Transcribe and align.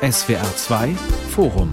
SWR 0.00 0.54
2 0.54 0.94
Forum 1.30 1.72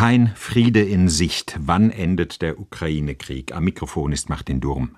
kein 0.00 0.32
Friede 0.34 0.80
in 0.80 1.10
Sicht. 1.10 1.58
Wann 1.60 1.90
endet 1.90 2.40
der 2.40 2.58
Ukraine-Krieg? 2.58 3.54
Am 3.54 3.64
Mikrofon 3.64 4.12
ist 4.12 4.30
Martin 4.30 4.58
Durm. 4.58 4.96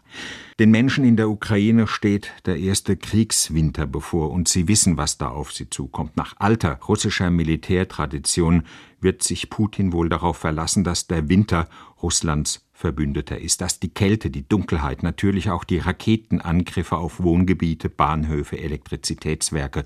Den 0.61 0.71
Menschen 0.71 1.05
in 1.05 1.17
der 1.17 1.29
Ukraine 1.29 1.89
steht 1.89 2.31
der 2.47 2.57
erste 2.59 2.97
Kriegswinter 2.97 3.89
bevor 3.89 4.31
und 4.31 4.47
sie 4.47 4.69
wissen, 4.69 4.97
was 4.97 5.19
da 5.19 5.27
auf 5.27 5.53
sie 5.53 5.69
zukommt. 5.69 6.17
Nach 6.17 6.37
alter 6.39 6.79
russischer 6.87 7.31
Militärtradition 7.31 8.63
wird 9.01 9.25
sich 9.25 9.51
Putin 9.51 9.93
wohl 9.93 10.09
darauf 10.09 10.37
verlassen, 10.37 10.85
dass 10.85 11.09
der 11.09 11.29
Winter 11.29 11.69
Russlands 12.01 12.65
Verbündeter 12.83 13.41
ist, 13.41 13.61
dass 13.61 13.79
die 13.79 13.95
Kälte, 13.95 14.29
die 14.29 14.49
Dunkelheit, 14.49 15.05
natürlich 15.05 15.51
auch 15.51 15.63
die 15.63 15.79
Raketenangriffe 15.79 16.97
auf 16.97 17.23
Wohngebiete, 17.23 17.89
Bahnhöfe, 17.89 18.59
Elektrizitätswerke 18.59 19.85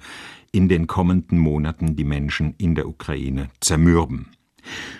in 0.51 0.71
den 0.71 0.87
kommenden 0.87 1.39
Monaten 1.39 1.95
die 1.95 2.05
Menschen 2.05 2.55
in 2.57 2.75
der 2.75 2.89
Ukraine 2.89 3.51
zermürben. 3.61 4.31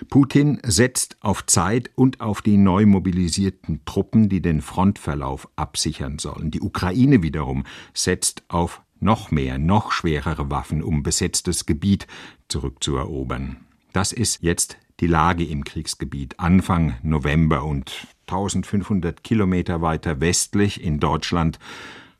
Putin 0.09 0.59
setzt 0.63 1.17
auf 1.21 1.47
Zeit 1.47 1.89
und 1.95 2.21
auf 2.21 2.43
die 2.43 2.57
neu 2.57 2.85
mobilisierten 2.85 3.81
Truppen, 3.85 4.29
die 4.29 4.43
den 4.43 4.61
Frontverlauf 4.61 5.49
absichern 5.55 6.19
sollen. 6.19 6.51
Die 6.51 6.61
Ukraine 6.61 7.23
wiederum 7.23 7.63
setzt 7.95 8.43
auf 8.47 8.83
noch 8.99 9.31
mehr, 9.31 9.57
noch 9.57 9.91
schwerere 9.91 10.51
Waffen, 10.51 10.83
um 10.83 11.01
besetztes 11.01 11.65
Gebiet 11.65 12.05
zurückzuerobern. 12.47 13.57
Das 13.91 14.11
ist 14.13 14.43
jetzt 14.43 14.77
die 14.99 15.07
Lage 15.07 15.45
im 15.45 15.63
Kriegsgebiet 15.63 16.39
Anfang 16.39 16.95
November 17.03 17.63
und 17.63 18.07
1500 18.27 19.23
Kilometer 19.23 19.81
weiter 19.81 20.19
westlich 20.19 20.83
in 20.83 20.99
Deutschland 20.99 21.59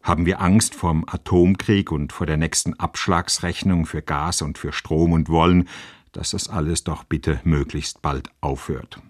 haben 0.04 0.26
wir 0.26 0.40
Angst 0.40 0.76
vorm 0.76 1.04
Atomkrieg 1.08 1.92
und 1.92 2.14
vor 2.14 2.28
der 2.28 2.38
nächsten 2.38 2.80
Abschlagsrechnung 2.80 3.86
für 3.86 4.02
Gas 4.02 4.42
und 4.42 4.58
für 4.58 4.72
Strom 4.72 5.12
und 5.12 5.28
wollen, 5.28 5.68
dass 6.14 6.32
das 6.32 6.50
alles 6.50 6.84
doch 6.84 7.04
bitte 7.04 7.42
möglichst 7.44 8.02
bald 8.02 8.30
aufhört. 8.40 9.02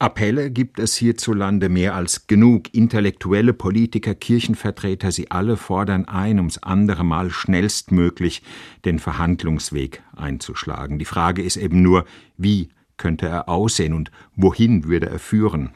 Appelle 0.00 0.50
gibt 0.50 0.80
es 0.80 0.96
hierzulande 0.96 1.68
mehr 1.68 1.94
als 1.94 2.26
genug. 2.26 2.74
Intellektuelle 2.74 3.52
Politiker, 3.52 4.14
Kirchenvertreter, 4.14 5.12
sie 5.12 5.30
alle 5.30 5.56
fordern 5.56 6.06
ein, 6.06 6.38
ums 6.38 6.58
andere 6.58 7.04
Mal 7.04 7.30
schnellstmöglich 7.30 8.42
den 8.84 8.98
Verhandlungsweg 8.98 10.02
einzuschlagen. 10.16 10.98
Die 10.98 11.04
Frage 11.04 11.42
ist 11.42 11.56
eben 11.56 11.82
nur, 11.82 12.04
wie 12.36 12.70
könnte 12.96 13.28
er 13.28 13.48
aussehen 13.48 13.94
und 13.94 14.10
wohin 14.34 14.84
würde 14.84 15.08
er 15.08 15.20
führen? 15.20 15.70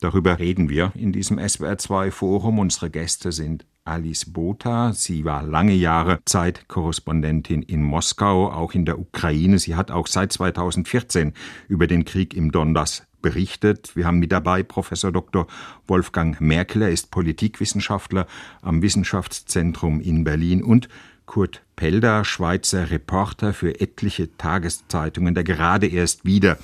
Darüber 0.00 0.38
reden 0.38 0.68
wir 0.68 0.92
in 0.94 1.12
diesem 1.12 1.38
SWR2 1.38 2.12
Forum. 2.12 2.60
Unsere 2.60 2.90
Gäste 2.90 3.32
sind 3.32 3.66
Alice 3.84 4.26
Botha. 4.26 4.92
Sie 4.92 5.24
war 5.24 5.42
lange 5.42 5.72
Jahre 5.72 6.20
Zeitkorrespondentin 6.24 7.62
in 7.62 7.82
Moskau, 7.82 8.50
auch 8.52 8.74
in 8.74 8.84
der 8.84 8.98
Ukraine. 8.98 9.58
Sie 9.58 9.74
hat 9.74 9.90
auch 9.90 10.06
seit 10.06 10.32
2014 10.32 11.32
über 11.68 11.86
den 11.86 12.04
Krieg 12.04 12.34
im 12.34 12.52
Donbass 12.52 13.06
berichtet. 13.22 13.96
Wir 13.96 14.06
haben 14.06 14.18
mit 14.18 14.32
dabei 14.32 14.62
Professor 14.62 15.12
Dr. 15.12 15.46
Wolfgang 15.86 16.40
Merkel, 16.40 16.82
er 16.82 16.90
ist 16.90 17.10
Politikwissenschaftler 17.10 18.26
am 18.62 18.82
Wissenschaftszentrum 18.82 20.00
in 20.00 20.24
Berlin 20.24 20.62
und 20.62 20.88
Kurt 21.26 21.62
Pelder, 21.74 22.24
Schweizer 22.24 22.90
Reporter 22.90 23.52
für 23.52 23.80
etliche 23.80 24.36
Tageszeitungen, 24.36 25.34
der 25.34 25.44
gerade 25.44 25.86
erst 25.86 26.24
wieder 26.24 26.58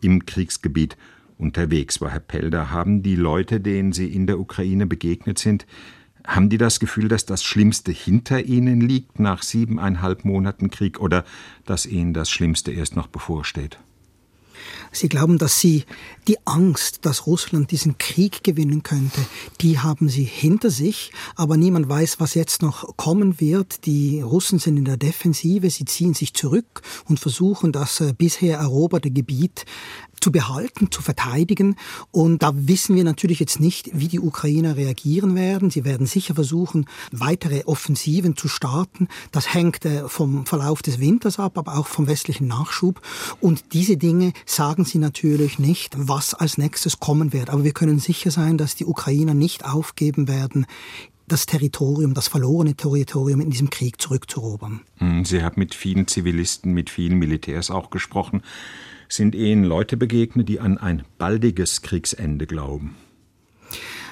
im 0.00 0.26
Kriegsgebiet 0.26 0.96
unterwegs 1.38 2.00
war. 2.00 2.10
Herr 2.10 2.20
Pelder, 2.20 2.70
haben 2.70 3.02
die 3.02 3.16
Leute, 3.16 3.60
denen 3.60 3.92
Sie 3.92 4.06
in 4.06 4.26
der 4.26 4.40
Ukraine 4.40 4.86
begegnet 4.86 5.38
sind, 5.38 5.66
haben 6.26 6.48
die 6.48 6.58
das 6.58 6.80
Gefühl, 6.80 7.08
dass 7.08 7.24
das 7.24 7.44
Schlimmste 7.44 7.92
hinter 7.92 8.42
ihnen 8.42 8.80
liegt 8.80 9.20
nach 9.20 9.42
siebeneinhalb 9.42 10.24
Monaten 10.24 10.70
Krieg 10.70 10.98
oder 10.98 11.24
dass 11.64 11.86
ihnen 11.86 12.14
das 12.14 12.30
Schlimmste 12.30 12.72
erst 12.72 12.96
noch 12.96 13.06
bevorsteht? 13.06 13.78
Sie 14.92 15.08
glauben, 15.08 15.38
dass 15.38 15.60
sie 15.60 15.84
die 16.28 16.38
Angst, 16.46 17.00
dass 17.06 17.26
Russland 17.26 17.70
diesen 17.70 17.98
Krieg 17.98 18.42
gewinnen 18.44 18.82
könnte, 18.82 19.20
die 19.60 19.78
haben 19.78 20.08
sie 20.08 20.24
hinter 20.24 20.70
sich, 20.70 21.12
aber 21.34 21.56
niemand 21.56 21.88
weiß, 21.88 22.20
was 22.20 22.34
jetzt 22.34 22.62
noch 22.62 22.96
kommen 22.96 23.40
wird. 23.40 23.86
Die 23.86 24.20
Russen 24.20 24.58
sind 24.58 24.76
in 24.76 24.84
der 24.84 24.96
Defensive, 24.96 25.70
sie 25.70 25.84
ziehen 25.84 26.14
sich 26.14 26.34
zurück 26.34 26.82
und 27.08 27.20
versuchen 27.20 27.72
das 27.72 28.00
äh, 28.00 28.12
bisher 28.16 28.58
eroberte 28.58 29.10
Gebiet 29.10 29.64
zu 30.20 30.32
behalten, 30.32 30.90
zu 30.90 31.02
verteidigen. 31.02 31.76
Und 32.10 32.42
da 32.42 32.52
wissen 32.54 32.96
wir 32.96 33.04
natürlich 33.04 33.40
jetzt 33.40 33.60
nicht, 33.60 33.90
wie 33.92 34.08
die 34.08 34.20
Ukrainer 34.20 34.76
reagieren 34.76 35.34
werden. 35.34 35.70
Sie 35.70 35.84
werden 35.84 36.06
sicher 36.06 36.34
versuchen, 36.34 36.86
weitere 37.12 37.64
Offensiven 37.64 38.36
zu 38.36 38.48
starten. 38.48 39.08
Das 39.32 39.52
hängt 39.52 39.84
äh, 39.84 40.08
vom 40.08 40.46
Verlauf 40.46 40.82
des 40.82 41.00
Winters 41.00 41.38
ab, 41.38 41.58
aber 41.58 41.76
auch 41.78 41.86
vom 41.86 42.06
westlichen 42.06 42.46
Nachschub. 42.46 43.00
Und 43.40 43.72
diese 43.72 43.96
Dinge 43.96 44.32
sagen 44.44 44.84
sie 44.84 44.98
natürlich 44.98 45.58
nicht, 45.58 45.94
was 45.96 46.34
als 46.34 46.58
nächstes 46.58 47.00
kommen 47.00 47.32
wird. 47.32 47.50
Aber 47.50 47.64
wir 47.64 47.72
können 47.72 47.98
sicher 47.98 48.30
sein, 48.30 48.58
dass 48.58 48.74
die 48.74 48.86
Ukrainer 48.86 49.34
nicht 49.34 49.64
aufgeben 49.64 50.28
werden, 50.28 50.66
das 51.28 51.46
Territorium, 51.46 52.14
das 52.14 52.28
verlorene 52.28 52.74
Territorium 52.74 53.40
in 53.40 53.50
diesem 53.50 53.70
Krieg 53.70 54.00
zurückzurobern. 54.00 54.80
Hm, 54.98 55.24
sie 55.24 55.42
haben 55.42 55.58
mit 55.58 55.74
vielen 55.74 56.06
Zivilisten, 56.06 56.72
mit 56.72 56.90
vielen 56.90 57.18
Militärs 57.18 57.70
auch 57.70 57.90
gesprochen 57.90 58.42
sind 59.08 59.34
Ihnen 59.34 59.64
Leute 59.64 59.96
begegnet, 59.96 60.48
die 60.48 60.60
an 60.60 60.78
ein 60.78 61.04
baldiges 61.18 61.82
Kriegsende 61.82 62.46
glauben? 62.46 62.96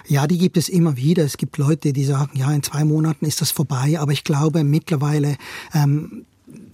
Ja, 0.07 0.27
die 0.27 0.39
gibt 0.39 0.57
es 0.57 0.69
immer 0.69 0.97
wieder. 0.97 1.25
Es 1.25 1.37
gibt 1.37 1.57
Leute, 1.57 1.93
die 1.93 2.05
sagen, 2.05 2.37
ja, 2.37 2.53
in 2.53 2.63
zwei 2.63 2.85
Monaten 2.85 3.25
ist 3.25 3.41
das 3.41 3.51
vorbei. 3.51 3.99
Aber 3.99 4.13
ich 4.13 4.25
glaube 4.25 4.63
mittlerweile, 4.63 5.37
ähm, 5.73 6.27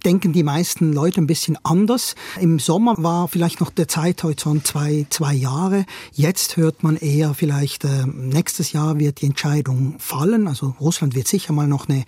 denken 0.04 0.32
die 0.32 0.42
meisten 0.42 0.92
Leute 0.92 1.20
ein 1.20 1.26
bisschen 1.26 1.56
anders. 1.62 2.14
Im 2.40 2.58
Sommer 2.58 2.94
war 2.98 3.28
vielleicht 3.28 3.60
noch 3.60 3.70
der 3.70 3.86
Zeithorizont 3.86 4.66
zwei, 4.66 5.06
zwei 5.10 5.34
Jahre. 5.34 5.84
Jetzt 6.12 6.56
hört 6.56 6.82
man 6.82 6.96
eher 6.96 7.34
vielleicht, 7.34 7.84
äh, 7.84 8.06
nächstes 8.06 8.72
Jahr 8.72 8.98
wird 8.98 9.20
die 9.20 9.26
Entscheidung 9.26 9.96
fallen. 9.98 10.48
Also 10.48 10.74
Russland 10.80 11.14
wird 11.14 11.28
sicher 11.28 11.52
mal 11.52 11.68
noch 11.68 11.88
eine, 11.88 12.04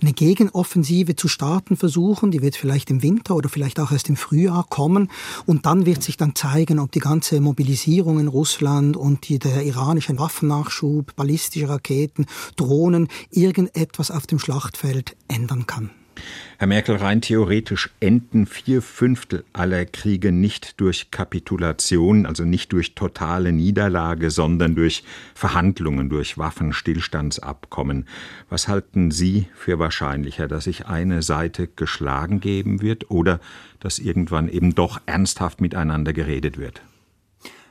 eine 0.00 0.12
Gegenoffensive 0.12 1.16
zu 1.16 1.28
starten 1.28 1.76
versuchen. 1.76 2.30
Die 2.30 2.42
wird 2.42 2.56
vielleicht 2.56 2.90
im 2.90 3.02
Winter 3.02 3.36
oder 3.36 3.48
vielleicht 3.48 3.78
auch 3.78 3.92
erst 3.92 4.08
im 4.08 4.16
Frühjahr 4.16 4.66
kommen. 4.68 5.10
Und 5.46 5.66
dann 5.66 5.86
wird 5.86 6.02
sich 6.02 6.16
dann 6.16 6.34
zeigen, 6.34 6.78
ob 6.78 6.92
die 6.92 7.00
ganze 7.00 7.40
Mobilisierung 7.40 8.18
in 8.18 8.28
Russland 8.28 8.96
und 8.96 9.28
die, 9.28 9.38
der 9.38 9.64
iranische 9.64 10.18
Waffennachschub, 10.18 11.14
ballistische 11.14 11.68
Raketen, 11.68 12.26
Drohnen 12.56 13.08
irgendetwas 13.30 14.10
auf 14.10 14.26
dem 14.26 14.38
Schlachtfeld 14.38 15.16
ändern 15.28 15.66
kann. 15.66 15.90
Herr 16.58 16.66
Merkel, 16.68 16.96
rein 16.96 17.20
theoretisch 17.20 17.90
enden 18.00 18.46
vier 18.46 18.80
Fünftel 18.80 19.44
aller 19.52 19.84
Kriege 19.86 20.32
nicht 20.32 20.80
durch 20.80 21.10
Kapitulation, 21.10 22.26
also 22.26 22.44
nicht 22.44 22.72
durch 22.72 22.94
totale 22.94 23.52
Niederlage, 23.52 24.30
sondern 24.30 24.74
durch 24.74 25.04
Verhandlungen, 25.34 26.08
durch 26.08 26.38
Waffenstillstandsabkommen. 26.38 28.06
Was 28.48 28.68
halten 28.68 29.10
Sie 29.10 29.46
für 29.54 29.78
wahrscheinlicher, 29.78 30.48
dass 30.48 30.64
sich 30.64 30.86
eine 30.86 31.22
Seite 31.22 31.68
geschlagen 31.68 32.40
geben 32.40 32.80
wird 32.80 33.10
oder 33.10 33.40
dass 33.80 33.98
irgendwann 33.98 34.48
eben 34.48 34.74
doch 34.74 35.00
ernsthaft 35.06 35.60
miteinander 35.60 36.12
geredet 36.12 36.58
wird? 36.58 36.82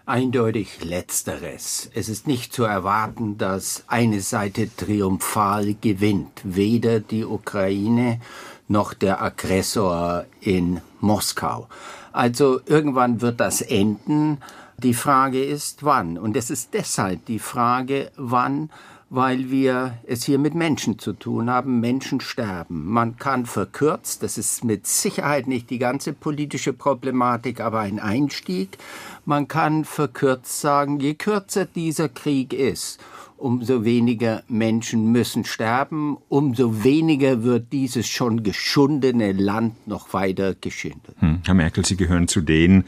Eindeutig 0.05 0.83
letzteres. 0.83 1.89
Es 1.93 2.09
ist 2.09 2.27
nicht 2.27 2.51
zu 2.51 2.65
erwarten, 2.65 3.37
dass 3.37 3.85
eine 3.87 4.19
Seite 4.19 4.69
triumphal 4.75 5.75
gewinnt. 5.79 6.41
Weder 6.43 6.99
die 6.99 7.23
Ukraine 7.23 8.19
noch 8.67 8.93
der 8.93 9.21
Aggressor 9.21 10.25
in 10.41 10.81
Moskau. 10.99 11.69
Also 12.11 12.59
irgendwann 12.65 13.21
wird 13.21 13.39
das 13.39 13.61
enden. 13.61 14.39
Die 14.77 14.93
Frage 14.93 15.43
ist, 15.43 15.83
wann. 15.83 16.17
Und 16.17 16.35
es 16.35 16.49
ist 16.49 16.73
deshalb 16.73 17.25
die 17.25 17.39
Frage, 17.39 18.11
wann 18.17 18.69
weil 19.15 19.51
wir 19.51 19.99
es 20.07 20.23
hier 20.23 20.39
mit 20.39 20.55
Menschen 20.55 20.97
zu 20.97 21.13
tun 21.13 21.47
haben. 21.47 21.79
Menschen 21.79 22.19
sterben. 22.19 22.87
Man 22.87 23.15
kann 23.17 23.45
verkürzt, 23.45 24.23
das 24.23 24.39
ist 24.39 24.63
mit 24.63 24.87
Sicherheit 24.87 25.45
nicht 25.45 25.69
die 25.69 25.77
ganze 25.77 26.13
politische 26.13 26.73
Problematik, 26.73 27.61
aber 27.61 27.81
ein 27.81 27.99
Einstieg. 27.99 28.79
Man 29.23 29.47
kann 29.47 29.85
verkürzt 29.85 30.59
sagen, 30.59 30.99
je 30.99 31.13
kürzer 31.13 31.65
dieser 31.65 32.09
Krieg 32.09 32.53
ist, 32.53 32.99
umso 33.43 33.83
weniger 33.83 34.43
Menschen 34.47 35.11
müssen 35.11 35.43
sterben, 35.43 36.17
umso 36.29 36.85
weniger 36.85 37.43
wird 37.43 37.73
dieses 37.73 38.07
schon 38.07 38.41
geschundene 38.41 39.33
Land 39.33 39.85
noch 39.85 40.13
weiter 40.13 40.55
geschindet. 40.55 41.13
Hm. 41.19 41.39
Herr 41.43 41.53
Merkel, 41.53 41.85
Sie 41.85 41.97
gehören 41.97 42.29
zu 42.29 42.39
denen, 42.39 42.85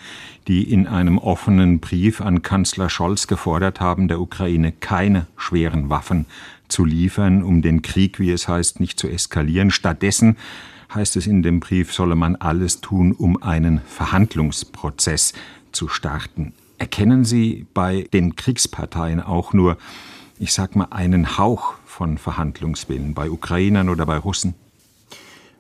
die 0.48 0.64
in 0.64 0.88
einem 0.88 1.18
offenen 1.18 1.82
Brief 1.82 2.22
an 2.22 2.42
Kanzler 2.42 2.90
Scholz 2.90 3.28
gefordert 3.28 3.82
haben, 3.82 4.08
der 4.08 4.22
Ukraine 4.22 4.72
keine 4.72 5.28
schweren 5.36 5.90
Waffen 5.90 6.26
zu 6.70 6.86
liefern, 6.86 7.44
um 7.44 7.62
den 7.62 7.82
Krieg, 7.82 8.18
wie 8.18 8.32
es 8.32 8.48
heißt, 8.48 8.80
nicht 8.80 8.98
zu 8.98 9.10
eskalieren. 9.10 9.72
Stattdessen 9.72 10.38
heißt 10.94 11.18
es 11.18 11.28
in 11.28 11.44
dem 11.44 11.60
Brief, 11.60 11.94
solle 11.94 12.16
man 12.16 12.38
alles 12.38 12.80
tun, 12.80 13.12
um 13.12 13.44
einen 13.44 13.82
Verhandlungsprozess 13.82 15.34
zu 15.74 15.90
starten. 15.90 16.54
Erkennen 16.78 17.26
Sie 17.26 17.66
bei 17.74 18.08
den 18.14 18.38
Kriegsparteien 18.38 19.22
auch 19.22 19.52
nur 19.52 19.78
ich 20.40 20.54
sag 20.54 20.76
mal, 20.76 20.88
einen 20.92 21.38
Hauch 21.38 21.74
von 21.86 22.18
Verhandlungswillen 22.18 23.14
bei 23.14 23.30
Ukrainern 23.30 23.90
oder 23.90 24.06
bei 24.06 24.18
Russen? 24.18 24.54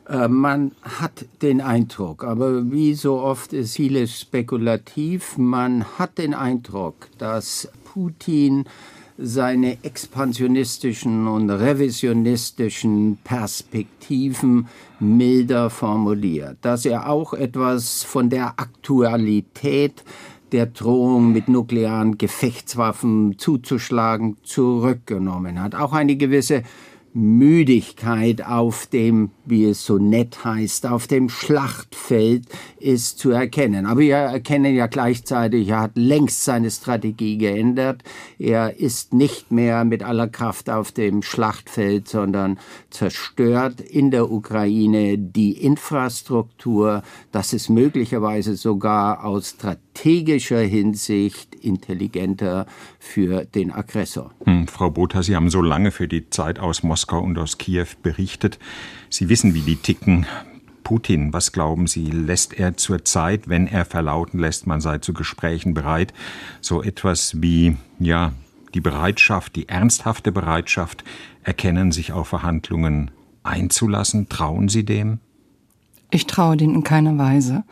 Äh, 0.07 0.27
man 0.27 0.71
hat 0.81 1.25
den 1.41 1.61
Eindruck, 1.61 2.23
aber 2.23 2.71
wie 2.71 2.93
so 2.93 3.19
oft 3.19 3.53
ist 3.53 3.75
vieles 3.75 4.19
spekulativ, 4.19 5.37
man 5.37 5.85
hat 5.97 6.17
den 6.17 6.33
Eindruck, 6.33 7.07
dass 7.17 7.69
Putin 7.85 8.65
seine 9.17 9.81
expansionistischen 9.83 11.27
und 11.27 11.49
revisionistischen 11.49 13.17
Perspektiven 13.23 14.67
milder 14.99 15.69
formuliert, 15.69 16.57
dass 16.61 16.85
er 16.85 17.09
auch 17.09 17.33
etwas 17.33 18.03
von 18.03 18.29
der 18.29 18.59
Aktualität 18.59 20.03
der 20.51 20.65
Drohung 20.67 21.31
mit 21.31 21.47
nuklearen 21.47 22.17
Gefechtswaffen 22.17 23.37
zuzuschlagen 23.37 24.37
zurückgenommen 24.43 25.61
hat. 25.61 25.75
Auch 25.75 25.93
eine 25.93 26.15
gewisse 26.15 26.63
Müdigkeit 27.13 28.45
auf 28.45 28.87
dem, 28.87 29.31
wie 29.45 29.65
es 29.65 29.85
so 29.85 29.97
nett 29.97 30.43
heißt, 30.43 30.85
auf 30.85 31.07
dem 31.07 31.29
Schlachtfeld 31.29 32.45
ist 32.79 33.19
zu 33.19 33.31
erkennen. 33.31 33.85
Aber 33.85 34.01
wir 34.01 34.15
erkennen 34.15 34.75
ja 34.75 34.87
gleichzeitig, 34.87 35.69
er 35.69 35.81
hat 35.81 35.91
längst 35.95 36.43
seine 36.43 36.71
Strategie 36.71 37.37
geändert. 37.37 38.03
Er 38.37 38.79
ist 38.79 39.13
nicht 39.13 39.51
mehr 39.51 39.85
mit 39.85 40.03
aller 40.03 40.27
Kraft 40.27 40.69
auf 40.69 40.91
dem 40.91 41.21
Schlachtfeld, 41.21 42.07
sondern 42.07 42.59
zerstört 42.89 43.81
in 43.81 44.11
der 44.11 44.31
Ukraine 44.31 45.17
die 45.17 45.53
Infrastruktur. 45.53 47.03
Das 47.31 47.53
ist 47.53 47.69
möglicherweise 47.69 48.55
sogar 48.55 49.25
aus 49.25 49.49
strategischer 49.49 50.59
Hinsicht 50.59 51.55
intelligenter 51.55 52.65
für 52.99 53.45
den 53.45 53.71
Aggressor. 53.71 54.31
Hm, 54.43 54.67
Frau 54.67 54.89
Botha, 54.89 55.23
Sie 55.23 55.35
haben 55.35 55.49
so 55.49 55.61
lange 55.61 55.91
für 55.91 56.07
die 56.07 56.29
Zeit 56.29 56.59
aus 56.59 56.83
Moskau 56.83 57.19
und 57.21 57.37
aus 57.37 57.57
Kiew 57.57 57.87
berichtet. 58.03 58.59
Sie 59.09 59.29
wissen, 59.29 59.53
wie 59.53 59.61
die 59.61 59.77
ticken. 59.77 60.25
Putin, 60.83 61.33
was 61.33 61.51
glauben 61.51 61.87
Sie, 61.87 62.05
lässt 62.05 62.53
er 62.53 62.77
zurzeit, 62.77 63.49
wenn 63.49 63.65
er 63.67 63.85
verlauten 63.85 64.39
lässt, 64.39 64.67
man 64.67 64.81
sei 64.81 64.99
zu 64.99 65.13
Gesprächen 65.13 65.73
bereit, 65.73 66.13
so 66.61 66.83
etwas 66.83 67.41
wie, 67.41 67.75
ja, 67.99 68.33
die 68.75 68.81
Bereitschaft, 68.81 69.55
die 69.55 69.67
ernsthafte 69.67 70.31
Bereitschaft 70.31 71.03
erkennen, 71.43 71.91
sich 71.91 72.11
auf 72.11 72.27
Verhandlungen 72.27 73.09
einzulassen? 73.41 74.29
Trauen 74.29 74.69
Sie 74.69 74.85
dem? 74.85 75.19
Ich 76.11 76.27
traue 76.27 76.55
dem 76.55 76.75
in 76.75 76.83
keiner 76.83 77.17
Weise. 77.17 77.63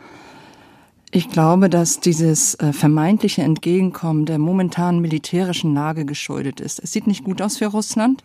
Ich 1.10 1.30
glaube, 1.30 1.70
dass 1.70 2.00
dieses 2.00 2.56
äh, 2.56 2.72
vermeintliche 2.72 3.42
Entgegenkommen 3.42 4.26
der 4.26 4.38
momentanen 4.38 5.00
militärischen 5.00 5.72
Lage 5.72 6.04
geschuldet 6.04 6.58
ist. 6.58 6.82
Es 6.82 6.90
sieht 6.90 7.06
nicht 7.06 7.22
gut 7.22 7.40
aus 7.40 7.58
für 7.58 7.66
Russland, 7.66 8.24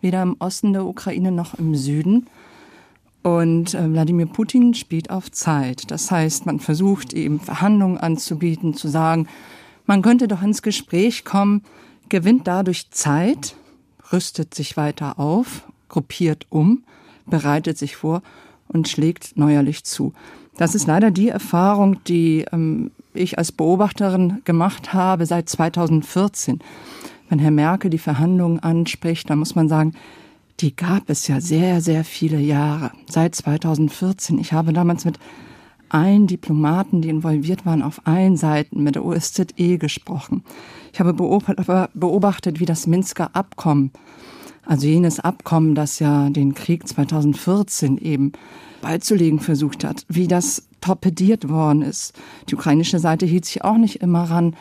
weder 0.00 0.22
im 0.22 0.36
Osten 0.38 0.72
der 0.72 0.86
Ukraine 0.86 1.30
noch 1.30 1.52
im 1.54 1.74
Süden. 1.74 2.26
Und 3.22 3.74
äh, 3.74 3.92
Wladimir 3.92 4.26
Putin 4.26 4.74
spielt 4.74 5.10
auf 5.10 5.30
Zeit. 5.30 5.90
Das 5.90 6.10
heißt, 6.10 6.46
man 6.46 6.58
versucht 6.58 7.12
eben 7.12 7.40
Verhandlungen 7.40 7.98
anzubieten, 7.98 8.74
zu 8.74 8.88
sagen, 8.88 9.28
man 9.86 10.02
könnte 10.02 10.28
doch 10.28 10.42
ins 10.42 10.62
Gespräch 10.62 11.24
kommen, 11.24 11.62
gewinnt 12.08 12.46
dadurch 12.46 12.90
Zeit, 12.90 13.56
rüstet 14.12 14.54
sich 14.54 14.76
weiter 14.76 15.18
auf, 15.18 15.64
gruppiert 15.88 16.46
um, 16.50 16.84
bereitet 17.26 17.78
sich 17.78 17.96
vor 17.96 18.22
und 18.68 18.88
schlägt 18.88 19.36
neuerlich 19.36 19.84
zu. 19.84 20.12
Das 20.56 20.74
ist 20.74 20.86
leider 20.86 21.10
die 21.10 21.28
Erfahrung, 21.28 22.02
die 22.04 22.44
ähm, 22.52 22.90
ich 23.14 23.38
als 23.38 23.52
Beobachterin 23.52 24.42
gemacht 24.44 24.92
habe 24.92 25.26
seit 25.26 25.48
2014. 25.48 26.60
Wenn 27.28 27.38
Herr 27.38 27.50
Merkel 27.50 27.90
die 27.90 27.98
Verhandlungen 27.98 28.60
anspricht, 28.60 29.30
dann 29.30 29.38
muss 29.38 29.54
man 29.54 29.68
sagen, 29.68 29.94
die 30.62 30.74
gab 30.76 31.10
es 31.10 31.26
ja 31.26 31.40
sehr, 31.40 31.80
sehr 31.80 32.04
viele 32.04 32.38
Jahre, 32.38 32.92
seit 33.10 33.34
2014. 33.34 34.38
Ich 34.38 34.52
habe 34.52 34.72
damals 34.72 35.04
mit 35.04 35.18
allen 35.88 36.28
Diplomaten, 36.28 37.02
die 37.02 37.08
involviert 37.08 37.66
waren, 37.66 37.82
auf 37.82 38.00
allen 38.06 38.36
Seiten 38.36 38.82
mit 38.82 38.94
der 38.94 39.04
OSZE 39.04 39.78
gesprochen. 39.78 40.44
Ich 40.92 41.00
habe 41.00 41.12
beobachtet, 41.12 42.60
wie 42.60 42.64
das 42.64 42.86
Minsker 42.86 43.34
Abkommen, 43.34 43.90
also 44.64 44.86
jenes 44.86 45.18
Abkommen, 45.18 45.74
das 45.74 45.98
ja 45.98 46.30
den 46.30 46.54
Krieg 46.54 46.86
2014 46.86 47.98
eben 47.98 48.32
beizulegen 48.80 49.40
versucht 49.40 49.84
hat, 49.84 50.06
wie 50.08 50.28
das 50.28 50.68
torpediert 50.80 51.48
worden 51.48 51.82
ist. 51.82 52.14
Die 52.48 52.54
ukrainische 52.54 53.00
Seite 53.00 53.26
hielt 53.26 53.44
sich 53.44 53.64
auch 53.64 53.76
nicht 53.76 53.96
immer 53.96 54.30
ran, 54.30 54.54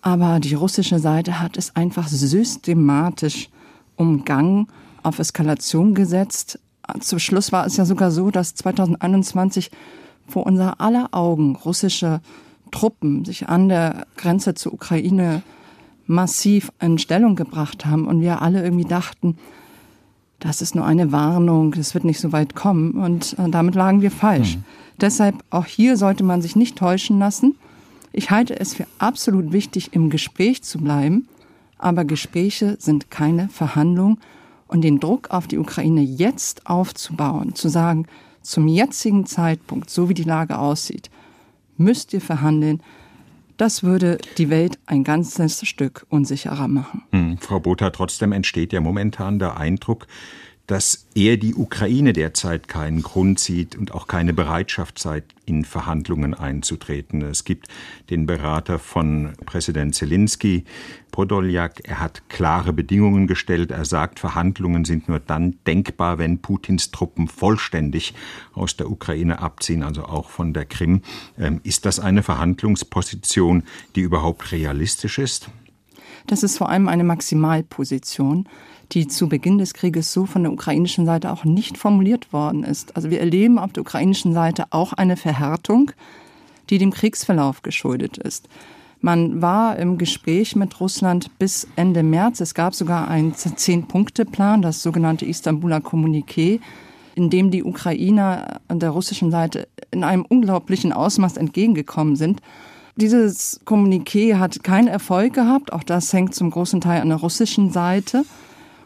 aber 0.00 0.40
die 0.40 0.54
russische 0.54 0.98
Seite 0.98 1.40
hat 1.40 1.58
es 1.58 1.76
einfach 1.76 2.08
systematisch 2.08 3.50
umgangen, 3.96 4.66
auf 5.02 5.18
Eskalation 5.18 5.94
gesetzt. 5.94 6.58
Zum 7.00 7.18
Schluss 7.18 7.52
war 7.52 7.66
es 7.66 7.76
ja 7.76 7.84
sogar 7.84 8.10
so, 8.10 8.30
dass 8.30 8.54
2021 8.54 9.70
vor 10.26 10.46
unser 10.46 10.80
aller 10.80 11.08
Augen 11.12 11.56
russische 11.56 12.20
Truppen 12.70 13.24
sich 13.24 13.48
an 13.48 13.68
der 13.68 14.06
Grenze 14.16 14.54
zur 14.54 14.72
Ukraine 14.72 15.42
massiv 16.06 16.72
in 16.80 16.98
Stellung 16.98 17.36
gebracht 17.36 17.86
haben 17.86 18.06
und 18.06 18.20
wir 18.20 18.42
alle 18.42 18.62
irgendwie 18.62 18.84
dachten, 18.84 19.36
das 20.42 20.60
ist 20.60 20.74
nur 20.74 20.84
eine 20.84 21.12
Warnung, 21.12 21.72
es 21.74 21.94
wird 21.94 22.04
nicht 22.04 22.18
so 22.18 22.32
weit 22.32 22.56
kommen. 22.56 22.92
Und 22.92 23.38
äh, 23.38 23.48
damit 23.48 23.76
lagen 23.76 24.02
wir 24.02 24.10
falsch. 24.10 24.56
Mhm. 24.56 24.64
Deshalb 25.00 25.36
auch 25.50 25.66
hier 25.66 25.96
sollte 25.96 26.24
man 26.24 26.42
sich 26.42 26.56
nicht 26.56 26.76
täuschen 26.76 27.20
lassen. 27.20 27.54
Ich 28.12 28.30
halte 28.30 28.58
es 28.58 28.74
für 28.74 28.86
absolut 28.98 29.52
wichtig, 29.52 29.90
im 29.92 30.10
Gespräch 30.10 30.62
zu 30.64 30.78
bleiben. 30.78 31.28
Aber 31.78 32.04
Gespräche 32.04 32.76
sind 32.80 33.10
keine 33.10 33.48
Verhandlung. 33.50 34.18
Und 34.72 34.80
den 34.80 35.00
Druck 35.00 35.30
auf 35.30 35.46
die 35.46 35.58
Ukraine 35.58 36.00
jetzt 36.00 36.66
aufzubauen, 36.66 37.54
zu 37.54 37.68
sagen, 37.68 38.06
zum 38.40 38.68
jetzigen 38.68 39.26
Zeitpunkt, 39.26 39.90
so 39.90 40.08
wie 40.08 40.14
die 40.14 40.22
Lage 40.22 40.58
aussieht, 40.58 41.10
müsst 41.76 42.14
ihr 42.14 42.22
verhandeln, 42.22 42.82
das 43.58 43.82
würde 43.82 44.16
die 44.38 44.48
Welt 44.48 44.78
ein 44.86 45.04
ganzes 45.04 45.68
Stück 45.68 46.06
unsicherer 46.08 46.68
machen. 46.68 47.02
Hm, 47.12 47.36
Frau 47.36 47.60
Botha, 47.60 47.90
trotzdem 47.90 48.32
entsteht 48.32 48.72
ja 48.72 48.80
momentan 48.80 49.38
der 49.38 49.58
Eindruck, 49.58 50.06
dass 50.72 51.06
er 51.14 51.36
die 51.36 51.54
Ukraine 51.54 52.14
derzeit 52.14 52.66
keinen 52.66 53.02
Grund 53.02 53.38
sieht 53.38 53.76
und 53.76 53.92
auch 53.92 54.06
keine 54.06 54.32
Bereitschaft 54.32 54.98
zeigt, 54.98 55.34
in 55.44 55.66
Verhandlungen 55.66 56.32
einzutreten. 56.32 57.20
Es 57.20 57.44
gibt 57.44 57.68
den 58.08 58.24
Berater 58.24 58.78
von 58.78 59.34
Präsident 59.44 59.94
Zelensky, 59.94 60.64
Podoljak. 61.10 61.82
Er 61.84 62.00
hat 62.00 62.26
klare 62.30 62.72
Bedingungen 62.72 63.26
gestellt. 63.26 63.70
Er 63.70 63.84
sagt, 63.84 64.18
Verhandlungen 64.18 64.86
sind 64.86 65.10
nur 65.10 65.20
dann 65.20 65.58
denkbar, 65.66 66.16
wenn 66.16 66.40
Putins 66.40 66.90
Truppen 66.90 67.28
vollständig 67.28 68.14
aus 68.54 68.74
der 68.74 68.90
Ukraine 68.90 69.40
abziehen, 69.40 69.82
also 69.82 70.04
auch 70.04 70.30
von 70.30 70.54
der 70.54 70.64
Krim. 70.64 71.02
Ähm, 71.38 71.60
ist 71.64 71.84
das 71.84 72.00
eine 72.00 72.22
Verhandlungsposition, 72.22 73.64
die 73.94 74.00
überhaupt 74.00 74.52
realistisch 74.52 75.18
ist? 75.18 75.50
Das 76.26 76.42
ist 76.42 76.56
vor 76.56 76.70
allem 76.70 76.88
eine 76.88 77.04
Maximalposition 77.04 78.48
die 78.90 79.06
zu 79.06 79.28
Beginn 79.28 79.58
des 79.58 79.74
Krieges 79.74 80.12
so 80.12 80.26
von 80.26 80.42
der 80.42 80.52
ukrainischen 80.52 81.06
Seite 81.06 81.32
auch 81.32 81.44
nicht 81.44 81.78
formuliert 81.78 82.32
worden 82.32 82.64
ist. 82.64 82.96
Also 82.96 83.10
wir 83.10 83.20
erleben 83.20 83.58
auf 83.58 83.72
der 83.72 83.82
ukrainischen 83.82 84.34
Seite 84.34 84.64
auch 84.70 84.92
eine 84.92 85.16
Verhärtung, 85.16 85.92
die 86.70 86.78
dem 86.78 86.90
Kriegsverlauf 86.90 87.62
geschuldet 87.62 88.18
ist. 88.18 88.48
Man 89.00 89.42
war 89.42 89.76
im 89.78 89.98
Gespräch 89.98 90.54
mit 90.54 90.78
Russland 90.78 91.36
bis 91.38 91.66
Ende 91.74 92.04
März. 92.04 92.40
Es 92.40 92.54
gab 92.54 92.72
sogar 92.74 93.08
einen 93.08 93.34
Zehn-Punkte-Plan, 93.34 94.62
das 94.62 94.80
sogenannte 94.80 95.24
Istanbuler 95.24 95.78
Kommuniqué, 95.78 96.60
in 97.16 97.28
dem 97.28 97.50
die 97.50 97.64
Ukrainer 97.64 98.60
an 98.68 98.78
der 98.78 98.90
russischen 98.90 99.32
Seite 99.32 99.66
in 99.90 100.04
einem 100.04 100.24
unglaublichen 100.24 100.92
Ausmaß 100.92 101.36
entgegengekommen 101.36 102.14
sind. 102.14 102.40
Dieses 102.94 103.60
Kommuniqué 103.64 104.38
hat 104.38 104.62
keinen 104.62 104.88
Erfolg 104.88 105.32
gehabt. 105.32 105.72
Auch 105.72 105.82
das 105.82 106.12
hängt 106.12 106.34
zum 106.34 106.50
großen 106.50 106.80
Teil 106.80 107.00
an 107.00 107.08
der 107.08 107.18
russischen 107.18 107.70
Seite. 107.70 108.24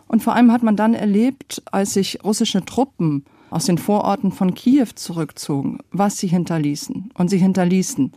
Und 0.08 0.22
vor 0.22 0.34
allem 0.34 0.52
hat 0.52 0.62
man 0.62 0.76
dann 0.76 0.94
erlebt, 0.94 1.62
als 1.70 1.94
sich 1.94 2.24
russische 2.24 2.64
Truppen 2.64 3.24
aus 3.50 3.66
den 3.66 3.78
Vororten 3.78 4.32
von 4.32 4.54
Kiew 4.54 4.88
zurückzogen, 4.94 5.78
was 5.90 6.18
sie 6.18 6.28
hinterließen. 6.28 7.10
Und 7.14 7.28
sie 7.28 7.38
hinterließen 7.38 8.12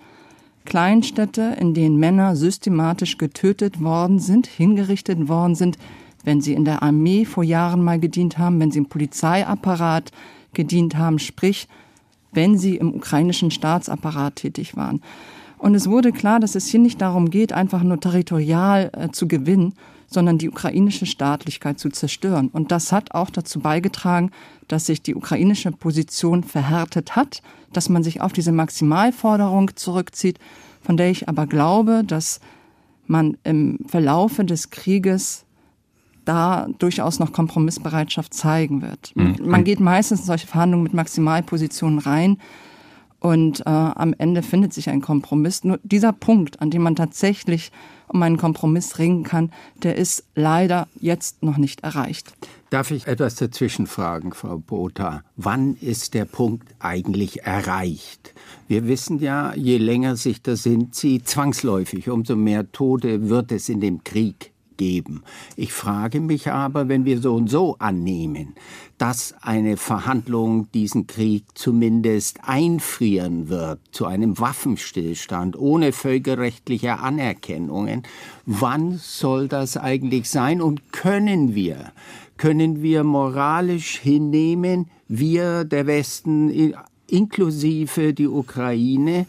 Kleinstädte, 0.65 1.55
in 1.59 1.73
denen 1.73 1.97
Männer 1.97 2.35
systematisch 2.35 3.17
getötet 3.17 3.81
worden 3.81 4.19
sind, 4.19 4.47
hingerichtet 4.47 5.27
worden 5.27 5.55
sind, 5.55 5.77
wenn 6.23 6.41
sie 6.41 6.53
in 6.53 6.65
der 6.65 6.83
Armee 6.83 7.25
vor 7.25 7.43
Jahren 7.43 7.83
mal 7.83 7.99
gedient 7.99 8.37
haben, 8.37 8.59
wenn 8.59 8.71
sie 8.71 8.79
im 8.79 8.89
Polizeiapparat 8.89 10.11
gedient 10.53 10.95
haben, 10.97 11.19
sprich, 11.19 11.67
wenn 12.31 12.57
sie 12.57 12.75
im 12.75 12.93
ukrainischen 12.93 13.51
Staatsapparat 13.51 14.35
tätig 14.35 14.75
waren. 14.75 15.01
Und 15.57 15.75
es 15.75 15.89
wurde 15.89 16.11
klar, 16.11 16.39
dass 16.39 16.55
es 16.55 16.67
hier 16.67 16.79
nicht 16.79 17.01
darum 17.01 17.29
geht, 17.29 17.51
einfach 17.51 17.83
nur 17.83 17.99
territorial 17.99 18.91
äh, 18.93 19.09
zu 19.09 19.27
gewinnen, 19.27 19.73
sondern 20.09 20.37
die 20.37 20.49
ukrainische 20.49 21.05
Staatlichkeit 21.05 21.79
zu 21.79 21.89
zerstören. 21.89 22.49
Und 22.49 22.71
das 22.71 22.91
hat 22.91 23.13
auch 23.13 23.29
dazu 23.29 23.59
beigetragen, 23.59 24.31
dass 24.67 24.85
sich 24.85 25.01
die 25.01 25.15
ukrainische 25.15 25.71
Position 25.71 26.43
verhärtet 26.43 27.15
hat, 27.15 27.41
dass 27.73 27.89
man 27.89 28.03
sich 28.03 28.21
auf 28.21 28.33
diese 28.33 28.51
Maximalforderung 28.51 29.75
zurückzieht, 29.75 30.39
von 30.81 30.97
der 30.97 31.11
ich 31.11 31.29
aber 31.29 31.45
glaube, 31.45 32.03
dass 32.05 32.39
man 33.05 33.37
im 33.43 33.79
Verlaufe 33.87 34.45
des 34.45 34.69
Krieges 34.69 35.45
da 36.25 36.67
durchaus 36.77 37.19
noch 37.19 37.33
Kompromissbereitschaft 37.33 38.33
zeigen 38.33 38.81
wird. 38.81 39.11
Mhm. 39.15 39.37
Man 39.41 39.63
geht 39.63 39.79
meistens 39.79 40.21
in 40.21 40.25
solche 40.27 40.47
Verhandlungen 40.47 40.83
mit 40.83 40.93
Maximalpositionen 40.93 41.99
rein 41.99 42.37
und 43.19 43.61
äh, 43.61 43.69
am 43.69 44.13
Ende 44.17 44.41
findet 44.43 44.73
sich 44.73 44.89
ein 44.89 45.01
Kompromiss. 45.01 45.63
Nur 45.63 45.79
dieser 45.83 46.13
Punkt, 46.13 46.61
an 46.61 46.71
dem 46.71 46.81
man 46.81 46.95
tatsächlich 46.95 47.71
um 48.07 48.23
einen 48.23 48.37
Kompromiss 48.37 48.97
ringen 48.97 49.23
kann, 49.23 49.51
der 49.83 49.95
ist 49.95 50.23
leider 50.35 50.87
jetzt 50.99 51.43
noch 51.43 51.57
nicht 51.57 51.81
erreicht. 51.81 52.33
Darf 52.69 52.91
ich 52.91 53.07
etwas 53.07 53.35
dazwischen 53.35 53.87
fragen, 53.87 54.31
Frau 54.31 54.57
Botha? 54.57 55.23
Wann 55.35 55.75
ist 55.75 56.13
der 56.13 56.25
Punkt 56.25 56.67
eigentlich 56.79 57.43
erreicht? 57.43 58.33
Wir 58.67 58.87
wissen 58.87 59.19
ja, 59.19 59.53
je 59.55 59.77
länger 59.77 60.15
sich 60.15 60.41
das 60.41 60.63
sie 60.63 61.23
zwangsläufig, 61.23 62.09
umso 62.09 62.35
mehr 62.35 62.71
Tote 62.71 63.29
wird 63.29 63.51
es 63.51 63.69
in 63.69 63.79
dem 63.79 64.03
Krieg 64.03 64.51
geben. 64.79 65.23
Ich 65.55 65.73
frage 65.73 66.21
mich 66.21 66.49
aber, 66.51 66.87
wenn 66.87 67.05
wir 67.05 67.21
so 67.21 67.35
und 67.35 67.49
so 67.49 67.75
annehmen, 67.77 68.55
dass 68.97 69.35
eine 69.41 69.77
Verhandlung 69.77 70.71
diesen 70.71 71.05
Krieg 71.05 71.43
zumindest 71.53 72.39
einfrieren 72.43 73.49
wird 73.49 73.79
zu 73.91 74.07
einem 74.07 74.39
Waffenstillstand 74.39 75.59
ohne 75.59 75.91
völkerrechtliche 75.91 76.99
Anerkennungen, 76.99 78.03
wann 78.45 78.97
soll 78.97 79.47
das 79.47 79.77
eigentlich 79.77 80.29
sein 80.29 80.61
und 80.61 80.91
können 80.91 81.53
wir, 81.53 81.91
können 82.37 82.81
wir 82.81 83.03
moralisch 83.03 83.99
hinnehmen, 83.99 84.89
wir 85.09 85.65
der 85.65 85.87
Westen 85.87 86.73
inklusive 87.11 88.13
die 88.13 88.27
Ukraine, 88.27 89.25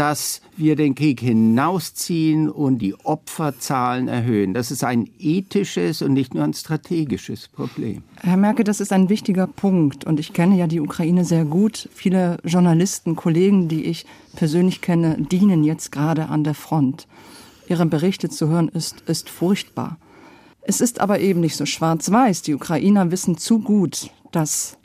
dass 0.00 0.40
wir 0.56 0.76
den 0.76 0.94
Krieg 0.94 1.20
hinausziehen 1.20 2.48
und 2.48 2.78
die 2.78 2.94
Opferzahlen 3.04 4.08
erhöhen. 4.08 4.54
Das 4.54 4.70
ist 4.70 4.82
ein 4.82 5.10
ethisches 5.18 6.00
und 6.00 6.14
nicht 6.14 6.32
nur 6.32 6.42
ein 6.42 6.54
strategisches 6.54 7.48
Problem. 7.48 8.02
Herr 8.22 8.38
Merkel, 8.38 8.64
das 8.64 8.80
ist 8.80 8.94
ein 8.94 9.10
wichtiger 9.10 9.46
Punkt. 9.46 10.06
Und 10.06 10.18
ich 10.18 10.32
kenne 10.32 10.56
ja 10.56 10.66
die 10.66 10.80
Ukraine 10.80 11.26
sehr 11.26 11.44
gut. 11.44 11.90
Viele 11.92 12.38
Journalisten, 12.44 13.14
Kollegen, 13.14 13.68
die 13.68 13.84
ich 13.84 14.06
persönlich 14.36 14.80
kenne, 14.80 15.18
dienen 15.20 15.64
jetzt 15.64 15.92
gerade 15.92 16.30
an 16.30 16.44
der 16.44 16.54
Front. 16.54 17.06
Ihre 17.68 17.84
Berichte 17.84 18.30
zu 18.30 18.48
hören 18.48 18.70
ist, 18.70 19.02
ist 19.02 19.28
furchtbar. 19.28 19.98
Es 20.62 20.80
ist 20.80 21.02
aber 21.02 21.20
eben 21.20 21.40
nicht 21.40 21.56
so 21.56 21.66
schwarz-weiß. 21.66 22.40
Die 22.40 22.54
Ukrainer 22.54 23.10
wissen 23.10 23.36
zu 23.36 23.58
gut, 23.58 24.08
dass 24.32 24.78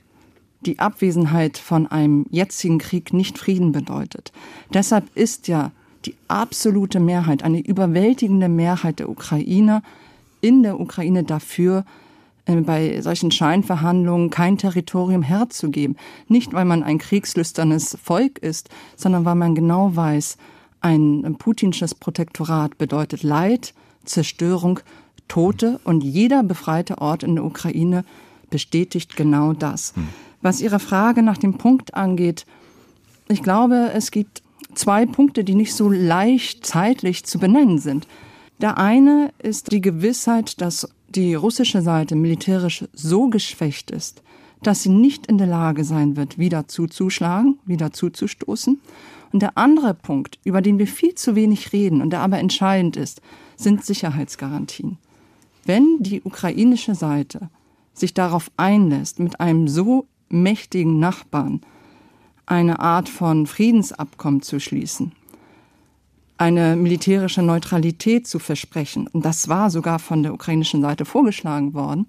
die 0.65 0.79
Abwesenheit 0.79 1.57
von 1.57 1.87
einem 1.87 2.25
jetzigen 2.29 2.79
Krieg 2.79 3.13
nicht 3.13 3.37
Frieden 3.37 3.71
bedeutet. 3.71 4.31
Deshalb 4.73 5.05
ist 5.15 5.47
ja 5.47 5.71
die 6.05 6.15
absolute 6.27 6.99
Mehrheit, 6.99 7.43
eine 7.43 7.59
überwältigende 7.59 8.49
Mehrheit 8.49 8.99
der 8.99 9.09
Ukrainer 9.09 9.81
in 10.41 10.63
der 10.63 10.79
Ukraine 10.79 11.23
dafür, 11.23 11.85
äh, 12.45 12.55
bei 12.61 13.01
solchen 13.01 13.31
Scheinverhandlungen 13.31 14.29
kein 14.29 14.57
Territorium 14.57 15.23
herzugeben. 15.23 15.95
Nicht, 16.27 16.53
weil 16.53 16.65
man 16.65 16.83
ein 16.83 16.99
kriegslüsternes 16.99 17.97
Volk 18.01 18.37
ist, 18.39 18.69
sondern 18.95 19.25
weil 19.25 19.35
man 19.35 19.55
genau 19.55 19.95
weiß, 19.95 20.37
ein 20.81 21.35
putinsches 21.39 21.95
Protektorat 21.95 22.77
bedeutet 22.77 23.23
Leid, 23.23 23.73
Zerstörung, 24.03 24.81
Tote 25.27 25.79
und 25.83 26.03
jeder 26.03 26.43
befreite 26.43 26.99
Ort 26.99 27.23
in 27.23 27.33
der 27.33 27.43
Ukraine 27.43 28.05
bestätigt 28.51 29.15
genau 29.15 29.53
das. 29.53 29.95
Hm. 29.95 30.07
Was 30.45 30.61
Ihre 30.61 30.77
Frage 30.77 31.23
nach 31.23 31.39
dem 31.39 31.57
Punkt 31.57 31.95
angeht, 31.95 32.45
ich 33.27 33.41
glaube, 33.41 33.89
es 33.95 34.11
gibt 34.11 34.43
zwei 34.75 35.07
Punkte, 35.07 35.43
die 35.43 35.55
nicht 35.55 35.73
so 35.73 35.89
leicht 35.89 36.67
zeitlich 36.67 37.25
zu 37.25 37.39
benennen 37.39 37.79
sind. 37.79 38.07
Der 38.61 38.77
eine 38.77 39.31
ist 39.39 39.71
die 39.71 39.81
Gewissheit, 39.81 40.61
dass 40.61 40.87
die 41.09 41.33
russische 41.33 41.81
Seite 41.81 42.15
militärisch 42.15 42.85
so 42.93 43.27
geschwächt 43.27 43.89
ist, 43.89 44.21
dass 44.61 44.83
sie 44.83 44.89
nicht 44.89 45.25
in 45.25 45.39
der 45.39 45.47
Lage 45.47 45.83
sein 45.83 46.15
wird, 46.15 46.37
wieder 46.37 46.67
zuzuschlagen, 46.67 47.57
wieder 47.65 47.91
zuzustoßen. 47.91 48.79
Und 49.33 49.41
der 49.41 49.57
andere 49.57 49.95
Punkt, 49.95 50.37
über 50.43 50.61
den 50.61 50.77
wir 50.77 50.85
viel 50.85 51.15
zu 51.15 51.35
wenig 51.35 51.73
reden 51.73 52.03
und 52.03 52.11
der 52.11 52.19
aber 52.19 52.37
entscheidend 52.37 52.97
ist, 52.97 53.19
sind 53.55 53.83
Sicherheitsgarantien. 53.83 54.99
Wenn 55.65 55.97
die 56.01 56.21
ukrainische 56.21 56.93
Seite 56.93 57.49
sich 57.95 58.13
darauf 58.13 58.51
einlässt, 58.57 59.17
mit 59.17 59.39
einem 59.39 59.67
so 59.67 60.05
mächtigen 60.29 60.99
Nachbarn 60.99 61.61
eine 62.45 62.79
Art 62.79 63.09
von 63.09 63.47
Friedensabkommen 63.47 64.41
zu 64.41 64.59
schließen, 64.59 65.13
eine 66.37 66.75
militärische 66.75 67.41
Neutralität 67.41 68.27
zu 68.27 68.39
versprechen, 68.39 69.07
und 69.07 69.25
das 69.25 69.47
war 69.47 69.69
sogar 69.69 69.99
von 69.99 70.23
der 70.23 70.33
ukrainischen 70.33 70.81
Seite 70.81 71.05
vorgeschlagen 71.05 71.73
worden, 71.73 72.07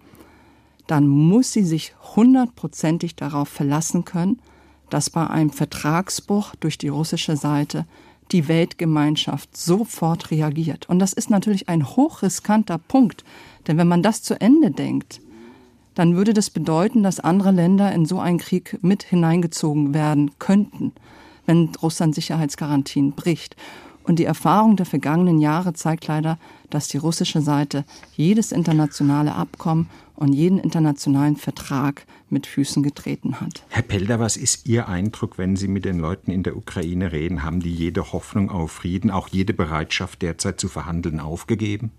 dann 0.86 1.08
muss 1.08 1.52
sie 1.52 1.64
sich 1.64 1.94
hundertprozentig 2.16 3.16
darauf 3.16 3.48
verlassen 3.48 4.04
können, 4.04 4.40
dass 4.90 5.10
bei 5.10 5.26
einem 5.26 5.50
Vertragsbruch 5.50 6.54
durch 6.56 6.78
die 6.78 6.88
russische 6.88 7.36
Seite 7.36 7.86
die 8.32 8.48
Weltgemeinschaft 8.48 9.56
sofort 9.56 10.30
reagiert. 10.30 10.88
Und 10.88 10.98
das 10.98 11.12
ist 11.12 11.30
natürlich 11.30 11.68
ein 11.68 11.86
hochriskanter 11.86 12.78
Punkt, 12.78 13.24
denn 13.66 13.78
wenn 13.78 13.88
man 13.88 14.02
das 14.02 14.22
zu 14.22 14.40
Ende 14.40 14.70
denkt, 14.70 15.20
dann 15.96 16.14
würde 16.14 16.34
das 16.34 16.50
bedeuten, 16.50 17.02
dass 17.02 17.18
andere 17.18 17.50
Länder 17.50 17.90
in 17.90 18.04
so 18.04 18.20
einen 18.20 18.38
Krieg 18.38 18.78
mit 18.82 19.02
hineingezogen 19.02 19.94
werden 19.94 20.30
könnten, 20.38 20.92
wenn 21.46 21.70
Russland 21.82 22.14
Sicherheitsgarantien 22.14 23.12
bricht. 23.12 23.56
Und 24.04 24.20
die 24.20 24.24
Erfahrung 24.24 24.76
der 24.76 24.86
vergangenen 24.86 25.40
Jahre 25.40 25.72
zeigt 25.72 26.06
leider, 26.06 26.38
dass 26.70 26.86
die 26.86 26.98
russische 26.98 27.40
Seite 27.40 27.84
jedes 28.14 28.52
internationale 28.52 29.34
Abkommen 29.34 29.88
und 30.14 30.32
jeden 30.32 30.58
internationalen 30.58 31.36
Vertrag 31.36 32.06
mit 32.28 32.46
Füßen 32.46 32.82
getreten 32.82 33.40
hat. 33.40 33.64
Herr 33.70 33.82
Pelder, 33.82 34.20
was 34.20 34.36
ist 34.36 34.68
Ihr 34.68 34.88
Eindruck, 34.88 35.38
wenn 35.38 35.56
Sie 35.56 35.66
mit 35.66 35.84
den 35.84 35.98
Leuten 35.98 36.30
in 36.30 36.42
der 36.42 36.56
Ukraine 36.56 37.10
reden? 37.10 37.42
Haben 37.42 37.60
die 37.60 37.74
jede 37.74 38.12
Hoffnung 38.12 38.50
auf 38.50 38.70
Frieden, 38.70 39.10
auch 39.10 39.28
jede 39.28 39.54
Bereitschaft 39.54 40.22
derzeit 40.22 40.60
zu 40.60 40.68
verhandeln 40.68 41.18
aufgegeben? 41.18 41.90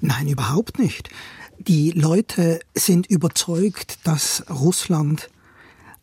Nein, 0.00 0.28
überhaupt 0.28 0.78
nicht. 0.78 1.10
Die 1.68 1.92
Leute 1.92 2.58
sind 2.74 3.06
überzeugt, 3.06 4.00
dass 4.02 4.42
Russland 4.50 5.30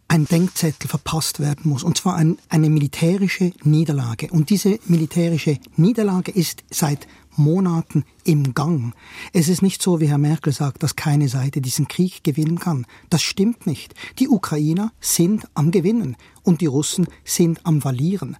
ein 0.08 0.24
Denkzettel 0.24 0.88
verpasst 0.88 1.42
werden 1.42 1.70
muss, 1.70 1.84
und 1.84 1.98
zwar 1.98 2.16
ein, 2.16 2.38
eine 2.48 2.70
militärische 2.70 3.52
Niederlage. 3.64 4.30
Und 4.32 4.52
diese 4.52 4.80
militärische 4.86 5.60
Niederlage 5.76 6.32
ist 6.32 6.64
seit 6.72 7.08
Monaten 7.36 8.06
im 8.24 8.54
Gang. 8.54 8.94
Es 9.34 9.50
ist 9.50 9.62
nicht 9.62 9.82
so, 9.82 10.00
wie 10.00 10.08
Herr 10.08 10.18
Merkel 10.18 10.54
sagt, 10.54 10.82
dass 10.82 10.96
keine 10.96 11.28
Seite 11.28 11.60
diesen 11.60 11.90
Krieg 11.90 12.24
gewinnen 12.24 12.60
kann. 12.60 12.88
Das 13.10 13.22
stimmt 13.22 13.68
nicht. 13.68 13.94
Die 14.18 14.30
Ukrainer 14.30 14.94
sind 15.02 15.46
am 15.56 15.72
Gewinnen 15.72 16.16
und 16.42 16.62
die 16.62 16.68
Russen 16.68 17.06
sind 17.26 17.66
am 17.66 17.82
Verlieren. 17.82 18.38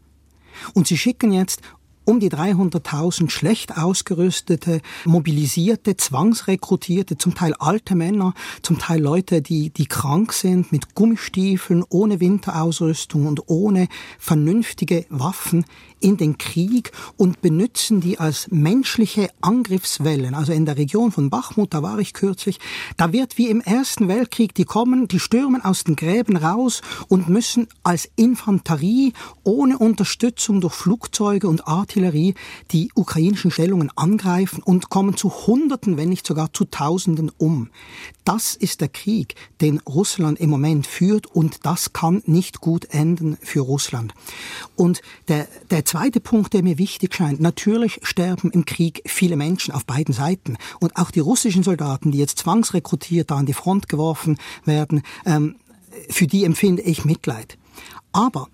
Und 0.74 0.88
sie 0.88 0.98
schicken 0.98 1.34
jetzt 1.34 1.62
um 2.10 2.20
die 2.20 2.32
300.000 2.32 3.30
schlecht 3.30 3.78
ausgerüstete, 3.78 4.82
mobilisierte, 5.06 5.96
zwangsrekrutierte, 5.96 7.20
zum 7.20 7.36
Teil 7.36 7.54
alte 7.60 7.94
Männer, 7.94 8.34
zum 8.64 8.80
Teil 8.80 9.00
Leute, 9.00 9.44
die, 9.44 9.70
die 9.70 9.86
krank 9.86 10.34
sind, 10.34 10.72
mit 10.72 10.96
Gummistiefeln, 10.96 11.84
ohne 11.88 12.20
Winterausrüstung 12.20 13.28
und 13.28 13.48
ohne 13.48 13.88
vernünftige 14.18 15.06
Waffen 15.10 15.66
in 16.00 16.18
den 16.18 16.38
Krieg 16.38 16.92
und 17.18 17.42
benutzen 17.42 18.02
die 18.02 18.20
als 18.20 18.48
menschliche 18.52 19.30
Angriffswellen. 19.42 20.34
Also 20.34 20.54
in 20.54 20.66
der 20.66 20.78
Region 20.78 21.12
von 21.12 21.30
Bachmut, 21.30 21.74
da 21.74 21.84
war 21.84 22.00
ich 22.00 22.14
kürzlich, 22.14 22.60
da 22.98 23.12
wird 23.14 23.38
wie 23.38 23.50
im 23.50 23.62
Ersten 23.62 24.08
Weltkrieg, 24.08 24.54
die 24.54 24.66
kommen, 24.66 25.08
die 25.08 25.20
stürmen 25.20 25.64
aus 25.64 25.84
den 25.84 25.96
Gräben 25.96 26.38
raus 26.38 26.82
und 27.08 27.30
müssen 27.30 27.68
als 27.84 28.10
Infanterie 28.16 29.14
ohne 29.44 29.78
Unterstützung 29.78 30.62
durch 30.62 30.74
Flugzeuge 30.74 31.48
und 31.48 31.68
Artillerie 31.68 32.36
die 32.72 32.92
ukrainischen 32.96 33.52
Stellungen 33.52 33.92
angreifen 33.96 34.64
und 34.64 34.90
kommen 34.90 35.16
zu 35.18 35.30
Hunderten, 35.48 35.98
wenn 35.98 36.10
nicht 36.10 36.26
sogar 36.26 36.54
zu 36.54 36.66
Tausenden 36.66 37.32
um. 37.38 37.70
Das 38.26 38.56
ist 38.56 38.82
der 38.82 38.90
Krieg, 38.90 39.36
den 39.62 39.80
Russland 39.80 40.40
im 40.40 40.50
Moment 40.50 40.86
führt 40.86 41.26
und 41.28 41.66
das 41.66 41.94
kann 41.94 42.22
nicht 42.26 42.62
gut 42.62 42.86
enden 42.92 43.38
für 43.42 43.62
Russland. 43.62 44.14
Und 44.76 45.02
der, 45.28 45.48
der 45.72 45.86
zweite 45.90 46.20
Punkt, 46.20 46.54
der 46.54 46.62
mir 46.62 46.78
wichtig 46.78 47.16
scheint, 47.16 47.40
natürlich 47.40 48.00
sterben 48.04 48.52
im 48.52 48.66
Krieg 48.66 49.02
viele 49.08 49.36
Menschen 49.36 49.74
auf 49.74 49.86
beiden 49.88 50.14
Seiten. 50.14 50.56
Und 50.80 50.96
auch 50.98 51.10
die 51.10 51.20
russischen 51.20 51.64
Soldaten, 51.64 52.12
die 52.12 52.20
jetzt 52.20 52.38
zwangsrekrutiert 52.38 53.32
da 53.32 53.38
an 53.38 53.48
die 53.48 53.54
Front 53.54 53.90
geworfen 53.90 54.38
werden, 54.66 55.02
ähm, 55.26 55.56
für 56.10 56.28
die 56.28 56.44
empfinde 56.44 56.84
ich 56.84 57.06
Mitleid. 57.06 57.58
Aber 58.12 58.50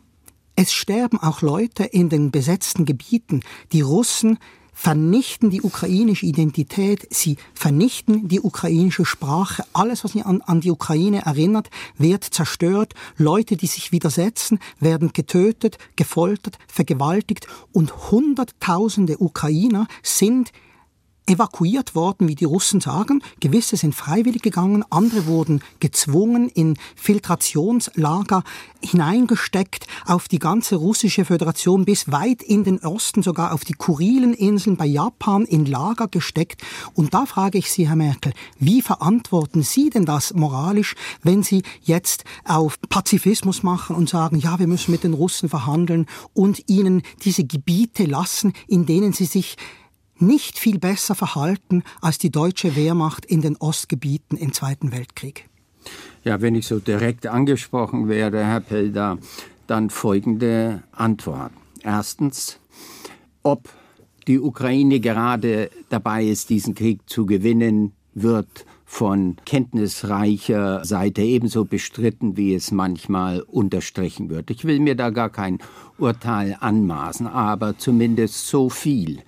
es 0.55 0.71
sterben 0.71 1.19
auch 1.19 1.41
Leute 1.41 1.83
in 1.83 2.07
den 2.07 2.31
besetzten 2.31 2.85
Gebieten. 2.85 3.41
Die 3.73 3.81
Russen 3.81 4.39
vernichten 4.75 5.49
die 5.49 5.61
ukrainische 5.61 6.25
Identität, 6.25 7.07
sie 7.09 7.37
vernichten 7.53 8.27
die 8.27 8.41
ukrainische 8.41 9.05
Sprache. 9.05 9.63
Alles, 9.73 10.03
was 10.03 10.15
an, 10.17 10.41
an 10.41 10.59
die 10.61 10.69
Ukraine 10.69 11.25
erinnert, 11.25 11.69
wird 11.97 12.25
zerstört. 12.25 12.93
Leute, 13.17 13.55
die 13.55 13.67
sich 13.67 13.93
widersetzen, 13.93 14.59
werden 14.79 15.13
getötet, 15.13 15.79
gefoltert, 15.95 16.59
vergewaltigt 16.67 17.47
und 17.71 18.11
Hunderttausende 18.11 19.17
Ukrainer 19.17 19.87
sind 20.03 20.51
evakuiert 21.27 21.95
worden, 21.95 22.27
wie 22.27 22.35
die 22.35 22.45
Russen 22.45 22.81
sagen. 22.81 23.21
Gewisse 23.39 23.77
sind 23.77 23.95
freiwillig 23.95 24.41
gegangen, 24.41 24.83
andere 24.89 25.25
wurden 25.25 25.61
gezwungen 25.79 26.49
in 26.49 26.77
Filtrationslager 26.95 28.43
hineingesteckt 28.81 29.87
auf 30.05 30.27
die 30.27 30.39
ganze 30.39 30.75
russische 30.75 31.25
Föderation 31.25 31.85
bis 31.85 32.11
weit 32.11 32.43
in 32.43 32.63
den 32.63 32.79
Osten, 32.79 33.23
sogar 33.23 33.53
auf 33.53 33.63
die 33.63 33.73
Kurilen 33.73 34.33
Inseln 34.33 34.77
bei 34.77 34.85
Japan 34.85 35.45
in 35.45 35.65
Lager 35.65 36.07
gesteckt. 36.07 36.61
Und 36.93 37.13
da 37.13 37.25
frage 37.25 37.57
ich 37.57 37.71
Sie, 37.71 37.87
Herr 37.87 37.95
Merkel, 37.95 38.33
wie 38.59 38.81
verantworten 38.81 39.63
Sie 39.63 39.89
denn 39.89 40.05
das 40.05 40.33
moralisch, 40.33 40.95
wenn 41.23 41.41
Sie 41.41 41.63
jetzt 41.81 42.23
auf 42.43 42.79
Pazifismus 42.89 43.63
machen 43.63 43.95
und 43.95 44.09
sagen, 44.09 44.37
ja, 44.37 44.59
wir 44.59 44.67
müssen 44.67 44.91
mit 44.91 45.03
den 45.03 45.13
Russen 45.13 45.49
verhandeln 45.49 46.05
und 46.33 46.63
ihnen 46.67 47.01
diese 47.23 47.43
Gebiete 47.43 48.05
lassen, 48.05 48.53
in 48.67 48.85
denen 48.85 49.13
sie 49.13 49.25
sich 49.25 49.57
nicht 50.17 50.57
viel 50.57 50.79
besser 50.79 51.15
verhalten 51.15 51.83
als 52.01 52.17
die 52.17 52.31
deutsche 52.31 52.75
Wehrmacht 52.75 53.25
in 53.25 53.41
den 53.41 53.57
Ostgebieten 53.57 54.37
im 54.37 54.53
Zweiten 54.53 54.91
Weltkrieg. 54.91 55.49
Ja, 56.23 56.41
wenn 56.41 56.55
ich 56.55 56.67
so 56.67 56.79
direkt 56.79 57.27
angesprochen 57.27 58.07
werde, 58.09 58.43
Herr 58.43 58.61
Pelder, 58.61 59.17
dann 59.67 59.89
folgende 59.89 60.83
Antwort. 60.91 61.51
Erstens, 61.83 62.59
ob 63.43 63.69
die 64.27 64.39
Ukraine 64.39 64.99
gerade 64.99 65.69
dabei 65.89 66.25
ist, 66.25 66.49
diesen 66.49 66.73
Krieg 66.73 67.01
zu 67.07 67.25
gewinnen, 67.25 67.93
wird 68.15 68.65
von 68.85 69.35
kenntnisreicher 69.45 70.85
Seite 70.85 71.21
ebenso 71.21 71.65
bestritten, 71.65 72.37
wie 72.37 72.55
es 72.55 72.71
manchmal 72.71 73.41
unterstrichen 73.41 74.29
wird. 74.29 74.49
Ich 74.49 74.63
will 74.63 74.79
mir 74.79 74.95
da 74.95 75.09
gar 75.09 75.29
kein 75.29 75.59
Urteil 75.97 76.57
anmaßen, 76.59 77.27
aber 77.27 77.77
zumindest 77.77 78.47
so 78.47 78.69
viel. 78.69 79.21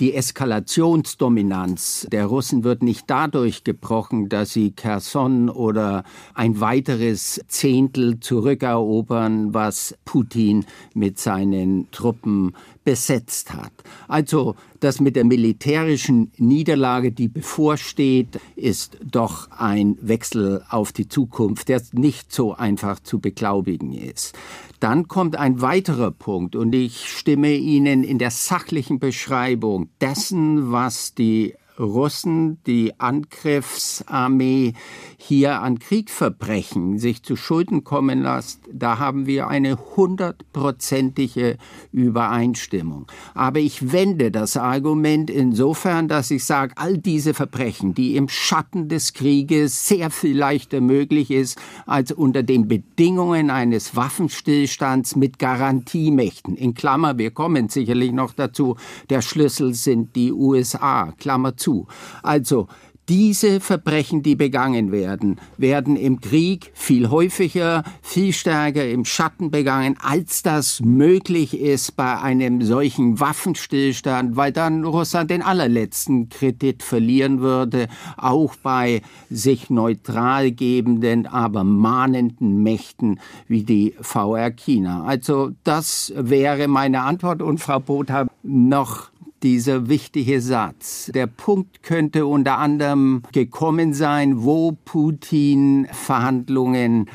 Die 0.00 0.14
Eskalationsdominanz 0.14 2.06
der 2.12 2.26
Russen 2.26 2.62
wird 2.62 2.84
nicht 2.84 3.04
dadurch 3.08 3.64
gebrochen, 3.64 4.28
dass 4.28 4.52
sie 4.52 4.70
Kherson 4.70 5.50
oder 5.50 6.04
ein 6.34 6.60
weiteres 6.60 7.40
Zehntel 7.48 8.20
zurückerobern, 8.20 9.54
was 9.54 9.96
Putin 10.04 10.66
mit 10.94 11.18
seinen 11.18 11.90
Truppen 11.90 12.54
besetzt 12.84 13.52
hat. 13.52 13.72
Also 14.06 14.54
das 14.78 15.00
mit 15.00 15.16
der 15.16 15.24
militärischen 15.24 16.30
Niederlage, 16.36 17.10
die 17.10 17.26
bevorsteht, 17.26 18.40
ist 18.54 18.98
doch 19.04 19.50
ein 19.50 19.98
Wechsel 20.00 20.62
auf 20.70 20.92
die 20.92 21.08
Zukunft, 21.08 21.68
der 21.68 21.82
nicht 21.90 22.32
so 22.32 22.54
einfach 22.54 23.00
zu 23.00 23.18
beglaubigen 23.18 23.92
ist. 23.92 24.34
Dann 24.80 25.08
kommt 25.08 25.36
ein 25.36 25.60
weiterer 25.60 26.12
Punkt 26.12 26.54
und 26.54 26.72
ich 26.74 27.08
stimme 27.08 27.52
Ihnen 27.54 28.04
in 28.04 28.18
der 28.18 28.30
sachlichen 28.30 28.98
Beschreibung 28.98 29.88
dessen, 30.00 30.70
was 30.70 31.14
die 31.14 31.54
Russen, 31.78 32.62
die 32.64 32.98
Angriffsarmee 32.98 34.74
hier 35.20 35.60
an 35.62 35.80
Kriegsverbrechen 35.80 36.98
sich 37.00 37.24
zu 37.24 37.34
Schulden 37.34 37.82
kommen 37.82 38.22
lässt, 38.22 38.60
da 38.72 39.00
haben 39.00 39.26
wir 39.26 39.48
eine 39.48 39.76
hundertprozentige 39.96 41.58
Übereinstimmung. 41.90 43.06
Aber 43.34 43.58
ich 43.58 43.92
wende 43.92 44.30
das 44.30 44.56
Argument 44.56 45.28
insofern, 45.28 46.06
dass 46.06 46.30
ich 46.30 46.44
sage, 46.44 46.74
all 46.76 46.98
diese 46.98 47.34
Verbrechen, 47.34 47.94
die 47.94 48.14
im 48.14 48.28
Schatten 48.28 48.88
des 48.88 49.12
Krieges 49.12 49.88
sehr 49.88 50.10
viel 50.10 50.38
leichter 50.38 50.80
möglich 50.80 51.32
ist 51.32 51.58
als 51.84 52.12
unter 52.12 52.44
den 52.44 52.68
Bedingungen 52.68 53.50
eines 53.50 53.96
Waffenstillstands 53.96 55.16
mit 55.16 55.40
Garantiemächten. 55.40 56.54
In 56.54 56.74
Klammer, 56.74 57.18
wir 57.18 57.32
kommen 57.32 57.68
sicherlich 57.68 58.12
noch 58.12 58.34
dazu, 58.34 58.76
der 59.10 59.20
Schlüssel 59.20 59.74
sind 59.74 60.14
die 60.14 60.32
USA, 60.32 61.12
Klammer 61.18 61.56
zu. 61.56 61.88
Also 62.22 62.68
diese 63.08 63.60
Verbrechen, 63.60 64.22
die 64.22 64.36
begangen 64.36 64.92
werden, 64.92 65.40
werden 65.56 65.96
im 65.96 66.20
Krieg 66.20 66.70
viel 66.74 67.10
häufiger, 67.10 67.82
viel 68.02 68.32
stärker 68.32 68.88
im 68.88 69.04
Schatten 69.04 69.50
begangen, 69.50 69.96
als 70.02 70.42
das 70.42 70.80
möglich 70.80 71.58
ist 71.58 71.96
bei 71.96 72.18
einem 72.18 72.62
solchen 72.62 73.18
Waffenstillstand, 73.18 74.36
weil 74.36 74.52
dann 74.52 74.84
Russland 74.84 75.30
den 75.30 75.42
allerletzten 75.42 76.28
Kredit 76.28 76.82
verlieren 76.82 77.40
würde, 77.40 77.88
auch 78.16 78.54
bei 78.56 79.02
sich 79.30 79.70
neutral 79.70 80.52
gebenden, 80.52 81.26
aber 81.26 81.64
mahnenden 81.64 82.62
Mächten 82.62 83.20
wie 83.46 83.64
die 83.64 83.94
VR 84.00 84.50
China. 84.50 85.04
Also 85.04 85.52
das 85.64 86.12
wäre 86.16 86.68
meine 86.68 87.02
Antwort 87.02 87.42
und 87.42 87.58
Frau 87.58 87.80
Botha 87.80 88.26
noch 88.42 89.10
dieser 89.42 89.88
wichtige 89.88 90.40
Satz. 90.40 91.10
Der 91.14 91.26
Punkt 91.26 91.82
könnte 91.82 92.26
unter 92.26 92.58
anderem 92.58 93.22
gekommen 93.32 93.94
sein, 93.94 94.42
wo 94.42 94.72
Putin 94.84 95.86
Verhandlungen 95.90 97.08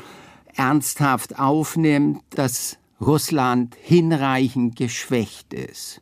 ernsthaft 0.54 1.38
aufnimmt, 1.38 2.22
dass 2.30 2.78
Russland 3.00 3.76
hinreichend 3.80 4.76
geschwächt 4.76 5.52
ist 5.52 6.00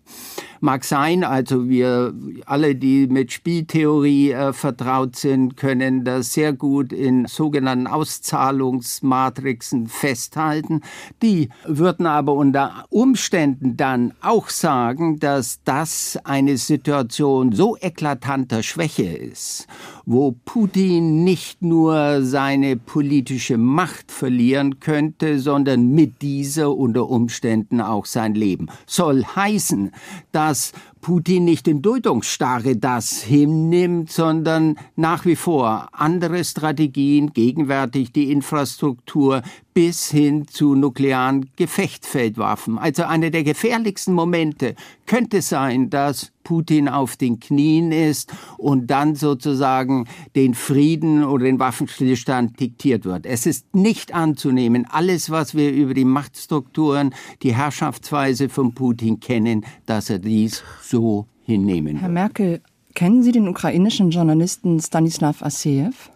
mag 0.62 0.85
sein. 0.85 1.25
Also 1.25 1.68
wir 1.68 2.14
alle, 2.46 2.77
die 2.77 3.09
mit 3.09 3.33
Spieltheorie 3.33 4.31
äh, 4.31 4.53
vertraut 4.53 5.16
sind, 5.16 5.57
können 5.57 6.05
das 6.05 6.33
sehr 6.33 6.53
gut 6.53 6.92
in 6.92 7.27
sogenannten 7.27 7.87
Auszahlungsmatrixen 7.87 9.88
festhalten. 9.88 10.83
Die 11.20 11.48
würden 11.66 12.07
aber 12.07 12.35
unter 12.35 12.85
Umständen 12.90 13.77
dann 13.77 14.14
auch 14.20 14.48
sagen, 14.48 15.18
dass 15.18 15.61
das 15.64 16.18
eine 16.25 16.57
Situation 16.57 17.53
so 17.53 17.77
eklatanter 17.81 18.62
Schwäche 18.62 19.05
ist, 19.05 19.66
wo 20.07 20.33
Putin 20.44 21.25
nicht 21.25 21.62
nur 21.62 22.22
seine 22.22 22.77
politische 22.77 23.59
Macht 23.59 24.12
verlieren 24.12 24.79
könnte, 24.79 25.40
sondern 25.40 25.88
mit 25.88 26.22
dieser 26.22 26.77
unter 26.77 27.09
Umständen 27.09 27.81
auch 27.81 28.07
sein 28.07 28.35
Leben. 28.35 28.68
Soll 28.87 29.25
heißen, 29.25 29.90
dass 30.31 30.52
dass 30.53 30.73
Putin 31.01 31.47
nicht 31.47 31.67
in 31.67 31.81
Duldungsstarre 31.81 32.77
das 32.77 33.23
hinnimmt, 33.23 34.12
sondern 34.12 34.77
nach 34.97 35.25
wie 35.25 35.35
vor 35.35 35.88
andere 35.93 36.45
Strategien, 36.45 37.33
gegenwärtig 37.33 38.12
die 38.12 38.31
Infrastruktur 38.31 39.41
bis 39.73 40.11
hin 40.11 40.47
zu 40.47 40.75
nuklearen 40.75 41.49
Gefechtsfeldwaffen. 41.57 42.77
Also 42.77 43.05
einer 43.05 43.31
der 43.31 43.45
gefährlichsten 43.45 44.12
Momente 44.12 44.75
könnte 45.07 45.41
sein, 45.41 45.88
dass 45.88 46.33
Putin 46.53 46.87
auf 46.87 47.17
den 47.17 47.41
Knien 47.41 47.93
ist 47.93 48.31
und 48.59 48.88
dann 48.88 49.15
sozusagen 49.15 50.07
den 50.37 50.53
Frieden 50.53 51.25
oder 51.25 51.47
den 51.47 51.59
Waffenstillstand 51.59 52.61
diktiert 52.61 53.07
wird. 53.07 53.25
Es 53.25 53.47
ist 53.47 53.75
nicht 53.75 54.12
anzunehmen, 54.12 54.87
alles, 54.87 55.31
was 55.31 55.55
wir 55.55 55.73
über 55.73 55.95
die 55.95 56.05
Machtstrukturen, 56.05 57.15
die 57.43 57.55
Herrschaftsweise 57.55 58.51
von 58.51 58.75
Putin 58.75 59.19
kennen, 59.19 59.65
dass 59.87 60.11
er 60.11 60.19
dies 60.19 60.62
so 60.83 61.27
hinnehmen 61.43 61.97
Herr 61.97 62.11
Merkel, 62.11 62.61
kennen 62.95 63.23
Sie 63.23 63.33
den 63.33 63.49
ukrainischen 63.49 64.11
Journalisten 64.11 64.79
Stanislav 64.79 65.43
Aseev? 65.43 66.11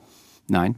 Nein. 0.49 0.75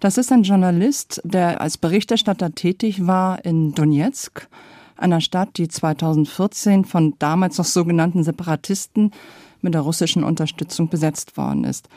Das 0.00 0.16
ist 0.16 0.32
ein 0.32 0.42
Journalist, 0.42 1.20
der 1.22 1.60
als 1.60 1.76
Berichterstatter 1.76 2.54
tätig 2.54 3.06
war 3.06 3.44
in 3.44 3.74
Donetsk, 3.74 4.48
einer 4.96 5.20
Stadt, 5.20 5.56
die 5.56 5.68
2014 5.68 6.84
von 6.84 7.14
damals 7.18 7.58
noch 7.58 7.64
sogenannten 7.64 8.24
Separatisten 8.24 9.10
mit 9.60 9.74
der 9.74 9.82
russischen 9.82 10.24
Unterstützung 10.24 10.88
besetzt 10.88 11.36
worden 11.36 11.64
ist. 11.64 11.88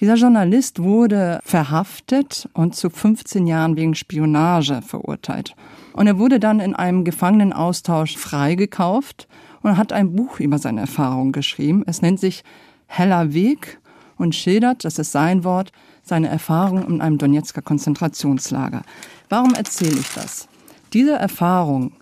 Dieser 0.00 0.16
Journalist 0.16 0.82
wurde 0.82 1.40
verhaftet 1.42 2.48
und 2.52 2.74
zu 2.76 2.90
15 2.90 3.46
Jahren 3.46 3.76
wegen 3.76 3.94
Spionage 3.94 4.82
verurteilt. 4.82 5.54
Und 5.94 6.06
er 6.06 6.18
wurde 6.18 6.38
dann 6.38 6.60
in 6.60 6.74
einem 6.74 7.04
Gefangenenaustausch 7.04 8.18
freigekauft 8.18 9.26
und 9.62 9.78
hat 9.78 9.94
ein 9.94 10.14
Buch 10.14 10.38
über 10.38 10.58
seine 10.58 10.82
Erfahrungen 10.82 11.32
geschrieben. 11.32 11.82
Es 11.86 12.02
nennt 12.02 12.20
sich 12.20 12.44
Heller 12.86 13.32
Weg 13.32 13.80
und 14.16 14.34
schildert, 14.34 14.84
das 14.84 14.98
ist 14.98 15.12
sein 15.12 15.44
Wort, 15.44 15.72
seine 16.02 16.28
Erfahrungen 16.28 16.86
in 16.86 17.00
einem 17.00 17.18
Donetsker 17.18 17.62
Konzentrationslager. 17.62 18.82
Warum 19.28 19.54
erzähle 19.54 19.98
ich 19.98 20.12
das? 20.14 20.46
Diese 20.92 21.14
Erfahrungen 21.14 21.94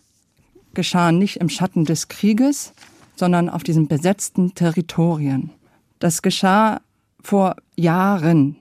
geschahen 0.75 1.19
nicht 1.19 1.37
im 1.37 1.49
Schatten 1.49 1.85
des 1.85 2.09
Krieges, 2.09 2.73
sondern 3.17 3.49
auf 3.49 3.63
diesen 3.63 3.89
besetzten 3.89 4.55
Territorien. 4.55 5.51
Das 5.99 6.23
geschah 6.23 6.81
vor 7.23 7.57
Jahren, 7.77 8.57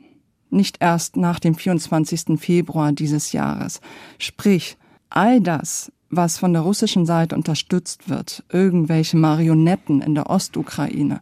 nicht 0.49 0.77
erst 0.79 1.17
nach 1.17 1.39
dem 1.39 1.55
24. 1.55 2.39
Februar 2.39 2.91
dieses 2.91 3.31
Jahres. 3.31 3.81
Sprich, 4.19 4.77
all 5.09 5.41
das 5.41 5.91
was 6.15 6.37
von 6.37 6.53
der 6.53 6.61
russischen 6.61 7.05
Seite 7.05 7.35
unterstützt 7.35 8.09
wird, 8.09 8.43
irgendwelche 8.49 9.17
Marionetten 9.17 10.01
in 10.01 10.15
der 10.15 10.29
Ostukraine, 10.29 11.21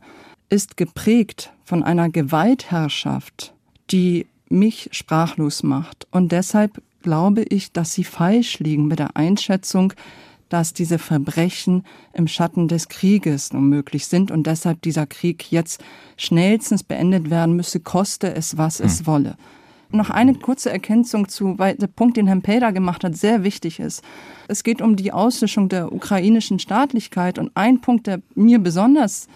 ist 0.49 0.77
geprägt 0.77 1.53
von 1.63 1.83
einer 1.83 2.09
Gewaltherrschaft, 2.09 3.53
die 3.89 4.27
mich 4.49 4.89
sprachlos 4.91 5.63
macht. 5.63 6.07
Und 6.11 6.31
deshalb 6.31 6.81
glaube 7.01 7.43
ich, 7.43 7.71
dass 7.71 7.93
sie 7.93 8.03
falsch 8.03 8.59
liegen 8.59 8.87
mit 8.87 8.99
der 8.99 9.15
Einschätzung, 9.15 9.93
dass 10.51 10.73
diese 10.73 10.99
Verbrechen 10.99 11.83
im 12.13 12.27
Schatten 12.27 12.67
des 12.67 12.89
Krieges 12.89 13.53
nun 13.53 13.69
möglich 13.69 14.05
sind 14.07 14.31
und 14.31 14.47
deshalb 14.47 14.81
dieser 14.81 15.05
Krieg 15.05 15.49
jetzt 15.51 15.81
schnellstens 16.17 16.83
beendet 16.83 17.29
werden 17.29 17.55
müsse, 17.55 17.79
koste 17.79 18.35
es, 18.35 18.57
was 18.57 18.79
hm. 18.79 18.85
es 18.85 19.05
wolle. 19.07 19.37
Noch 19.93 20.09
eine 20.09 20.35
kurze 20.35 20.69
Ergänzung 20.69 21.27
zu, 21.27 21.57
weil 21.57 21.75
der 21.75 21.87
Punkt, 21.87 22.17
den 22.17 22.27
Herr 22.27 22.39
Pelder 22.39 22.71
gemacht 22.71 23.03
hat, 23.03 23.15
sehr 23.15 23.43
wichtig 23.43 23.79
ist. 23.79 24.03
Es 24.47 24.63
geht 24.63 24.81
um 24.81 24.95
die 24.95 25.11
Auslöschung 25.11 25.69
der 25.69 25.91
ukrainischen 25.91 26.59
Staatlichkeit 26.59 27.39
und 27.39 27.51
ein 27.55 27.81
Punkt, 27.81 28.07
der 28.07 28.21
mir 28.35 28.59
besonders 28.59 29.27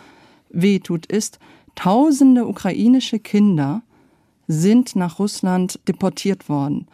wehtut, 0.50 1.06
ist, 1.06 1.40
tausende 1.76 2.46
ukrainische 2.48 3.20
Kinder 3.20 3.84
sind 4.48 4.96
nach 4.96 5.20
Russland 5.20 5.80
deportiert 5.88 6.50
worden. 6.50 6.88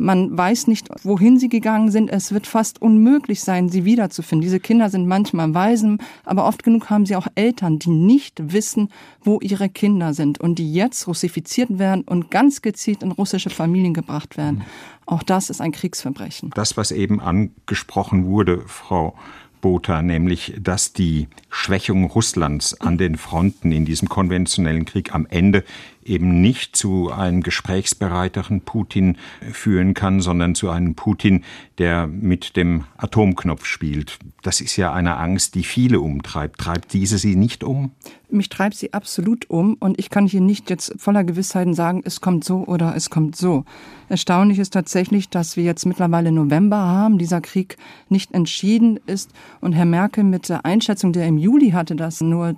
Man 0.00 0.36
weiß 0.36 0.66
nicht, 0.66 0.88
wohin 1.04 1.38
sie 1.38 1.50
gegangen 1.50 1.90
sind. 1.90 2.08
Es 2.08 2.32
wird 2.32 2.46
fast 2.46 2.80
unmöglich 2.80 3.42
sein, 3.42 3.68
sie 3.68 3.84
wiederzufinden. 3.84 4.40
Diese 4.42 4.58
Kinder 4.58 4.88
sind 4.88 5.06
manchmal 5.06 5.52
Waisen, 5.52 5.98
aber 6.24 6.46
oft 6.46 6.62
genug 6.62 6.88
haben 6.88 7.04
sie 7.04 7.16
auch 7.16 7.26
Eltern, 7.34 7.78
die 7.78 7.90
nicht 7.90 8.52
wissen, 8.54 8.88
wo 9.22 9.40
ihre 9.40 9.68
Kinder 9.68 10.14
sind 10.14 10.40
und 10.40 10.58
die 10.58 10.72
jetzt 10.72 11.06
russifiziert 11.06 11.78
werden 11.78 12.02
und 12.02 12.30
ganz 12.30 12.62
gezielt 12.62 13.02
in 13.02 13.12
russische 13.12 13.50
Familien 13.50 13.92
gebracht 13.92 14.38
werden. 14.38 14.60
Mhm. 14.60 14.64
Auch 15.04 15.22
das 15.22 15.50
ist 15.50 15.60
ein 15.60 15.72
Kriegsverbrechen. 15.72 16.50
Das, 16.54 16.78
was 16.78 16.92
eben 16.92 17.20
angesprochen 17.20 18.24
wurde, 18.24 18.62
Frau 18.66 19.14
Botha, 19.60 20.00
nämlich 20.00 20.54
dass 20.58 20.94
die 20.94 21.28
Schwächung 21.50 22.04
Russlands 22.04 22.80
an 22.80 22.96
den 22.96 23.16
Fronten 23.16 23.72
in 23.72 23.84
diesem 23.84 24.08
konventionellen 24.08 24.84
Krieg 24.84 25.14
am 25.14 25.26
Ende 25.26 25.64
eben 26.04 26.40
nicht 26.40 26.76
zu 26.76 27.10
einem 27.12 27.42
gesprächsbereiteren 27.42 28.62
Putin 28.62 29.16
führen 29.52 29.94
kann, 29.94 30.20
sondern 30.20 30.54
zu 30.54 30.70
einem 30.70 30.94
Putin, 30.94 31.44
der 31.78 32.06
mit 32.06 32.56
dem 32.56 32.84
Atomknopf 32.96 33.64
spielt. 33.66 34.18
Das 34.42 34.60
ist 34.60 34.76
ja 34.76 34.92
eine 34.92 35.18
Angst, 35.18 35.54
die 35.54 35.64
viele 35.64 36.00
umtreibt. 36.00 36.58
Treibt 36.58 36.92
diese 36.92 37.18
Sie 37.18 37.36
nicht 37.36 37.62
um? 37.62 37.92
Mich 38.32 38.48
treibt 38.48 38.76
sie 38.76 38.92
absolut 38.92 39.50
um 39.50 39.74
und 39.74 39.98
ich 39.98 40.08
kann 40.08 40.26
hier 40.26 40.40
nicht 40.40 40.70
jetzt 40.70 40.94
voller 40.98 41.24
Gewissheiten 41.24 41.74
sagen, 41.74 42.02
es 42.04 42.20
kommt 42.20 42.44
so 42.44 42.64
oder 42.64 42.94
es 42.94 43.10
kommt 43.10 43.34
so. 43.34 43.64
Erstaunlich 44.08 44.60
ist 44.60 44.72
tatsächlich, 44.72 45.30
dass 45.30 45.56
wir 45.56 45.64
jetzt 45.64 45.84
mittlerweile 45.84 46.30
November 46.30 46.76
haben, 46.76 47.18
dieser 47.18 47.40
Krieg 47.40 47.76
nicht 48.08 48.32
entschieden 48.32 49.00
ist 49.06 49.32
und 49.60 49.72
Herr 49.72 49.84
Merkel 49.84 50.22
mit 50.22 50.48
der 50.48 50.64
Einschätzung, 50.64 51.12
der 51.12 51.26
im 51.26 51.38
Juli 51.40 51.70
hatte, 51.70 51.96
dass 51.96 52.20
nur 52.20 52.54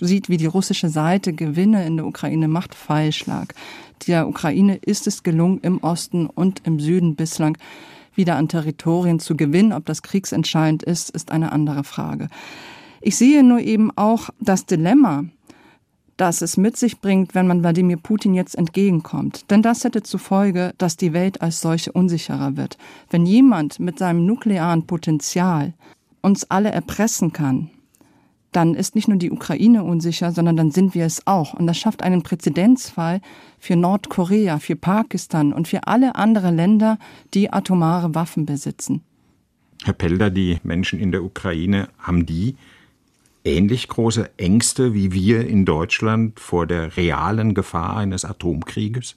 sieht, 0.00 0.28
wie 0.28 0.36
die 0.36 0.46
russische 0.46 0.88
Seite 0.88 1.32
Gewinne 1.32 1.86
in 1.86 1.96
der 1.96 2.06
Ukraine 2.06 2.48
macht, 2.48 2.74
Fehlschlag. 2.74 3.54
Der 4.06 4.28
Ukraine 4.28 4.76
ist 4.76 5.06
es 5.06 5.22
gelungen, 5.22 5.60
im 5.62 5.78
Osten 5.78 6.26
und 6.26 6.62
im 6.64 6.80
Süden 6.80 7.16
bislang 7.16 7.56
wieder 8.14 8.36
an 8.36 8.48
Territorien 8.48 9.20
zu 9.20 9.36
gewinnen. 9.36 9.72
Ob 9.72 9.86
das 9.86 10.02
kriegsentscheidend 10.02 10.82
ist, 10.82 11.10
ist 11.10 11.30
eine 11.30 11.52
andere 11.52 11.84
Frage. 11.84 12.28
Ich 13.00 13.16
sehe 13.16 13.42
nur 13.42 13.60
eben 13.60 13.90
auch 13.96 14.30
das 14.40 14.66
Dilemma, 14.66 15.24
das 16.16 16.40
es 16.40 16.56
mit 16.56 16.76
sich 16.76 17.00
bringt, 17.00 17.34
wenn 17.34 17.46
man 17.46 17.60
Wladimir 17.60 17.98
Putin 17.98 18.34
jetzt 18.34 18.56
entgegenkommt. 18.56 19.50
Denn 19.50 19.62
das 19.62 19.84
hätte 19.84 20.02
zur 20.02 20.20
Folge, 20.20 20.72
dass 20.78 20.96
die 20.96 21.12
Welt 21.12 21.42
als 21.42 21.60
solche 21.60 21.92
unsicherer 21.92 22.56
wird. 22.56 22.78
Wenn 23.10 23.26
jemand 23.26 23.80
mit 23.80 23.98
seinem 23.98 24.24
nuklearen 24.24 24.86
Potenzial 24.86 25.74
uns 26.22 26.50
alle 26.50 26.70
erpressen 26.70 27.32
kann, 27.32 27.70
dann 28.52 28.74
ist 28.74 28.94
nicht 28.94 29.08
nur 29.08 29.18
die 29.18 29.30
Ukraine 29.30 29.84
unsicher, 29.84 30.32
sondern 30.32 30.56
dann 30.56 30.70
sind 30.70 30.94
wir 30.94 31.04
es 31.04 31.26
auch. 31.26 31.54
Und 31.54 31.66
das 31.66 31.78
schafft 31.78 32.02
einen 32.02 32.22
Präzedenzfall 32.22 33.20
für 33.58 33.76
Nordkorea, 33.76 34.58
für 34.58 34.76
Pakistan 34.76 35.52
und 35.52 35.68
für 35.68 35.86
alle 35.86 36.14
anderen 36.14 36.56
Länder, 36.56 36.98
die 37.34 37.52
atomare 37.52 38.14
Waffen 38.14 38.46
besitzen. 38.46 39.02
Herr 39.84 39.92
Pelder, 39.92 40.30
die 40.30 40.58
Menschen 40.62 40.98
in 40.98 41.12
der 41.12 41.22
Ukraine, 41.22 41.88
haben 41.98 42.24
die 42.24 42.56
ähnlich 43.44 43.88
große 43.88 44.30
Ängste 44.38 44.94
wie 44.94 45.12
wir 45.12 45.46
in 45.46 45.64
Deutschland 45.64 46.40
vor 46.40 46.66
der 46.66 46.96
realen 46.96 47.54
Gefahr 47.54 47.96
eines 47.96 48.24
Atomkrieges? 48.24 49.16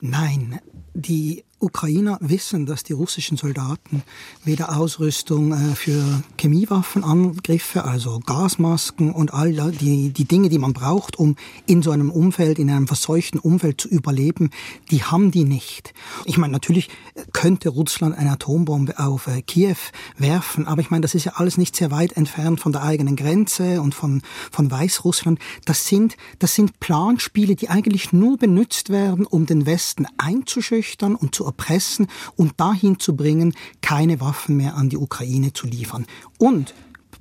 Nein, 0.00 0.60
die 0.94 1.44
Ukrainer 1.60 2.16
wissen, 2.20 2.64
dass 2.64 2.82
die 2.82 2.94
russischen 2.94 3.36
Soldaten 3.36 4.02
weder 4.44 4.76
Ausrüstung 4.76 5.52
äh, 5.52 5.74
für 5.74 6.22
Chemiewaffenangriffe, 6.38 7.84
also 7.84 8.20
Gasmasken 8.20 9.12
und 9.12 9.34
all 9.34 9.52
die, 9.72 10.10
die 10.10 10.24
Dinge, 10.24 10.48
die 10.48 10.58
man 10.58 10.72
braucht, 10.72 11.18
um 11.18 11.36
in 11.66 11.82
so 11.82 11.90
einem 11.90 12.10
Umfeld, 12.10 12.58
in 12.58 12.70
einem 12.70 12.86
verseuchten 12.86 13.38
Umfeld 13.38 13.80
zu 13.80 13.88
überleben, 13.88 14.50
die 14.90 15.04
haben 15.04 15.30
die 15.30 15.44
nicht. 15.44 15.92
Ich 16.24 16.38
meine, 16.38 16.52
natürlich 16.52 16.88
könnte 17.32 17.68
Russland 17.68 18.16
eine 18.16 18.32
Atombombe 18.32 18.98
auf 18.98 19.26
äh, 19.26 19.42
Kiew 19.42 19.76
werfen, 20.16 20.66
aber 20.66 20.80
ich 20.80 20.90
meine, 20.90 21.02
das 21.02 21.14
ist 21.14 21.24
ja 21.24 21.32
alles 21.34 21.58
nicht 21.58 21.76
sehr 21.76 21.90
weit 21.90 22.16
entfernt 22.16 22.60
von 22.60 22.72
der 22.72 22.82
eigenen 22.82 23.16
Grenze 23.16 23.82
und 23.82 23.94
von, 23.94 24.22
von 24.50 24.70
Weißrussland. 24.70 25.38
Das 25.66 25.86
sind, 25.86 26.16
das 26.38 26.54
sind 26.54 26.80
Planspiele, 26.80 27.54
die 27.54 27.68
eigentlich 27.68 28.12
nur 28.12 28.38
benutzt 28.38 28.88
werden, 28.88 29.26
um 29.26 29.44
den 29.44 29.66
Westen 29.66 30.06
einzuschüchtern 30.16 31.14
und 31.14 31.34
zu 31.34 31.49
erpressen 31.50 32.06
und 32.36 32.58
dahin 32.58 32.98
zu 32.98 33.16
bringen, 33.16 33.54
keine 33.80 34.20
Waffen 34.20 34.56
mehr 34.56 34.76
an 34.76 34.88
die 34.88 34.96
Ukraine 34.96 35.52
zu 35.52 35.66
liefern. 35.66 36.06
Und 36.38 36.74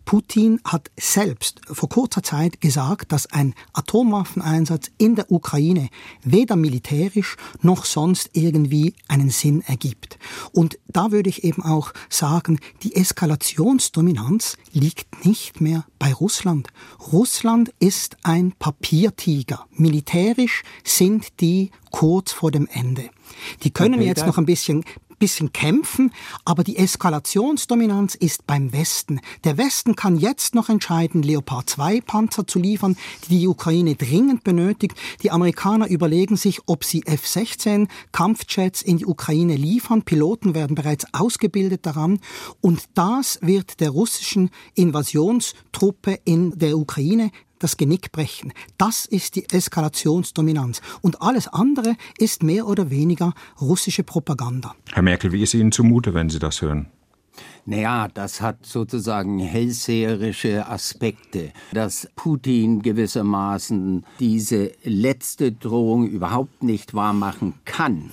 Putin 0.10 0.60
hat 0.64 0.90
selbst 1.00 1.62
vor 1.72 1.88
kurzer 1.88 2.24
Zeit 2.24 2.62
gesagt, 2.62 3.12
dass 3.12 3.28
ein 3.28 3.54
Atomwaffeneinsatz 3.74 4.90
in 4.98 5.16
der 5.16 5.32
Ukraine 5.32 5.90
weder 6.24 6.56
militärisch 6.56 7.38
noch 7.62 7.86
sonst 7.86 8.32
irgendwie 8.34 8.96
einen 9.08 9.30
Sinn 9.30 9.62
ergibt. 9.62 10.18
Und 10.52 10.80
da 10.88 11.12
würde 11.12 11.30
ich 11.30 11.44
eben 11.44 11.62
auch 11.64 11.94
sagen, 12.10 12.60
die 12.82 12.96
Eskalationsdominanz 12.96 14.58
liegt 14.72 15.28
nicht 15.28 15.62
mehr 15.62 15.86
bei 16.00 16.12
Russland. 16.12 16.70
Russland 17.12 17.72
ist 17.80 18.18
ein 18.24 18.54
Papiertiger. 18.58 19.68
Militärisch 19.70 20.64
sind 20.84 21.40
die 21.40 21.70
kurz 21.92 22.32
vor 22.32 22.50
dem 22.50 22.66
Ende. 22.66 23.12
Die 23.64 23.72
können 23.72 24.02
jetzt 24.02 24.26
noch 24.26 24.38
ein 24.38 24.46
bisschen 24.46 24.84
bisschen 25.20 25.52
kämpfen, 25.52 26.12
aber 26.46 26.64
die 26.64 26.78
Eskalationsdominanz 26.78 28.16
ist 28.16 28.48
beim 28.48 28.74
Westen. 28.74 29.20
Der 29.44 29.58
Westen 29.58 29.96
kann 29.96 30.18
jetzt 30.18 30.56
noch 30.56 30.70
entscheiden, 30.70 31.22
Leopard 31.22 31.70
2 31.70 32.02
Panzer 32.02 32.48
zu 32.48 32.58
liefern, 32.58 32.98
die 33.30 33.40
die 33.40 33.48
Ukraine 33.48 33.96
dringend 33.96 34.44
benötigt. 34.44 34.98
Die 35.22 35.32
Amerikaner 35.32 35.90
überlegen 35.90 36.38
sich, 36.38 36.62
ob 36.66 36.84
sie 36.84 37.04
F-16 37.06 37.88
Kampfjets 38.12 38.82
in 38.82 38.98
die 38.98 39.06
Ukraine 39.06 39.56
liefern. 39.56 40.04
Piloten 40.04 40.56
werden 40.56 40.76
bereits 40.76 41.06
ausgebildet 41.14 41.86
daran. 41.86 42.20
Und 42.62 42.86
das 42.94 43.40
wird 43.42 43.82
der 43.82 43.90
russischen 43.90 44.50
Invasionstruppe 44.74 46.20
in 46.24 46.58
der 46.58 46.78
Ukraine 46.78 47.32
das 47.60 47.78
Genick 47.78 48.12
brechen. 48.12 48.54
Das 48.78 49.06
ist 49.06 49.36
die 49.36 49.48
Eskalationsdominanz. 49.50 50.82
Und 51.02 51.22
alles 51.22 51.48
andere 51.48 51.96
ist 52.18 52.44
mehr 52.44 52.68
oder 52.68 52.90
weniger 52.90 53.34
russische 53.62 54.04
Propaganda. 54.04 54.76
Herr 54.92 55.04
Merkel, 55.04 55.32
wie 55.32 55.44
ist 55.44 55.54
Ihnen 55.54 55.72
zumute, 55.72 56.14
wenn 56.14 56.30
Sie 56.30 56.40
das 56.40 56.62
hören? 56.62 56.88
Naja, 57.66 58.08
das 58.14 58.42
hat 58.42 58.66
sozusagen 58.66 59.40
hellseherische 59.40 60.68
Aspekte, 60.68 61.52
dass 61.72 62.10
Putin 62.16 62.82
gewissermaßen 62.82 64.06
diese 64.20 64.72
letzte 64.84 65.52
Drohung 65.52 66.08
überhaupt 66.08 66.64
nicht 66.64 66.94
wahrmachen 66.94 67.54
kann 67.66 68.12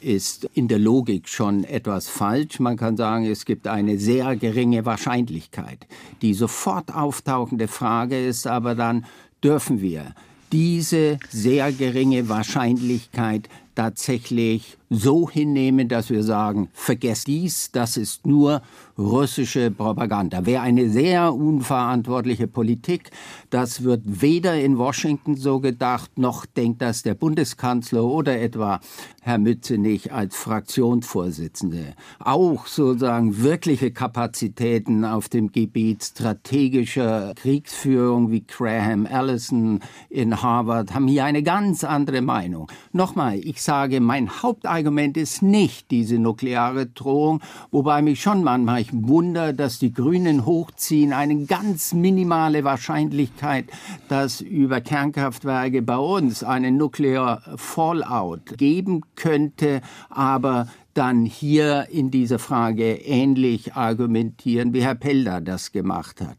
ist 0.00 0.48
in 0.54 0.68
der 0.68 0.78
Logik 0.78 1.28
schon 1.28 1.64
etwas 1.64 2.08
falsch. 2.08 2.60
Man 2.60 2.76
kann 2.76 2.96
sagen, 2.96 3.24
es 3.26 3.44
gibt 3.44 3.66
eine 3.66 3.98
sehr 3.98 4.36
geringe 4.36 4.84
Wahrscheinlichkeit. 4.84 5.86
Die 6.22 6.34
sofort 6.34 6.94
auftauchende 6.94 7.68
Frage 7.68 8.24
ist 8.24 8.46
aber 8.46 8.74
dann, 8.74 9.06
dürfen 9.42 9.80
wir 9.80 10.14
diese 10.52 11.18
sehr 11.30 11.72
geringe 11.72 12.28
Wahrscheinlichkeit 12.28 13.48
tatsächlich 13.74 14.76
so 14.88 15.28
hinnehmen, 15.28 15.88
dass 15.88 16.10
wir 16.10 16.22
sagen, 16.22 16.68
vergesst 16.72 17.26
dies, 17.26 17.70
das 17.72 17.96
ist 17.96 18.26
nur 18.26 18.62
russische 18.98 19.70
Propaganda. 19.70 20.46
Wäre 20.46 20.62
eine 20.62 20.88
sehr 20.88 21.34
unverantwortliche 21.34 22.46
Politik. 22.46 23.10
Das 23.50 23.84
wird 23.84 24.02
weder 24.04 24.58
in 24.60 24.78
Washington 24.78 25.36
so 25.36 25.60
gedacht, 25.60 26.18
noch 26.18 26.46
denkt 26.46 26.82
das 26.82 27.02
der 27.02 27.14
Bundeskanzler 27.14 28.04
oder 28.04 28.40
etwa 28.40 28.80
Herr 29.20 29.38
Mützenich 29.38 30.12
als 30.12 30.36
Fraktionsvorsitzende. 30.36 31.94
Auch 32.20 32.66
sozusagen 32.66 33.42
wirkliche 33.42 33.90
Kapazitäten 33.90 35.04
auf 35.04 35.28
dem 35.28 35.52
Gebiet 35.52 36.04
strategischer 36.04 37.34
Kriegsführung 37.34 38.30
wie 38.30 38.44
Graham 38.46 39.06
Allison 39.06 39.80
in 40.08 40.42
Harvard 40.42 40.94
haben 40.94 41.08
hier 41.08 41.24
eine 41.24 41.42
ganz 41.42 41.84
andere 41.84 42.22
Meinung. 42.22 42.70
Nochmal, 42.92 43.38
ich 43.38 43.62
sage, 43.62 44.00
mein 44.00 44.42
Hauptargument 44.42 45.16
ist 45.16 45.42
nicht 45.42 45.90
diese 45.90 46.18
nukleare 46.18 46.86
Drohung, 46.86 47.40
wobei 47.70 48.02
mich 48.02 48.22
schon 48.22 48.44
manchmal 48.44 48.85
ich 48.86 48.92
wundere, 48.92 49.52
dass 49.52 49.78
die 49.78 49.92
Grünen 49.92 50.46
hochziehen, 50.46 51.12
eine 51.12 51.44
ganz 51.46 51.92
minimale 51.92 52.62
Wahrscheinlichkeit, 52.62 53.66
dass 54.08 54.40
über 54.40 54.80
Kernkraftwerke 54.80 55.82
bei 55.82 55.96
uns 55.96 56.44
eine 56.44 56.70
Nuclear 56.70 57.42
Fallout 57.56 58.56
geben 58.58 59.02
könnte, 59.16 59.80
aber 60.08 60.68
dann 60.94 61.24
hier 61.24 61.88
in 61.90 62.10
dieser 62.10 62.38
Frage 62.38 62.94
ähnlich 62.94 63.74
argumentieren, 63.74 64.72
wie 64.72 64.82
Herr 64.82 64.94
Pelder 64.94 65.40
das 65.40 65.72
gemacht 65.72 66.20
hat. 66.20 66.36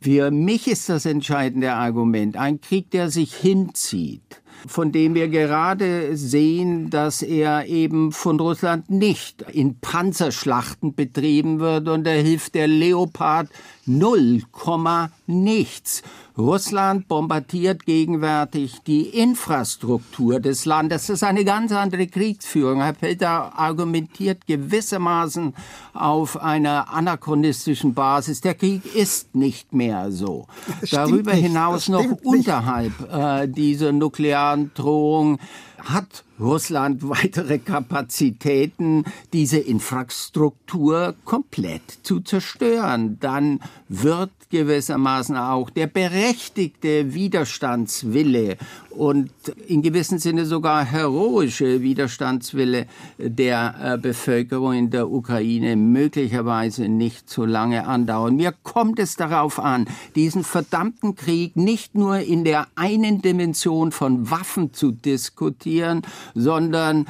Für 0.00 0.30
mich 0.30 0.66
ist 0.66 0.88
das 0.88 1.04
entscheidende 1.04 1.74
Argument 1.74 2.36
ein 2.36 2.60
Krieg, 2.60 2.90
der 2.90 3.10
sich 3.10 3.34
hinzieht, 3.34 4.42
von 4.66 4.92
dem 4.92 5.14
wir 5.14 5.28
gerade 5.28 6.16
sehen, 6.16 6.90
dass 6.90 7.22
er 7.22 7.66
eben 7.66 8.12
von 8.12 8.40
Russland 8.40 8.90
nicht 8.90 9.42
in 9.52 9.78
Panzerschlachten 9.80 10.94
betrieben 10.94 11.60
wird. 11.60 11.88
Und 11.88 12.04
da 12.04 12.10
hilft 12.10 12.54
der 12.54 12.68
Leopard 12.68 13.48
null 13.86 14.42
Komma 14.52 15.10
nichts. 15.26 16.02
Russland 16.36 17.06
bombardiert 17.06 17.86
gegenwärtig 17.86 18.80
die 18.86 19.02
Infrastruktur 19.02 20.40
des 20.40 20.64
Landes. 20.64 21.06
Das 21.06 21.16
ist 21.16 21.22
eine 21.22 21.44
ganz 21.44 21.70
andere 21.70 22.08
Kriegsführung. 22.08 22.82
Herr 22.82 22.92
Pelter 22.92 23.56
argumentiert 23.56 24.46
gewissermaßen 24.46 25.54
auf 25.92 26.40
einer 26.40 26.92
anachronistischen 26.92 27.94
Basis. 27.94 28.40
Der 28.40 28.54
Krieg 28.54 28.82
ist 28.96 29.34
nicht 29.36 29.72
mehr 29.72 30.10
so. 30.10 30.46
Darüber 30.90 31.34
nicht, 31.34 31.44
hinaus 31.44 31.88
noch 31.88 32.04
unterhalb 32.24 32.92
äh, 33.12 33.46
dieser 33.46 33.92
nuklearen 33.92 34.72
Drohung 34.74 35.38
hat 35.78 36.24
Russland 36.38 37.08
weitere 37.08 37.58
Kapazitäten, 37.58 39.04
diese 39.32 39.58
Infrastruktur 39.58 41.14
komplett 41.24 41.98
zu 42.02 42.20
zerstören. 42.20 43.18
Dann 43.20 43.60
wird 43.88 44.30
gewissermaßen 44.50 45.36
auch 45.36 45.70
der 45.70 45.88
berechtigte 45.88 47.12
Widerstandswille 47.12 48.56
und 48.90 49.30
in 49.66 49.82
gewissem 49.82 50.18
Sinne 50.18 50.46
sogar 50.46 50.84
heroische 50.84 51.82
Widerstandswille 51.82 52.86
der 53.18 53.74
äh, 53.82 53.98
Bevölkerung 53.98 54.74
in 54.74 54.90
der 54.90 55.10
Ukraine 55.10 55.74
möglicherweise 55.74 56.88
nicht 56.88 57.28
so 57.28 57.44
lange 57.44 57.86
andauern. 57.86 58.36
Mir 58.36 58.54
kommt 58.62 58.98
es 58.98 59.16
darauf 59.16 59.58
an, 59.58 59.86
diesen 60.14 60.44
verdammten 60.44 61.16
Krieg 61.16 61.56
nicht 61.56 61.94
nur 61.96 62.18
in 62.18 62.44
der 62.44 62.68
einen 62.76 63.22
Dimension 63.22 63.90
von 63.90 64.30
Waffen 64.30 64.72
zu 64.72 64.92
diskutieren, 64.92 66.02
sondern 66.34 67.06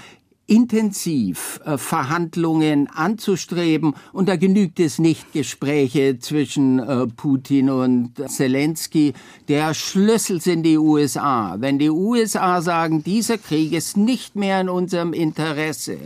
intensiv 0.47 1.61
äh, 1.65 1.79
Verhandlungen 1.79 2.89
anzustreben. 2.89 3.95
Und 4.13 4.29
da 4.29 4.37
genügt 4.37 4.79
es 4.79 4.99
nicht 4.99 5.33
Gespräche 5.33 6.19
zwischen 6.19 6.79
äh, 6.79 7.07
Putin 7.07 7.71
und 7.71 8.13
Zelensky. 8.29 9.15
Der 9.49 9.73
Schlüssel 9.75 10.41
sind 10.41 10.65
die 10.65 10.79
USA. 10.79 11.57
Wenn 11.59 11.79
die 11.79 11.91
USA 11.91 12.61
sagen, 12.61 13.03
dieser 13.03 13.39
Krieg 13.39 13.73
ist 13.73 13.97
nicht 13.97 14.37
mehr 14.37 14.61
in 14.61 14.69
unserem 14.69 15.13
Interesse, 15.13 15.97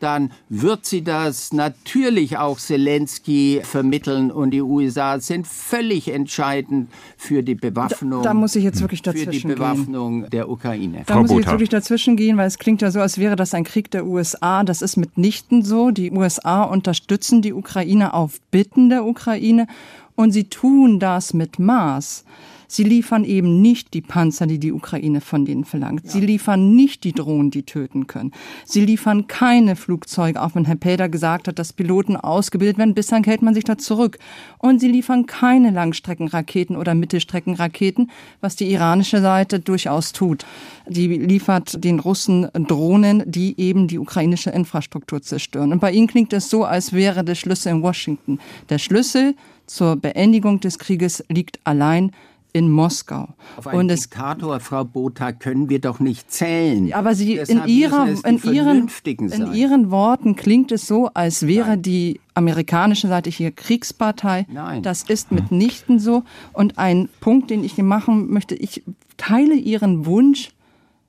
dann 0.00 0.32
wird 0.48 0.86
sie 0.86 1.02
das 1.02 1.52
natürlich 1.52 2.38
auch 2.38 2.58
Zelensky 2.58 3.60
vermitteln 3.62 4.30
und 4.30 4.50
die 4.50 4.62
USA 4.62 5.20
sind 5.20 5.46
völlig 5.46 6.08
entscheidend 6.08 6.90
für 7.16 7.42
die 7.42 7.54
Bewaffnung. 7.54 8.22
Da, 8.22 8.30
da 8.30 8.34
muss 8.34 8.56
ich 8.56 8.64
jetzt 8.64 8.80
wirklich 8.80 9.02
dazwischen 9.02 9.32
Für 9.32 9.48
die 9.48 9.54
Bewaffnung 9.54 10.20
gehen. 10.22 10.30
der 10.30 10.48
Ukraine. 10.48 11.02
Da 11.06 11.14
Frau 11.14 11.22
muss 11.22 11.30
ich 11.30 11.36
jetzt 11.38 11.50
wirklich 11.50 11.68
dazwischen 11.68 12.16
gehen, 12.16 12.36
weil 12.36 12.46
es 12.46 12.58
klingt 12.58 12.82
ja 12.82 12.90
so, 12.90 13.00
als 13.00 13.18
wäre 13.18 13.36
das 13.36 13.54
ein 13.54 13.64
Krieg 13.64 13.90
der 13.90 14.06
USA. 14.06 14.64
Das 14.64 14.82
ist 14.82 14.96
mitnichten 14.96 15.62
so. 15.62 15.90
Die 15.90 16.10
USA 16.10 16.62
unterstützen 16.62 17.42
die 17.42 17.52
Ukraine 17.52 18.14
auf 18.14 18.40
Bitten 18.50 18.88
der 18.88 19.04
Ukraine 19.04 19.66
und 20.14 20.32
sie 20.32 20.44
tun 20.44 20.98
das 20.98 21.32
mit 21.32 21.58
Maß. 21.58 22.24
Sie 22.70 22.84
liefern 22.84 23.24
eben 23.24 23.62
nicht 23.62 23.94
die 23.94 24.02
Panzer, 24.02 24.46
die 24.46 24.58
die 24.58 24.72
Ukraine 24.72 25.22
von 25.22 25.46
denen 25.46 25.64
verlangt. 25.64 26.04
Ja. 26.04 26.10
Sie 26.10 26.20
liefern 26.20 26.76
nicht 26.76 27.02
die 27.02 27.12
Drohnen, 27.12 27.50
die 27.50 27.62
töten 27.62 28.06
können. 28.06 28.32
Sie 28.66 28.82
liefern 28.84 29.26
keine 29.26 29.74
Flugzeuge, 29.74 30.40
auch 30.40 30.54
wenn 30.54 30.66
Herr 30.66 30.76
Pelder 30.76 31.08
gesagt 31.08 31.48
hat, 31.48 31.58
dass 31.58 31.72
Piloten 31.72 32.16
ausgebildet 32.16 32.76
werden. 32.76 32.94
Bislang 32.94 33.24
hält 33.24 33.40
man 33.40 33.54
sich 33.54 33.64
da 33.64 33.78
zurück. 33.78 34.18
Und 34.58 34.80
sie 34.80 34.88
liefern 34.88 35.24
keine 35.24 35.70
Langstreckenraketen 35.70 36.76
oder 36.76 36.94
Mittelstreckenraketen, 36.94 38.10
was 38.42 38.54
die 38.54 38.70
iranische 38.70 39.22
Seite 39.22 39.60
durchaus 39.60 40.12
tut. 40.12 40.44
Die 40.86 41.06
liefert 41.06 41.82
den 41.82 42.00
Russen 42.00 42.48
Drohnen, 42.52 43.22
die 43.26 43.58
eben 43.58 43.88
die 43.88 43.98
ukrainische 43.98 44.50
Infrastruktur 44.50 45.22
zerstören. 45.22 45.72
Und 45.72 45.80
bei 45.80 45.90
ihnen 45.90 46.06
klingt 46.06 46.34
es 46.34 46.50
so, 46.50 46.64
als 46.64 46.92
wäre 46.92 47.24
der 47.24 47.34
Schlüssel 47.34 47.72
in 47.72 47.82
Washington. 47.82 48.38
Der 48.68 48.78
Schlüssel 48.78 49.34
zur 49.66 49.96
Beendigung 49.96 50.60
des 50.60 50.78
Krieges 50.78 51.24
liegt 51.28 51.60
allein 51.64 52.12
in 52.52 52.70
Moskau. 52.70 53.28
Auf 53.56 53.66
einen 53.66 53.80
und 53.80 53.88
Diktator, 53.88 54.60
Frau 54.60 54.84
Botha, 54.84 55.32
können 55.32 55.68
wir 55.68 55.80
doch 55.80 56.00
nicht 56.00 56.30
zählen. 56.30 56.92
Aber 56.92 57.14
Sie, 57.14 57.36
in, 57.36 57.66
ihrer, 57.66 58.08
in, 58.24 58.42
ihren, 58.42 58.88
in 59.04 59.52
Ihren 59.52 59.90
Worten 59.90 60.36
klingt 60.36 60.72
es 60.72 60.86
so, 60.86 61.10
als 61.14 61.46
wäre 61.46 61.70
Nein. 61.70 61.82
die 61.82 62.20
amerikanische 62.34 63.08
Seite 63.08 63.30
hier 63.30 63.50
Kriegspartei. 63.50 64.46
Nein. 64.50 64.82
Das 64.82 65.02
ist 65.02 65.32
mitnichten 65.32 65.98
so. 65.98 66.24
Und 66.52 66.78
ein 66.78 67.08
Punkt, 67.20 67.50
den 67.50 67.64
ich 67.64 67.76
machen 67.78 68.30
möchte, 68.30 68.54
ich 68.54 68.82
teile 69.16 69.54
Ihren 69.54 70.06
Wunsch 70.06 70.50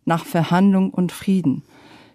nach 0.06 0.26
Verhandlung 0.26 0.90
und 0.90 1.12
Frieden. 1.12 1.64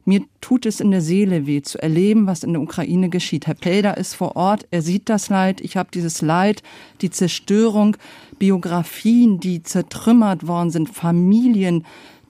Mir 0.05 0.23
tut 0.41 0.67
es 0.67 0.81
in 0.81 0.91
der 0.91 1.01
Seele 1.01 1.47
weh, 1.47 1.63
zu 1.63 1.83
erleben, 1.83 2.27
was 2.27 2.43
in 2.43 2.53
der 2.53 2.63
Ukraine 2.63 3.09
geschieht. 3.09 3.47
Herr 3.47 3.55
Pelder 3.55 3.97
ist 3.97 4.15
vor 4.15 4.37
Ort, 4.37 4.67
er 4.71 4.83
sieht 4.83 5.09
das 5.09 5.31
Leid. 5.31 5.61
Ich 5.63 5.77
habe 5.77 5.89
dieses 5.93 6.21
Leid, 6.21 6.63
die 7.01 7.11
Zerstörung, 7.11 7.97
Biografien, 8.39 9.41
die 9.41 9.63
zertrümmert 9.63 10.47
worden 10.47 10.71
sind, 10.71 10.91
Familien, 10.91 11.85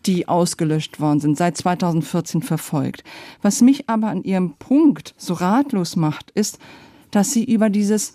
die 0.07 0.29
ausgelöscht 0.29 1.01
worden 1.01 1.21
sind, 1.21 1.37
seit 1.37 1.57
2014 1.57 2.43
verfolgt. 2.43 3.03
Was 3.43 3.61
mich 3.61 3.89
aber 3.89 4.09
an 4.09 4.23
ihrem 4.23 4.55
Punkt 4.59 5.15
so 5.17 5.35
ratlos 5.35 5.97
macht, 5.97 6.31
ist, 6.33 6.59
dass 7.11 7.33
sie 7.33 7.45
über 7.45 7.71
dieses 7.71 8.15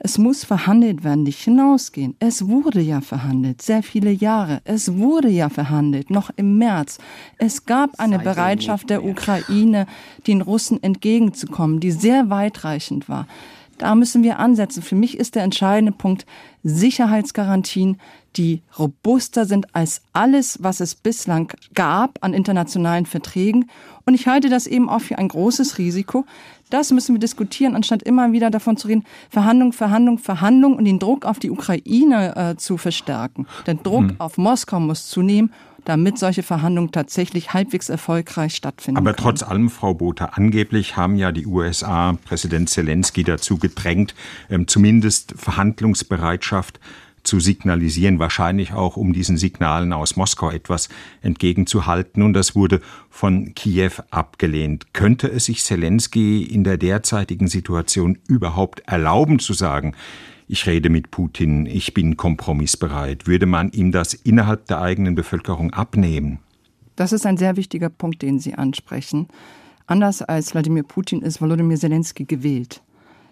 es 0.00 0.16
muss 0.16 0.44
verhandelt 0.44 1.02
werden, 1.02 1.24
nicht 1.24 1.42
hinausgehen. 1.42 2.14
Es 2.20 2.46
wurde 2.46 2.80
ja 2.80 3.00
verhandelt, 3.00 3.62
sehr 3.62 3.82
viele 3.82 4.10
Jahre. 4.10 4.60
Es 4.64 4.96
wurde 4.96 5.28
ja 5.28 5.48
verhandelt, 5.48 6.10
noch 6.10 6.30
im 6.36 6.56
März. 6.58 6.98
Es 7.36 7.66
gab 7.66 7.98
eine 7.98 8.20
Bereitschaft 8.20 8.90
der 8.90 9.04
Ukraine, 9.04 9.86
den 10.26 10.40
Russen 10.40 10.80
entgegenzukommen, 10.82 11.80
die 11.80 11.90
sehr 11.90 12.30
weitreichend 12.30 13.08
war. 13.08 13.26
Da 13.78 13.94
müssen 13.94 14.22
wir 14.22 14.38
ansetzen. 14.38 14.82
Für 14.82 14.96
mich 14.96 15.16
ist 15.16 15.36
der 15.36 15.44
entscheidende 15.44 15.92
Punkt 15.92 16.26
Sicherheitsgarantien, 16.64 17.98
die 18.36 18.62
robuster 18.78 19.46
sind 19.46 19.74
als 19.74 20.02
alles, 20.12 20.58
was 20.62 20.80
es 20.80 20.94
bislang 20.94 21.52
gab 21.74 22.18
an 22.22 22.34
internationalen 22.34 23.06
Verträgen. 23.06 23.70
Und 24.08 24.14
ich 24.14 24.26
halte 24.26 24.48
das 24.48 24.66
eben 24.66 24.88
auch 24.88 25.02
für 25.02 25.18
ein 25.18 25.28
großes 25.28 25.76
Risiko. 25.76 26.24
Das 26.70 26.90
müssen 26.92 27.14
wir 27.14 27.20
diskutieren, 27.20 27.76
anstatt 27.76 28.02
immer 28.02 28.32
wieder 28.32 28.48
davon 28.48 28.78
zu 28.78 28.88
reden, 28.88 29.04
Verhandlung, 29.28 29.74
Verhandlung, 29.74 30.16
Verhandlung 30.16 30.76
und 30.76 30.86
den 30.86 30.98
Druck 30.98 31.26
auf 31.26 31.38
die 31.38 31.50
Ukraine 31.50 32.34
äh, 32.34 32.56
zu 32.56 32.78
verstärken. 32.78 33.46
Der 33.66 33.74
Druck 33.74 34.04
hm. 34.04 34.14
auf 34.16 34.38
Moskau 34.38 34.80
muss 34.80 35.08
zunehmen 35.08 35.52
damit 35.84 36.18
solche 36.18 36.42
Verhandlungen 36.42 36.92
tatsächlich 36.92 37.54
halbwegs 37.54 37.88
erfolgreich 37.88 38.54
stattfinden. 38.54 38.98
Aber 38.98 39.12
können. 39.12 39.22
trotz 39.22 39.42
allem, 39.42 39.70
Frau 39.70 39.94
Botha, 39.94 40.26
angeblich 40.34 40.96
haben 40.96 41.16
ja 41.16 41.32
die 41.32 41.46
USA 41.46 42.18
Präsident 42.24 42.68
Zelensky 42.68 43.24
dazu 43.24 43.56
gedrängt, 43.58 44.14
ähm, 44.50 44.68
zumindest 44.68 45.34
Verhandlungsbereitschaft 45.36 46.78
zu 47.28 47.38
signalisieren, 47.38 48.18
wahrscheinlich 48.18 48.72
auch 48.72 48.96
um 48.96 49.12
diesen 49.12 49.36
Signalen 49.36 49.92
aus 49.92 50.16
Moskau 50.16 50.50
etwas 50.50 50.88
entgegenzuhalten. 51.22 52.22
Und 52.22 52.32
das 52.32 52.56
wurde 52.56 52.80
von 53.10 53.54
Kiew 53.54 53.92
abgelehnt. 54.10 54.92
Könnte 54.92 55.28
es 55.28 55.44
sich 55.44 55.62
Zelensky 55.62 56.42
in 56.42 56.64
der 56.64 56.78
derzeitigen 56.78 57.46
Situation 57.46 58.18
überhaupt 58.26 58.82
erlauben 58.86 59.38
zu 59.38 59.52
sagen, 59.52 59.94
ich 60.48 60.66
rede 60.66 60.88
mit 60.88 61.10
Putin, 61.10 61.66
ich 61.66 61.92
bin 61.94 62.16
kompromissbereit? 62.16 63.26
Würde 63.26 63.46
man 63.46 63.70
ihm 63.70 63.92
das 63.92 64.14
innerhalb 64.14 64.66
der 64.66 64.80
eigenen 64.80 65.14
Bevölkerung 65.14 65.72
abnehmen? 65.74 66.38
Das 66.96 67.12
ist 67.12 67.26
ein 67.26 67.36
sehr 67.36 67.56
wichtiger 67.56 67.90
Punkt, 67.90 68.22
den 68.22 68.40
Sie 68.40 68.54
ansprechen. 68.54 69.28
Anders 69.86 70.22
als 70.22 70.54
Wladimir 70.54 70.82
Putin 70.82 71.22
ist 71.22 71.40
Volodymyr 71.40 71.76
Zelensky 71.76 72.24
gewählt. 72.24 72.82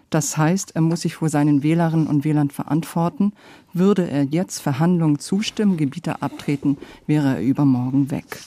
Das 0.09 0.37
heißt, 0.37 0.75
er 0.75 0.81
muss 0.81 1.01
sich 1.01 1.15
vor 1.15 1.29
seinen 1.29 1.63
Wählerinnen 1.63 2.07
und 2.07 2.23
Wählern 2.23 2.49
verantworten. 2.49 3.33
Würde 3.73 4.09
er 4.09 4.23
jetzt 4.23 4.59
Verhandlungen 4.59 5.19
zustimmen, 5.19 5.77
Gebiete 5.77 6.21
abtreten, 6.21 6.77
wäre 7.07 7.35
er 7.35 7.41
übermorgen 7.41 8.09
weg. 8.09 8.39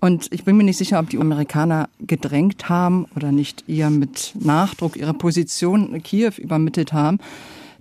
Und 0.00 0.30
ich 0.32 0.44
bin 0.44 0.56
mir 0.56 0.64
nicht 0.64 0.76
sicher, 0.76 1.00
ob 1.00 1.08
die 1.08 1.18
Amerikaner 1.18 1.88
gedrängt 1.98 2.68
haben 2.68 3.06
oder 3.16 3.32
nicht 3.32 3.68
eher 3.68 3.88
mit 3.88 4.34
Nachdruck 4.38 4.96
ihre 4.96 5.14
Position 5.14 6.02
Kiew 6.02 6.32
übermittelt 6.36 6.92
haben. 6.92 7.18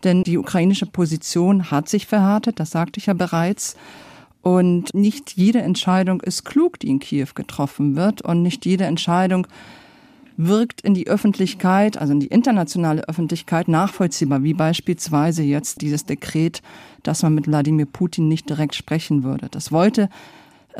Denn 0.04 0.24
die 0.24 0.38
ukrainische 0.38 0.86
Position 0.86 1.70
hat 1.70 1.90
sich 1.90 2.08
verhärtet, 2.08 2.60
das 2.60 2.72
sagte 2.72 3.00
ich 3.00 3.08
ja 3.08 3.14
bereits. 3.14 3.76
Und 4.42 4.94
nicht 4.94 5.34
jede 5.36 5.62
Entscheidung 5.62 6.22
ist 6.22 6.46
klug, 6.46 6.80
die 6.80 6.90
in 6.90 7.00
Kiew 7.00 7.28
getroffen 7.36 7.96
wird. 7.96 8.22
Und 8.22 8.42
nicht 8.42 8.66
jede 8.66 8.86
Entscheidung 8.86 9.46
wirkt 10.38 10.82
in 10.82 10.94
die 10.94 11.08
Öffentlichkeit, 11.08 11.98
also 11.98 12.14
in 12.14 12.20
die 12.20 12.28
internationale 12.28 13.08
Öffentlichkeit 13.08 13.68
nachvollziehbar, 13.68 14.44
wie 14.44 14.54
beispielsweise 14.54 15.44
jetzt 15.44 15.82
dieses 15.82 16.06
Dekret, 16.06 16.62
dass 17.04 17.24
man 17.24 17.36
mit 17.36 17.48
Wladimir 17.48 17.86
Putin 17.86 18.28
nicht 18.28 18.50
direkt 18.50 18.76
sprechen 18.76 19.24
würde. 19.24 19.48
Das 19.50 19.72
wollte 19.72 20.10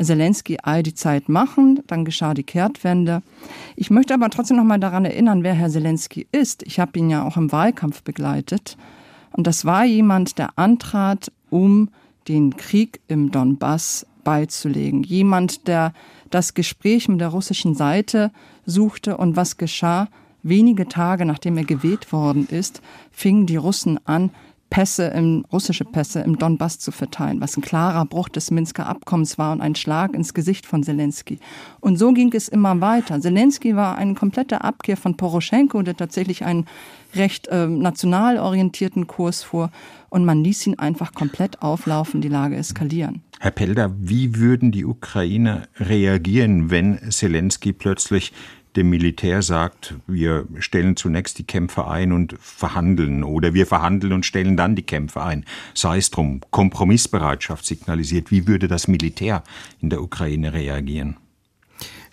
Zelensky 0.00 0.58
all 0.62 0.82
die 0.82 0.94
Zeit 0.94 1.28
machen, 1.28 1.80
dann 1.86 2.04
geschah 2.04 2.34
die 2.34 2.42
Kehrtwende. 2.42 3.22
Ich 3.76 3.90
möchte 3.90 4.14
aber 4.14 4.30
trotzdem 4.30 4.56
noch 4.56 4.64
mal 4.64 4.80
daran 4.80 5.04
erinnern, 5.04 5.44
wer 5.44 5.54
Herr 5.54 5.70
Zelensky 5.70 6.26
ist. 6.32 6.64
Ich 6.64 6.80
habe 6.80 6.98
ihn 6.98 7.10
ja 7.10 7.24
auch 7.24 7.36
im 7.36 7.52
Wahlkampf 7.52 8.02
begleitet 8.02 8.76
und 9.32 9.46
das 9.46 9.64
war 9.64 9.84
jemand, 9.84 10.38
der 10.38 10.58
antrat, 10.58 11.30
um 11.50 11.90
den 12.28 12.56
Krieg 12.56 13.00
im 13.06 13.30
Donbass 13.30 14.06
beizulegen. 14.24 15.02
Jemand, 15.02 15.68
der 15.68 15.92
das 16.34 16.54
Gespräch 16.54 17.08
mit 17.08 17.20
der 17.20 17.28
russischen 17.28 17.74
Seite 17.74 18.32
suchte 18.66 19.16
und 19.16 19.36
was 19.36 19.56
geschah? 19.56 20.08
Wenige 20.42 20.88
Tage 20.88 21.24
nachdem 21.24 21.56
er 21.56 21.64
gewählt 21.64 22.12
worden 22.12 22.46
ist, 22.50 22.82
fingen 23.12 23.46
die 23.46 23.56
Russen 23.56 23.98
an, 24.04 24.30
Pässe 24.68 25.04
im, 25.04 25.44
russische 25.52 25.84
Pässe 25.84 26.22
im 26.22 26.36
Donbass 26.36 26.80
zu 26.80 26.90
verteilen, 26.90 27.40
was 27.40 27.56
ein 27.56 27.62
klarer 27.62 28.04
Bruch 28.06 28.28
des 28.28 28.50
Minsker 28.50 28.86
Abkommens 28.86 29.38
war 29.38 29.52
und 29.52 29.60
ein 29.60 29.76
Schlag 29.76 30.14
ins 30.14 30.34
Gesicht 30.34 30.66
von 30.66 30.82
Zelensky. 30.82 31.38
Und 31.78 31.96
so 31.96 32.12
ging 32.12 32.32
es 32.34 32.48
immer 32.48 32.80
weiter. 32.80 33.20
Zelensky 33.20 33.76
war 33.76 33.96
eine 33.96 34.14
komplette 34.14 34.64
Abkehr 34.64 34.96
von 34.96 35.16
Poroschenko, 35.16 35.82
der 35.82 35.96
tatsächlich 35.96 36.44
einen 36.44 36.66
recht 37.14 37.46
äh, 37.46 37.68
national 37.68 38.38
orientierten 38.38 39.06
Kurs 39.06 39.44
fuhr. 39.44 39.70
Und 40.14 40.24
man 40.24 40.44
ließ 40.44 40.68
ihn 40.68 40.78
einfach 40.78 41.12
komplett 41.12 41.60
auflaufen, 41.60 42.20
die 42.20 42.28
Lage 42.28 42.54
eskalieren. 42.54 43.24
Herr 43.40 43.50
Pelder, 43.50 43.92
wie 43.98 44.36
würden 44.36 44.70
die 44.70 44.84
Ukrainer 44.84 45.66
reagieren, 45.76 46.70
wenn 46.70 47.10
Zelensky 47.10 47.72
plötzlich 47.72 48.32
dem 48.76 48.90
Militär 48.90 49.42
sagt, 49.42 49.96
wir 50.06 50.46
stellen 50.60 50.94
zunächst 50.94 51.40
die 51.40 51.44
Kämpfe 51.44 51.88
ein 51.88 52.12
und 52.12 52.36
verhandeln 52.38 53.24
oder 53.24 53.54
wir 53.54 53.66
verhandeln 53.66 54.12
und 54.12 54.24
stellen 54.24 54.56
dann 54.56 54.76
die 54.76 54.82
Kämpfe 54.82 55.20
ein. 55.20 55.44
Sei 55.74 55.96
es 55.96 56.12
drum, 56.12 56.42
Kompromissbereitschaft 56.52 57.66
signalisiert. 57.66 58.30
Wie 58.30 58.46
würde 58.46 58.68
das 58.68 58.86
Militär 58.86 59.42
in 59.80 59.90
der 59.90 60.00
Ukraine 60.00 60.52
reagieren? 60.52 61.16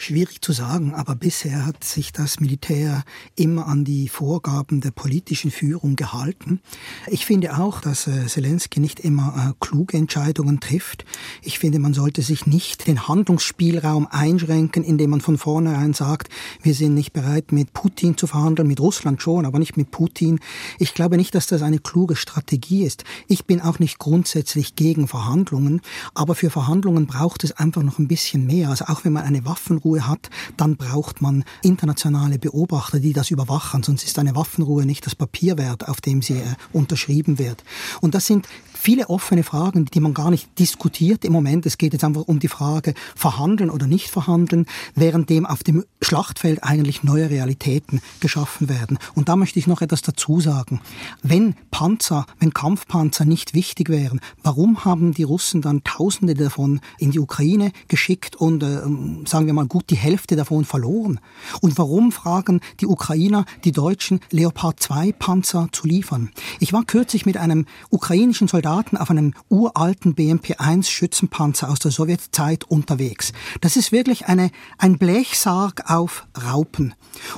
Schwierig 0.01 0.41
zu 0.41 0.51
sagen, 0.51 0.95
aber 0.95 1.13
bisher 1.13 1.63
hat 1.63 1.83
sich 1.83 2.11
das 2.11 2.39
Militär 2.39 3.03
immer 3.35 3.67
an 3.67 3.85
die 3.85 4.09
Vorgaben 4.09 4.81
der 4.81 4.89
politischen 4.89 5.51
Führung 5.51 5.95
gehalten. 5.95 6.59
Ich 7.05 7.27
finde 7.27 7.59
auch, 7.59 7.81
dass 7.81 8.07
äh, 8.07 8.25
Zelensky 8.25 8.79
nicht 8.79 8.99
immer 8.99 9.51
äh, 9.51 9.53
kluge 9.59 9.97
Entscheidungen 9.97 10.59
trifft. 10.59 11.05
Ich 11.43 11.59
finde, 11.59 11.77
man 11.77 11.93
sollte 11.93 12.23
sich 12.23 12.47
nicht 12.47 12.87
den 12.87 13.07
Handlungsspielraum 13.07 14.07
einschränken, 14.09 14.83
indem 14.83 15.11
man 15.11 15.21
von 15.21 15.37
vornherein 15.37 15.93
sagt, 15.93 16.29
wir 16.63 16.73
sind 16.73 16.95
nicht 16.95 17.13
bereit, 17.13 17.51
mit 17.51 17.73
Putin 17.73 18.17
zu 18.17 18.25
verhandeln, 18.25 18.67
mit 18.67 18.79
Russland 18.79 19.21
schon, 19.21 19.45
aber 19.45 19.59
nicht 19.59 19.77
mit 19.77 19.91
Putin. 19.91 20.39
Ich 20.79 20.95
glaube 20.95 21.15
nicht, 21.15 21.35
dass 21.35 21.45
das 21.45 21.61
eine 21.61 21.77
kluge 21.77 22.15
Strategie 22.15 22.85
ist. 22.85 23.03
Ich 23.27 23.45
bin 23.45 23.61
auch 23.61 23.77
nicht 23.77 23.99
grundsätzlich 23.99 24.75
gegen 24.75 25.07
Verhandlungen, 25.07 25.79
aber 26.15 26.33
für 26.33 26.49
Verhandlungen 26.49 27.05
braucht 27.05 27.43
es 27.43 27.51
einfach 27.51 27.83
noch 27.83 27.99
ein 27.99 28.07
bisschen 28.07 28.47
mehr. 28.47 28.69
Also 28.69 28.85
auch 28.85 29.05
wenn 29.05 29.13
man 29.13 29.25
eine 29.25 29.45
Waffenruhe 29.45 29.90
Waffenruhe 29.91 30.07
hat, 30.07 30.29
dann 30.57 30.77
braucht 30.77 31.21
man 31.21 31.43
internationale 31.61 32.39
Beobachter, 32.39 32.99
die 32.99 33.13
das 33.13 33.31
überwachen. 33.31 33.83
Sonst 33.83 34.03
ist 34.03 34.17
eine 34.19 34.35
Waffenruhe 34.35 34.85
nicht 34.85 35.05
das 35.05 35.15
Papier 35.15 35.57
wert, 35.57 35.87
auf 35.87 36.01
dem 36.01 36.21
sie 36.21 36.37
äh, 36.37 36.55
unterschrieben 36.71 37.39
wird. 37.39 37.63
Und 38.01 38.15
das 38.15 38.25
sind 38.25 38.47
viele 38.73 39.09
offene 39.09 39.43
Fragen, 39.43 39.85
die 39.85 39.99
man 39.99 40.13
gar 40.13 40.31
nicht 40.31 40.57
diskutiert 40.57 41.23
im 41.23 41.33
Moment. 41.33 41.65
Es 41.65 41.77
geht 41.77 41.93
jetzt 41.93 42.03
einfach 42.03 42.23
um 42.23 42.39
die 42.39 42.47
Frage, 42.47 42.93
verhandeln 43.15 43.69
oder 43.69 43.85
nicht 43.85 44.09
verhandeln, 44.09 44.65
währenddem 44.95 45.45
auf 45.45 45.63
dem 45.63 45.85
Schlachtfeld 46.01 46.63
eigentlich 46.63 47.03
neue 47.03 47.29
Realitäten 47.29 48.01
geschaffen 48.19 48.69
werden. 48.69 48.97
Und 49.13 49.29
da 49.29 49.35
möchte 49.35 49.59
ich 49.59 49.67
noch 49.67 49.81
etwas 49.81 50.01
dazu 50.01 50.41
sagen. 50.41 50.81
Wenn 51.21 51.55
Panzer, 51.69 52.25
wenn 52.39 52.53
Kampfpanzer 52.53 53.25
nicht 53.25 53.53
wichtig 53.53 53.89
wären, 53.89 54.19
warum 54.41 54.83
haben 54.83 55.13
die 55.13 55.23
Russen 55.23 55.61
dann 55.61 55.83
Tausende 55.83 56.33
davon 56.33 56.79
in 56.97 57.11
die 57.11 57.19
Ukraine 57.19 57.71
geschickt 57.87 58.35
und, 58.35 58.63
äh, 58.63 58.81
sagen 59.25 59.45
wir 59.45 59.53
mal, 59.53 59.67
gut 59.67 59.80
die 59.89 59.95
Hälfte 59.95 60.35
davon 60.35 60.65
verloren? 60.65 61.19
Und 61.61 61.77
warum 61.77 62.11
fragen 62.11 62.61
die 62.79 62.87
Ukrainer 62.87 63.45
die 63.63 63.71
Deutschen, 63.71 64.19
Leopard 64.31 64.79
2 64.79 65.11
Panzer 65.13 65.69
zu 65.71 65.87
liefern? 65.87 66.31
Ich 66.59 66.73
war 66.73 66.83
kürzlich 66.83 67.25
mit 67.25 67.37
einem 67.37 67.65
ukrainischen 67.89 68.47
Soldaten 68.47 68.61
Soldaten 68.61 68.95
auf 68.97 69.09
einem 69.09 69.33
uralten 69.49 70.13
BMP-1 70.13 70.89
Schützenpanzer 70.89 71.69
aus 71.69 71.79
der 71.79 71.91
Sowjetzeit 71.91 72.63
unterwegs. 72.63 73.33
Das 73.59 73.75
ist 73.75 73.91
wirklich 73.91 74.27
eine, 74.27 74.51
ein 74.77 74.97
Blechsarg 74.97 75.89
auf 75.89 76.27
Raupen. 76.45 76.93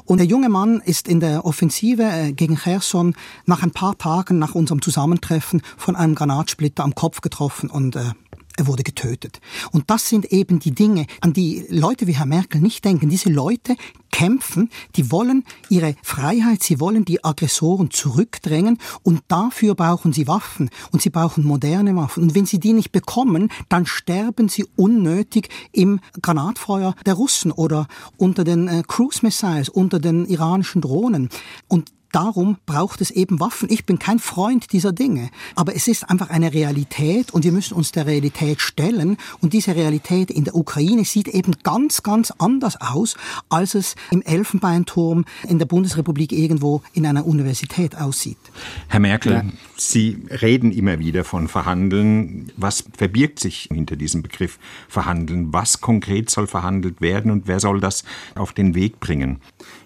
Und 0.06 0.18
der 0.18 0.28
junge 0.28 0.50
Mann 0.50 0.82
ist 0.82 1.08
in 1.08 1.20
der 1.20 1.46
Offensive 1.46 2.04
äh, 2.04 2.34
gegen 2.34 2.58
Cherson 2.58 3.16
nach 3.46 3.64
ein 3.64 3.72
paar 3.72 3.98
Tagen 3.98 4.38
nach 4.38 4.54
unserem 4.54 4.82
Zusammentreffen 4.82 5.62
von 5.78 5.96
einem 5.96 6.14
Granatsplitter 6.14 6.84
am 6.84 6.94
Kopf 6.94 7.22
getroffen 7.22 7.70
und 7.70 7.96
äh, 7.96 8.12
er 8.58 8.68
wurde 8.68 8.84
getötet. 8.84 9.40
Und 9.72 9.90
das 9.90 10.10
sind 10.10 10.26
eben 10.32 10.60
die 10.60 10.72
Dinge, 10.72 11.08
an 11.22 11.34
die 11.34 11.66
Leute 11.70 12.08
wie 12.08 12.18
Herr 12.18 12.26
Merkel 12.26 12.62
nicht 12.62 12.86
denken. 12.86 13.10
Diese 13.10 13.30
Leute 13.30 13.76
kämpfen, 14.12 14.70
die 14.96 15.12
wollen 15.12 15.44
ihre 15.70 15.96
Freiheit, 16.04 16.62
sie 16.62 16.80
wollen 16.80 17.04
die 17.04 17.24
Aggressoren 17.24 17.90
zurückdrängen 17.90 18.78
und 19.02 19.24
dafür 19.28 19.74
brauchen 19.74 20.14
sie 20.14 20.28
Waffen 20.28 20.70
und 20.92 21.02
sie 21.02 21.10
brauchen 21.10 21.44
moderne 21.44 21.96
Waffen. 21.96 22.24
Und 22.24 22.36
wenn 22.36 22.46
sie 22.46 22.60
die 22.60 22.74
nicht 22.74 22.92
bekommen, 22.92 23.50
dann 23.70 23.88
sterben 23.88 24.50
sie 24.50 24.66
unnötig 24.76 25.50
im 25.72 26.00
Granatfeuer 26.22 26.96
der 27.06 27.16
Russen 27.16 27.52
oder 27.52 27.88
unter 28.18 28.44
den 28.44 28.68
äh, 28.68 28.84
Cruise 28.88 29.20
Missiles, 29.24 29.68
unter 29.68 30.00
den 30.00 30.26
iranischen 30.26 30.82
Drohnen. 30.82 31.30
Und 31.68 31.92
darum 32.14 32.58
braucht 32.66 33.02
es 33.02 33.12
eben 33.12 33.40
Waffen. 33.40 33.70
Ich 33.70 33.86
bin 33.86 34.00
kein 34.00 34.20
Freund 34.20 34.72
dieser 34.72 34.94
Dinge, 34.94 35.30
aber 35.56 35.76
es 35.76 35.88
ist 35.88 36.10
einfach 36.10 36.30
eine 36.30 36.54
Realität 36.54 37.32
und 37.32 37.44
wir 37.44 37.52
müssen 37.52 37.74
uns 37.74 37.92
der 37.92 38.06
Realität 38.06 38.62
stellen. 38.62 39.18
Und 39.42 39.54
diese 39.54 39.76
Realität 39.76 40.32
in 40.32 40.46
der 40.46 40.56
Ukraine 40.56 41.04
sieht 41.04 41.28
eben 41.28 41.54
ganz, 41.64 42.04
ganz 42.04 42.32
anders 42.38 42.80
aus, 42.80 43.16
als 43.50 43.76
es 43.76 43.96
im 44.12 44.22
Elfenbeinturm 44.22 45.26
in 45.48 45.60
der 45.60 45.66
Bundesrepublik 45.66 46.32
irgendwo 46.32 46.82
in 46.94 47.06
einer 47.06 47.26
Universität 47.26 47.98
aussieht. 47.98 48.38
Herr 48.88 49.00
Merkel, 49.00 49.34
ja. 49.34 49.44
Sie 49.76 50.24
reden 50.30 50.72
immer 50.72 51.00
wieder 51.00 51.24
von 51.24 51.48
Verhandeln. 51.48 52.52
Was 52.56 52.86
verbirgt 52.96 53.40
sich 53.40 53.70
hinter 53.72 53.96
diesem 53.96 54.22
Begriff 54.22 54.60
Verhandeln? 54.88 55.52
Was 55.52 55.82
konkret 55.82 56.30
soll 56.30 56.48
verhandelt 56.48 57.02
werden 57.02 57.32
und 57.32 57.48
wer 57.48 57.60
soll 57.60 57.80
das 57.80 58.04
auf 58.36 58.54
den 58.54 58.76
Weg 58.76 59.00
bringen? 59.00 59.42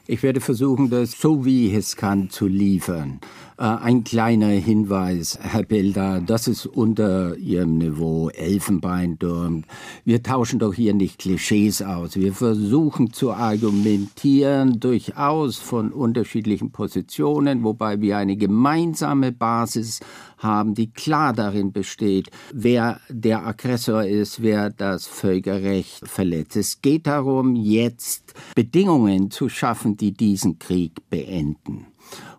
Ich 0.09 0.23
werde 0.23 0.39
versuchen, 0.39 0.89
das 0.89 1.19
so 1.19 1.43
wie 1.43 1.75
es 1.75 1.97
kann 1.97 2.29
zu 2.29 2.47
liefern. 2.47 3.19
Äh, 3.57 3.63
ein 3.63 4.03
kleiner 4.03 4.49
Hinweis, 4.49 5.39
Herr 5.41 5.63
Bilder, 5.63 6.21
das 6.23 6.47
ist 6.47 6.67
unter 6.67 7.35
Ihrem 7.37 7.79
Niveau 7.79 8.29
Elfenbeinturm. 8.29 9.63
Wir 10.05 10.21
tauschen 10.21 10.59
doch 10.59 10.75
hier 10.75 10.93
nicht 10.93 11.17
Klischees 11.17 11.81
aus. 11.81 12.15
Wir 12.15 12.33
versuchen 12.33 13.13
zu 13.13 13.31
argumentieren, 13.31 14.79
durchaus 14.79 15.57
von 15.57 15.91
unterschiedlichen 15.91 16.71
Positionen, 16.71 17.63
wobei 17.63 17.99
wir 17.99 18.17
eine 18.17 18.37
gemeinsame 18.37 19.31
Basis 19.31 20.01
haben, 20.37 20.75
die 20.75 20.91
klar 20.91 21.33
darin 21.33 21.71
besteht, 21.71 22.29
wer 22.53 22.99
der 23.09 23.47
Aggressor 23.47 24.03
ist, 24.03 24.43
wer 24.43 24.69
das 24.69 25.07
Völkerrecht 25.07 26.07
verletzt. 26.07 26.57
Es 26.57 26.83
geht 26.83 27.07
darum, 27.07 27.55
jetzt 27.55 28.35
Bedingungen 28.53 29.31
zu 29.31 29.49
schaffen, 29.49 29.97
die 29.97 30.11
diesen 30.11 30.59
Krieg 30.59 31.09
beenden. 31.09 31.87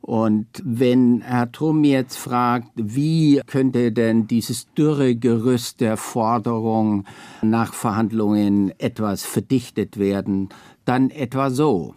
Und 0.00 0.46
wenn 0.64 1.20
Herr 1.20 1.52
Trum 1.52 1.84
jetzt 1.84 2.16
fragt, 2.16 2.70
wie 2.74 3.40
könnte 3.46 3.92
denn 3.92 4.26
dieses 4.26 4.72
dürre 4.74 5.16
Gerüst 5.16 5.80
der 5.80 5.96
Forderung 5.96 7.04
nach 7.42 7.74
Verhandlungen 7.74 8.72
etwas 8.78 9.24
verdichtet 9.24 9.98
werden, 9.98 10.48
dann 10.84 11.11
etwa 11.11 11.50
so. 11.50 11.94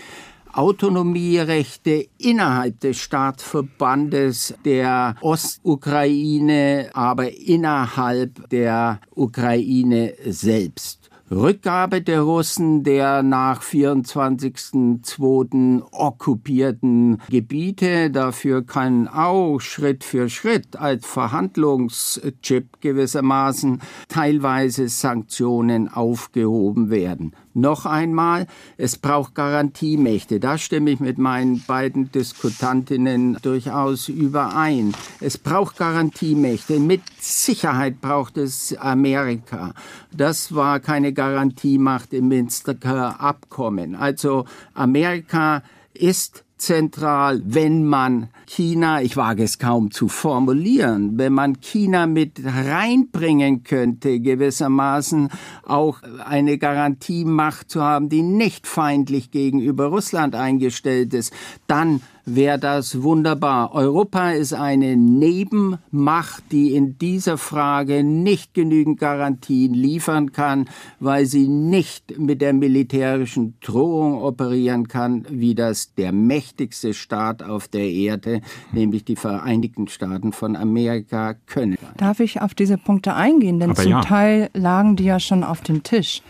Autonomierechte 0.56 2.08
innerhalb 2.18 2.80
des 2.80 2.98
Staatsverbandes 2.98 4.56
der 4.64 5.16
Ostukraine, 5.22 6.90
aber 6.94 7.38
innerhalb 7.38 8.50
der 8.50 9.02
Ukraine 9.14 10.14
selbst. 10.26 11.12
Rückgabe 11.32 12.04
der 12.04 12.22
Russen 12.22 12.84
der 12.84 13.24
nach 13.24 13.64
24.02. 13.64 15.82
okkupierten 15.92 17.20
Gebiete. 17.30 18.12
Dafür 18.12 18.64
kann 18.64 19.08
auch 19.08 19.60
Schritt 19.60 20.04
für 20.04 20.30
Schritt 20.30 20.76
als 20.76 21.04
Verhandlungschip 21.08 22.80
gewissermaßen 22.80 23.82
teilweise 24.08 24.88
Sanktionen 24.88 25.88
aufgehoben 25.88 26.92
werden. 26.92 27.36
Noch 27.58 27.86
einmal, 27.86 28.48
es 28.78 28.98
braucht 28.98 29.34
Garantiemächte. 29.34 30.42
Da 30.42 30.58
stimme 30.58 30.92
ich 30.92 31.00
mit 31.00 31.18
meinen 31.18 31.64
beiden 31.66 32.12
Diskutantinnen 32.12 33.38
durchaus 33.42 34.10
überein. 34.10 34.94
Es 35.22 35.38
braucht 35.38 35.78
Garantiemächte. 35.78 36.82
Mit 36.82 37.02
Sicherheit 37.22 38.02
braucht 38.02 38.38
es 38.38 38.78
Amerika. 38.78 39.74
Das 40.12 40.54
war 40.54 40.82
keine 40.82 41.14
Garantiemacht 41.14 42.14
im 42.14 42.28
Minsker 42.28 43.22
Abkommen. 43.22 43.96
Also 43.96 44.46
Amerika 44.74 45.64
ist 45.94 46.45
zentral, 46.58 47.42
wenn 47.46 47.86
man 47.86 48.30
China, 48.48 49.02
ich 49.02 49.18
wage 49.18 49.44
es 49.44 49.60
kaum 49.60 49.92
zu 49.92 50.08
formulieren, 50.08 51.18
wenn 51.18 51.34
man 51.34 51.60
China 51.60 52.08
mit 52.08 52.42
reinbringen 52.44 53.64
könnte, 53.64 54.20
gewissermaßen 54.20 55.30
auch 55.66 56.02
eine 56.24 56.58
Garantiemacht 56.58 57.70
zu 57.70 57.82
haben, 57.82 58.10
die 58.10 58.22
nicht 58.22 58.68
feindlich 58.68 59.32
gegenüber 59.32 59.88
Russland 59.88 60.36
eingestellt 60.36 61.14
ist, 61.14 61.34
dann 61.68 62.02
wäre 62.26 62.60
das 62.60 63.02
wunderbar. 63.04 63.74
Europa 63.74 64.32
ist 64.32 64.54
eine 64.54 64.98
Nebenmacht, 64.98 66.44
die 66.52 66.76
in 66.76 66.98
dieser 66.98 67.38
Frage 67.38 68.04
nicht 68.04 68.54
genügend 68.54 69.00
Garantien 69.00 69.74
liefern 69.74 70.32
kann, 70.32 70.68
weil 71.00 71.26
sie 71.26 71.48
nicht 71.48 72.18
mit 72.18 72.42
der 72.42 72.54
militärischen 72.54 73.56
Drohung 73.62 74.22
operieren 74.22 74.88
kann, 74.88 75.26
wie 75.30 75.56
das 75.56 75.94
der 75.94 76.12
mächtigste 76.12 76.94
Staat 76.94 77.44
auf 77.44 77.68
der 77.68 77.90
Erde, 77.90 78.42
nämlich 78.72 79.06
die 79.06 79.16
Vereinigten 79.16 79.88
Staaten 79.88 80.34
von 80.34 80.56
Amerika, 80.56 81.36
können. 81.46 81.78
Darf 81.98 82.20
ich 82.20 82.42
auf 82.42 82.54
diese 82.54 82.78
Punkte 82.78 83.14
eingehen? 83.14 83.60
Denn 83.60 83.72
Aber 83.72 83.82
zum 83.82 83.92
ja. 83.92 84.02
Teil 84.02 84.50
lagen 84.54 84.96
die 84.96 85.06
ja 85.06 85.20
schon 85.20 85.44
auf 85.44 85.62
dem 85.62 85.84
Tisch 85.84 86.22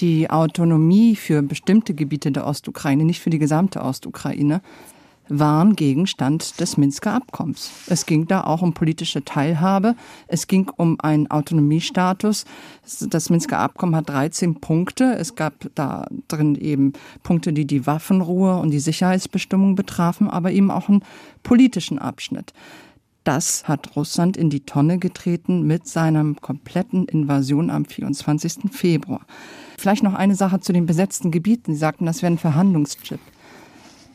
die 0.00 0.28
Autonomie 0.28 1.16
für 1.16 1.42
bestimmte 1.42 1.94
Gebiete 1.94 2.30
der 2.30 2.46
Ostukraine, 2.46 3.04
nicht 3.04 3.20
für 3.20 3.30
die 3.30 3.38
gesamte 3.38 3.80
Ostukraine, 3.80 4.60
waren 5.28 5.76
Gegenstand 5.76 6.60
des 6.60 6.76
Minsker 6.76 7.12
Abkommens. 7.12 7.70
Es 7.88 8.06
ging 8.06 8.26
da 8.26 8.44
auch 8.44 8.62
um 8.62 8.74
politische 8.74 9.24
Teilhabe. 9.24 9.94
Es 10.28 10.46
ging 10.46 10.70
um 10.76 11.00
einen 11.00 11.30
Autonomiestatus. 11.30 12.44
Das 13.08 13.30
Minsker 13.30 13.58
Abkommen 13.58 13.96
hat 13.96 14.08
13 14.08 14.60
Punkte. 14.60 15.16
Es 15.16 15.34
gab 15.34 15.68
da 15.74 16.06
drin 16.28 16.54
eben 16.54 16.92
Punkte, 17.22 17.52
die 17.52 17.66
die 17.66 17.86
Waffenruhe 17.86 18.58
und 18.58 18.70
die 18.70 18.78
Sicherheitsbestimmung 18.78 19.74
betrafen, 19.74 20.30
aber 20.30 20.52
eben 20.52 20.70
auch 20.70 20.88
einen 20.88 21.04
politischen 21.42 21.98
Abschnitt. 21.98 22.52
Das 23.26 23.66
hat 23.66 23.96
Russland 23.96 24.36
in 24.36 24.50
die 24.50 24.60
Tonne 24.60 24.98
getreten 24.98 25.66
mit 25.66 25.88
seiner 25.88 26.34
kompletten 26.34 27.06
Invasion 27.06 27.70
am 27.70 27.84
24. 27.84 28.70
Februar. 28.70 29.26
Vielleicht 29.78 30.04
noch 30.04 30.14
eine 30.14 30.36
Sache 30.36 30.60
zu 30.60 30.72
den 30.72 30.86
besetzten 30.86 31.32
Gebieten. 31.32 31.72
Sie 31.72 31.78
sagten, 31.80 32.06
das 32.06 32.22
wäre 32.22 32.32
ein 32.32 32.38
Verhandlungschip. 32.38 33.18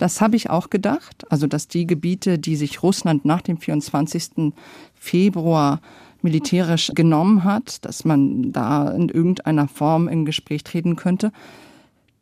Das 0.02 0.20
habe 0.20 0.36
ich 0.36 0.49
auch 0.49 0.72
gedacht. 0.72 1.32
Also, 1.32 1.45
dass 1.45 1.68
die 1.68 1.86
Gebiete, 1.86 2.39
die 2.39 2.56
sich 2.56 2.82
Russland 2.82 3.24
nach 3.24 3.43
dem 3.43 3.58
24. 3.58 4.52
Februar 4.95 5.80
militärisch 6.24 6.91
genommen 6.95 7.43
hat, 7.43 7.86
dass 7.86 8.04
man 8.04 8.52
da 8.52 8.89
in 8.89 9.10
irgendeiner 9.10 9.68
Form 9.68 10.08
in 10.08 10.26
Gespräch 10.26 10.64
treten 10.64 10.95
könnte. 10.95 11.32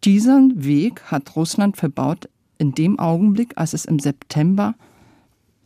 Diesen 0.03 0.65
Weg 0.65 1.03
hat 1.03 1.37
Russland 1.37 1.77
verbaut 1.77 2.27
in 2.57 2.73
dem 2.73 2.99
Augenblick, 2.99 3.53
als 3.55 3.71
es 3.71 3.85
im 3.85 3.99
September 3.99 4.75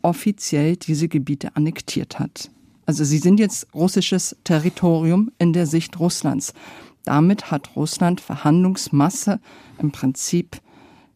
offiziell 0.03 0.75
diese 0.75 1.07
Gebiete 1.07 1.55
annektiert 1.55 2.19
hat. 2.19 2.51
Also 2.85 3.03
sie 3.05 3.17
sind 3.17 3.39
jetzt 3.39 3.73
russisches 3.73 4.35
Territorium 4.43 5.31
in 5.39 5.51
der 5.51 5.65
Sicht 5.65 5.99
Russlands. 5.99 6.53
Damit 7.05 7.49
hat 7.49 7.75
Russland 7.75 8.21
Verhandlungsmasse 8.21 9.39
im 9.79 9.91
Prinzip 9.91 10.61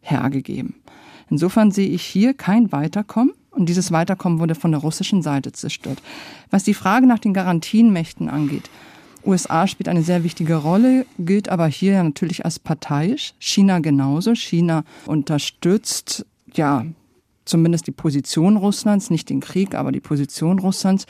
hergegeben. 0.02 0.74
Insofern 1.30 1.72
sehe 1.72 1.90
ich 1.90 2.04
hier 2.04 2.34
kein 2.34 2.72
Weiterkommen. 2.72 3.34
Und 3.52 3.70
dieses 3.70 3.92
Weiterkommen 3.92 4.40
wurde 4.40 4.54
von 4.54 4.72
der 4.72 4.82
russischen 4.82 5.24
Seite 5.24 5.52
zerstört. 5.52 6.02
Was 6.52 6.64
die 6.64 6.76
Frage 6.76 7.08
nach 7.08 7.18
den 7.20 7.34
Garantienmächten 7.34 8.30
angeht, 8.30 8.70
USA 9.26 9.68
spielt 9.68 9.90
eine 9.90 10.04
sehr 10.04 10.24
wichtige 10.24 10.56
Rolle, 10.56 11.06
gilt 11.20 11.50
aber 11.50 11.68
hier 11.68 12.02
natürlich 12.02 12.46
als 12.46 12.60
parteiisch. 12.60 13.34
China 13.40 13.80
genauso. 13.80 14.36
China 14.36 14.84
unterstützt, 15.06 16.26
ja, 16.54 16.86
zumindest 17.46 17.88
die 17.88 17.92
Position 17.92 18.58
Russlands, 18.58 19.10
nicht 19.10 19.30
den 19.30 19.42
Krieg, 19.42 19.76
aber 19.76 19.92
die 19.92 20.00
Position 20.00 20.60
Russlands. 20.60 21.08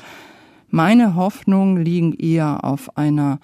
Meine 0.69 1.15
Hoffnungen 1.15 1.83
liegen 1.83 2.13
eher 2.13 2.63
auf 2.63 2.97
einer 2.97 3.39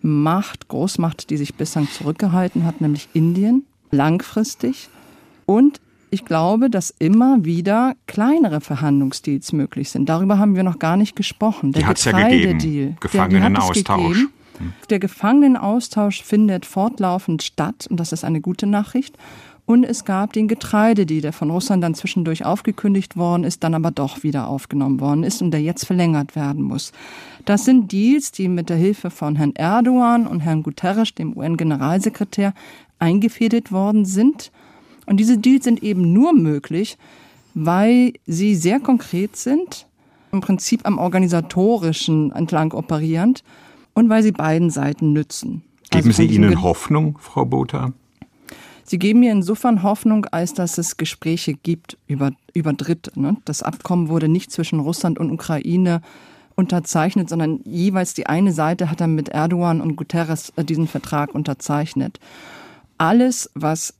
Macht, 0.00 0.68
Großmacht, 0.68 1.30
die 1.30 1.36
sich 1.36 1.54
bislang 1.54 1.88
zurückgehalten 1.88 2.64
hat, 2.64 2.80
nämlich 2.80 3.08
Indien, 3.14 3.64
langfristig. 3.90 4.88
Und 5.46 5.80
ich 6.12 6.26
glaube, 6.26 6.68
dass 6.68 6.90
immer 6.98 7.42
wieder 7.42 7.94
kleinere 8.06 8.60
Verhandlungsdeals 8.60 9.52
möglich 9.52 9.88
sind. 9.88 10.10
Darüber 10.10 10.38
haben 10.38 10.54
wir 10.54 10.62
noch 10.62 10.78
gar 10.78 10.98
nicht 10.98 11.16
gesprochen. 11.16 11.72
Der 11.72 11.84
Getreidedeal. 11.84 12.90
Ja 12.90 12.96
Gefangenenaustausch. 13.00 14.18
Hm. 14.58 14.72
Der 14.90 14.98
Gefangenenaustausch 14.98 16.22
findet 16.22 16.66
fortlaufend 16.66 17.42
statt 17.42 17.86
und 17.88 17.98
das 17.98 18.12
ist 18.12 18.24
eine 18.24 18.42
gute 18.42 18.66
Nachricht. 18.66 19.16
Und 19.64 19.84
es 19.84 20.04
gab 20.04 20.34
den 20.34 20.48
Getreidedeal, 20.48 21.22
der 21.22 21.32
von 21.32 21.50
Russland 21.50 21.82
dann 21.82 21.94
zwischendurch 21.94 22.44
aufgekündigt 22.44 23.16
worden 23.16 23.44
ist, 23.44 23.64
dann 23.64 23.74
aber 23.74 23.90
doch 23.90 24.22
wieder 24.22 24.48
aufgenommen 24.48 25.00
worden 25.00 25.24
ist 25.24 25.40
und 25.40 25.50
der 25.50 25.62
jetzt 25.62 25.86
verlängert 25.86 26.36
werden 26.36 26.62
muss. 26.62 26.92
Das 27.46 27.64
sind 27.64 27.90
Deals, 27.90 28.32
die 28.32 28.48
mit 28.48 28.68
der 28.68 28.76
Hilfe 28.76 29.08
von 29.08 29.36
Herrn 29.36 29.54
Erdogan 29.54 30.26
und 30.26 30.40
Herrn 30.40 30.62
Guterres, 30.62 31.14
dem 31.14 31.34
UN-Generalsekretär, 31.34 32.52
eingefädelt 32.98 33.72
worden 33.72 34.04
sind 34.04 34.52
und 35.12 35.18
diese 35.18 35.36
Deals 35.36 35.64
sind 35.64 35.82
eben 35.82 36.14
nur 36.14 36.32
möglich, 36.32 36.96
weil 37.52 38.14
sie 38.24 38.54
sehr 38.54 38.80
konkret 38.80 39.36
sind, 39.36 39.86
im 40.32 40.40
Prinzip 40.40 40.86
am 40.86 40.96
organisatorischen 40.96 42.32
entlang 42.32 42.72
operierend 42.72 43.44
und 43.92 44.08
weil 44.08 44.22
sie 44.22 44.32
beiden 44.32 44.70
Seiten 44.70 45.12
nützen. 45.12 45.64
Geben 45.90 46.06
also 46.08 46.22
Sie 46.22 46.34
ihnen 46.34 46.62
Hoffnung, 46.62 47.18
Frau 47.20 47.44
Botha? 47.44 47.92
Sie 48.84 48.98
geben 48.98 49.20
mir 49.20 49.32
insofern 49.32 49.82
Hoffnung, 49.82 50.24
als 50.30 50.54
dass 50.54 50.78
es 50.78 50.96
Gespräche 50.96 51.52
gibt 51.52 51.98
über, 52.06 52.30
über 52.54 52.72
Dritte. 52.72 53.12
Ne? 53.20 53.36
Das 53.44 53.62
Abkommen 53.62 54.08
wurde 54.08 54.28
nicht 54.28 54.50
zwischen 54.50 54.80
Russland 54.80 55.18
und 55.18 55.30
Ukraine 55.30 56.00
unterzeichnet, 56.54 57.28
sondern 57.28 57.60
jeweils 57.64 58.14
die 58.14 58.28
eine 58.28 58.54
Seite 58.54 58.90
hat 58.90 59.02
dann 59.02 59.14
mit 59.14 59.28
Erdogan 59.28 59.82
und 59.82 59.96
Guterres 59.96 60.54
äh, 60.56 60.64
diesen 60.64 60.88
Vertrag 60.88 61.34
unterzeichnet. 61.34 62.18
Alles, 62.96 63.50
was 63.54 63.92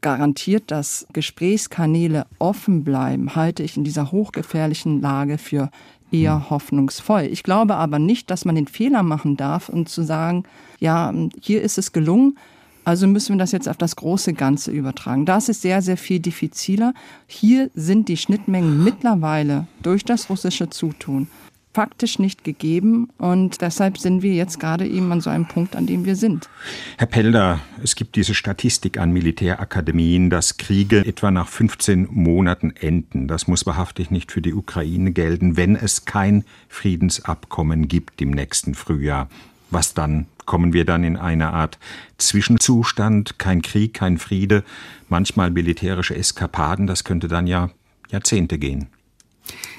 garantiert, 0.00 0.70
dass 0.70 1.06
Gesprächskanäle 1.12 2.26
offen 2.38 2.84
bleiben, 2.84 3.34
halte 3.34 3.62
ich 3.62 3.76
in 3.76 3.84
dieser 3.84 4.12
hochgefährlichen 4.12 5.00
Lage 5.00 5.38
für 5.38 5.70
eher 6.10 6.36
hm. 6.36 6.50
hoffnungsvoll. 6.50 7.22
Ich 7.22 7.42
glaube 7.42 7.74
aber 7.76 7.98
nicht, 7.98 8.30
dass 8.30 8.44
man 8.44 8.54
den 8.54 8.66
Fehler 8.66 9.02
machen 9.02 9.36
darf 9.36 9.68
und 9.68 9.88
zu 9.88 10.02
sagen, 10.02 10.44
ja, 10.80 11.12
hier 11.40 11.62
ist 11.62 11.78
es 11.78 11.92
gelungen, 11.92 12.38
also 12.84 13.06
müssen 13.06 13.34
wir 13.34 13.38
das 13.38 13.52
jetzt 13.52 13.68
auf 13.68 13.76
das 13.76 13.96
große 13.96 14.32
Ganze 14.32 14.70
übertragen. 14.70 15.26
Das 15.26 15.50
ist 15.50 15.60
sehr, 15.60 15.82
sehr 15.82 15.98
viel 15.98 16.20
diffiziler. 16.20 16.94
Hier 17.26 17.70
sind 17.74 18.08
die 18.08 18.16
Schnittmengen 18.16 18.82
mittlerweile 18.82 19.66
durch 19.82 20.06
das 20.06 20.30
russische 20.30 20.70
Zutun 20.70 21.28
faktisch 21.72 22.18
nicht 22.18 22.44
gegeben 22.44 23.08
und 23.18 23.60
deshalb 23.60 23.98
sind 23.98 24.22
wir 24.22 24.34
jetzt 24.34 24.58
gerade 24.58 24.86
eben 24.86 25.12
an 25.12 25.20
so 25.20 25.30
einem 25.30 25.46
Punkt, 25.46 25.76
an 25.76 25.86
dem 25.86 26.04
wir 26.04 26.16
sind. 26.16 26.48
Herr 26.96 27.06
Pelder, 27.06 27.60
es 27.82 27.94
gibt 27.94 28.16
diese 28.16 28.34
Statistik 28.34 28.98
an 28.98 29.12
Militärakademien, 29.12 30.30
dass 30.30 30.56
Kriege 30.56 31.06
etwa 31.06 31.30
nach 31.30 31.48
15 31.48 32.08
Monaten 32.10 32.72
enden. 32.72 33.28
Das 33.28 33.46
muss 33.46 33.66
wahrhaftig 33.66 34.10
nicht 34.10 34.32
für 34.32 34.42
die 34.42 34.54
Ukraine 34.54 35.12
gelten, 35.12 35.56
wenn 35.56 35.76
es 35.76 36.04
kein 36.04 36.44
Friedensabkommen 36.68 37.86
gibt 37.86 38.20
im 38.20 38.30
nächsten 38.30 38.74
Frühjahr. 38.74 39.28
Was 39.70 39.94
dann? 39.94 40.26
Kommen 40.46 40.72
wir 40.72 40.86
dann 40.86 41.04
in 41.04 41.18
eine 41.18 41.52
Art 41.52 41.78
Zwischenzustand, 42.16 43.38
kein 43.38 43.60
Krieg, 43.60 43.92
kein 43.92 44.16
Friede, 44.16 44.64
manchmal 45.10 45.50
militärische 45.50 46.16
Eskapaden, 46.16 46.86
das 46.86 47.04
könnte 47.04 47.28
dann 47.28 47.46
ja 47.46 47.70
Jahrzehnte 48.10 48.58
gehen. 48.58 48.88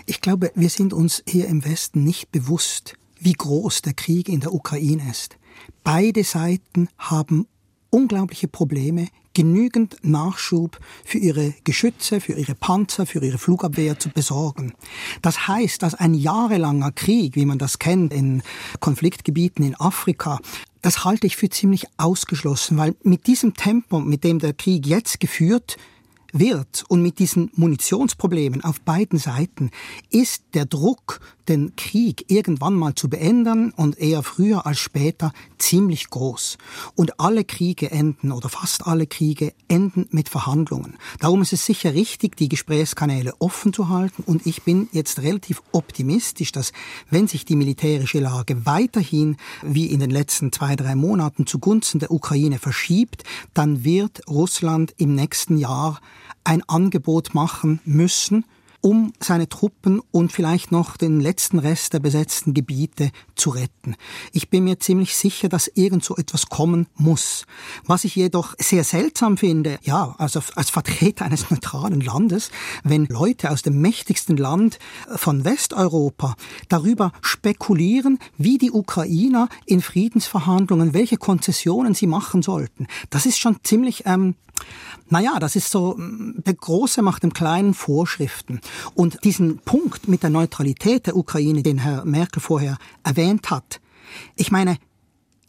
Ich 0.05 0.21
glaube, 0.21 0.51
wir 0.55 0.69
sind 0.69 0.93
uns 0.93 1.23
hier 1.27 1.47
im 1.47 1.65
Westen 1.65 2.03
nicht 2.03 2.31
bewusst, 2.31 2.95
wie 3.19 3.33
groß 3.33 3.81
der 3.81 3.93
Krieg 3.93 4.29
in 4.29 4.39
der 4.39 4.53
Ukraine 4.53 5.09
ist. 5.09 5.37
Beide 5.83 6.23
Seiten 6.23 6.89
haben 6.97 7.47
unglaubliche 7.89 8.47
Probleme, 8.47 9.07
genügend 9.33 9.97
Nachschub 10.01 10.79
für 11.05 11.17
ihre 11.17 11.53
Geschütze, 11.63 12.19
für 12.19 12.33
ihre 12.33 12.55
Panzer, 12.55 13.05
für 13.05 13.23
ihre 13.23 13.37
Flugabwehr 13.37 13.99
zu 13.99 14.09
besorgen. 14.09 14.73
Das 15.21 15.47
heißt, 15.47 15.81
dass 15.81 15.95
ein 15.95 16.13
jahrelanger 16.13 16.91
Krieg, 16.91 17.35
wie 17.35 17.45
man 17.45 17.57
das 17.57 17.79
kennt 17.79 18.13
in 18.13 18.41
Konfliktgebieten 18.79 19.63
in 19.63 19.75
Afrika, 19.75 20.39
das 20.81 21.03
halte 21.03 21.27
ich 21.27 21.35
für 21.35 21.49
ziemlich 21.49 21.85
ausgeschlossen, 21.97 22.77
weil 22.77 22.95
mit 23.03 23.27
diesem 23.27 23.53
Tempo, 23.53 23.99
mit 23.99 24.23
dem 24.23 24.39
der 24.39 24.53
Krieg 24.53 24.85
jetzt 24.85 25.19
geführt 25.19 25.77
wird 26.33 26.83
und 26.87 27.01
mit 27.01 27.19
diesen 27.19 27.51
Munitionsproblemen 27.55 28.63
auf 28.63 28.81
beiden 28.81 29.19
Seiten 29.19 29.71
ist 30.09 30.43
der 30.53 30.65
Druck, 30.65 31.19
den 31.49 31.75
Krieg 31.75 32.25
irgendwann 32.27 32.75
mal 32.75 32.93
zu 32.93 33.09
beenden 33.09 33.71
und 33.71 33.97
eher 33.97 34.21
früher 34.21 34.67
als 34.67 34.79
später 34.79 35.33
ziemlich 35.57 36.09
groß. 36.09 36.57
Und 36.95 37.19
alle 37.19 37.43
Kriege 37.43 37.89
enden 37.89 38.31
oder 38.31 38.49
fast 38.49 38.85
alle 38.85 39.07
Kriege 39.07 39.53
enden 39.67 40.07
mit 40.11 40.29
Verhandlungen. 40.29 40.97
Darum 41.19 41.41
ist 41.41 41.51
es 41.51 41.65
sicher 41.65 41.93
richtig, 41.93 42.37
die 42.37 42.49
Gesprächskanäle 42.49 43.33
offen 43.39 43.73
zu 43.73 43.89
halten 43.89 44.23
und 44.25 44.45
ich 44.45 44.63
bin 44.63 44.89
jetzt 44.91 45.21
relativ 45.21 45.63
optimistisch, 45.71 46.51
dass 46.51 46.71
wenn 47.09 47.27
sich 47.27 47.45
die 47.45 47.55
militärische 47.55 48.19
Lage 48.19 48.65
weiterhin 48.65 49.37
wie 49.63 49.87
in 49.87 49.99
den 49.99 50.11
letzten 50.11 50.51
zwei, 50.51 50.75
drei 50.75 50.95
Monaten 50.95 51.47
zugunsten 51.47 51.99
der 51.99 52.11
Ukraine 52.11 52.59
verschiebt, 52.59 53.23
dann 53.55 53.83
wird 53.83 54.21
Russland 54.27 54.93
im 54.97 55.15
nächsten 55.15 55.57
Jahr 55.57 55.99
ein 56.43 56.63
Angebot 56.67 57.33
machen 57.33 57.79
müssen, 57.85 58.45
um 58.81 59.13
seine 59.19 59.49
Truppen 59.49 60.01
und 60.11 60.31
vielleicht 60.31 60.71
noch 60.71 60.97
den 60.97 61.19
letzten 61.19 61.59
Rest 61.59 61.93
der 61.93 61.99
besetzten 61.99 62.53
Gebiete 62.53 63.11
zu 63.35 63.49
retten. 63.49 63.95
Ich 64.31 64.49
bin 64.49 64.63
mir 64.63 64.79
ziemlich 64.79 65.15
sicher, 65.15 65.49
dass 65.49 65.67
irgend 65.67 66.03
so 66.03 66.15
etwas 66.15 66.47
kommen 66.47 66.87
muss. 66.95 67.45
Was 67.85 68.03
ich 68.03 68.15
jedoch 68.15 68.55
sehr 68.57 68.83
seltsam 68.83 69.37
finde, 69.37 69.79
ja, 69.81 70.15
also 70.17 70.41
als 70.55 70.69
Vertreter 70.69 71.25
eines 71.25 71.49
neutralen 71.51 72.01
Landes, 72.01 72.51
wenn 72.83 73.05
Leute 73.05 73.51
aus 73.51 73.61
dem 73.61 73.81
mächtigsten 73.81 74.37
Land 74.37 74.79
von 75.15 75.45
Westeuropa 75.45 76.35
darüber 76.69 77.11
spekulieren, 77.21 78.19
wie 78.37 78.57
die 78.57 78.71
Ukrainer 78.71 79.49
in 79.65 79.81
Friedensverhandlungen, 79.81 80.93
welche 80.93 81.17
Konzessionen 81.17 81.93
sie 81.93 82.07
machen 82.07 82.41
sollten. 82.41 82.87
Das 83.09 83.25
ist 83.25 83.39
schon 83.39 83.57
ziemlich 83.63 84.03
ähm, 84.05 84.35
naja, 85.09 85.39
das 85.39 85.55
ist 85.55 85.71
so, 85.71 85.95
der 85.97 86.53
Große 86.53 87.01
macht 87.01 87.23
dem 87.23 87.33
Kleinen 87.33 87.73
Vorschriften. 87.73 88.61
Und 88.95 89.23
diesen 89.23 89.59
Punkt 89.59 90.07
mit 90.07 90.23
der 90.23 90.29
Neutralität 90.29 91.07
der 91.07 91.15
Ukraine, 91.15 91.63
den 91.63 91.79
Herr 91.79 92.05
Merkel 92.05 92.41
vorher 92.41 92.77
erwähnt 93.03 93.49
hat, 93.49 93.79
ich 94.35 94.51
meine, 94.51 94.77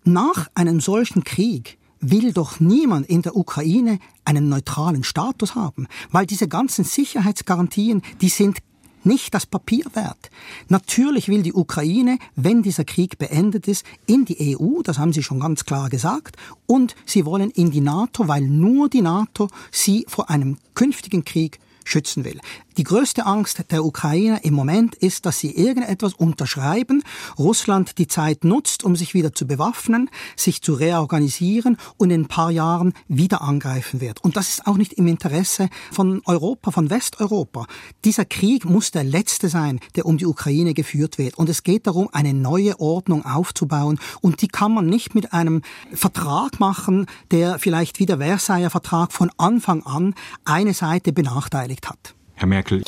nach 0.04 0.48
einem 0.54 0.80
solchen 0.80 1.24
Krieg 1.24 1.78
will 2.00 2.32
doch 2.32 2.60
niemand 2.60 3.08
in 3.08 3.22
der 3.22 3.36
Ukraine 3.36 3.98
einen 4.24 4.48
neutralen 4.48 5.04
Status 5.04 5.54
haben, 5.54 5.86
weil 6.10 6.26
diese 6.26 6.48
ganzen 6.48 6.84
Sicherheitsgarantien, 6.84 8.02
die 8.20 8.28
sind 8.28 8.58
nicht 9.04 9.32
das 9.34 9.46
Papier 9.46 9.84
wert. 9.94 10.30
Natürlich 10.68 11.28
will 11.28 11.42
die 11.42 11.54
Ukraine, 11.54 12.18
wenn 12.36 12.62
dieser 12.62 12.84
Krieg 12.84 13.18
beendet 13.18 13.66
ist, 13.68 13.84
in 14.06 14.24
die 14.24 14.56
EU, 14.58 14.82
das 14.82 14.98
haben 14.98 15.12
sie 15.12 15.22
schon 15.22 15.40
ganz 15.40 15.64
klar 15.64 15.88
gesagt, 15.88 16.36
und 16.66 16.94
sie 17.06 17.24
wollen 17.24 17.50
in 17.50 17.70
die 17.70 17.80
NATO, 17.80 18.28
weil 18.28 18.42
nur 18.42 18.88
die 18.88 19.02
NATO 19.02 19.48
sie 19.70 20.04
vor 20.08 20.28
einem 20.30 20.58
künftigen 20.74 21.24
Krieg 21.24 21.60
schützen 21.84 22.24
will. 22.24 22.40
Die 22.76 22.84
größte 22.84 23.26
Angst 23.26 23.64
der 23.70 23.84
Ukrainer 23.84 24.44
im 24.44 24.54
Moment 24.54 24.94
ist, 24.94 25.26
dass 25.26 25.40
sie 25.40 25.50
irgendetwas 25.50 26.14
unterschreiben, 26.14 27.02
Russland 27.38 27.98
die 27.98 28.06
Zeit 28.06 28.44
nutzt, 28.44 28.84
um 28.84 28.94
sich 28.94 29.12
wieder 29.12 29.34
zu 29.34 29.46
bewaffnen, 29.46 30.08
sich 30.36 30.62
zu 30.62 30.74
reorganisieren 30.74 31.76
und 31.96 32.10
in 32.10 32.22
ein 32.22 32.28
paar 32.28 32.50
Jahren 32.50 32.92
wieder 33.08 33.42
angreifen 33.42 34.00
wird. 34.00 34.22
Und 34.22 34.36
das 34.36 34.48
ist 34.48 34.66
auch 34.66 34.76
nicht 34.76 34.92
im 34.94 35.08
Interesse 35.08 35.68
von 35.90 36.22
Europa, 36.26 36.70
von 36.70 36.90
Westeuropa. 36.90 37.66
Dieser 38.04 38.24
Krieg 38.24 38.64
muss 38.64 38.92
der 38.92 39.04
letzte 39.04 39.48
sein, 39.48 39.80
der 39.96 40.06
um 40.06 40.16
die 40.16 40.26
Ukraine 40.26 40.72
geführt 40.72 41.18
wird. 41.18 41.36
Und 41.38 41.48
es 41.48 41.64
geht 41.64 41.86
darum, 41.86 42.08
eine 42.12 42.34
neue 42.34 42.78
Ordnung 42.78 43.24
aufzubauen. 43.26 43.98
Und 44.20 44.42
die 44.42 44.48
kann 44.48 44.72
man 44.72 44.86
nicht 44.86 45.14
mit 45.14 45.32
einem 45.32 45.62
Vertrag 45.92 46.60
machen, 46.60 47.06
der 47.30 47.58
vielleicht 47.58 47.98
wie 47.98 48.06
der 48.06 48.18
Versailler 48.18 48.70
Vertrag 48.70 49.12
von 49.12 49.30
Anfang 49.36 49.82
an 49.82 50.14
eine 50.44 50.74
Seite 50.74 51.12
benachteiligt 51.12 51.88
hat. 51.88 52.14
Herr 52.40 52.48
Merkel. 52.48 52.82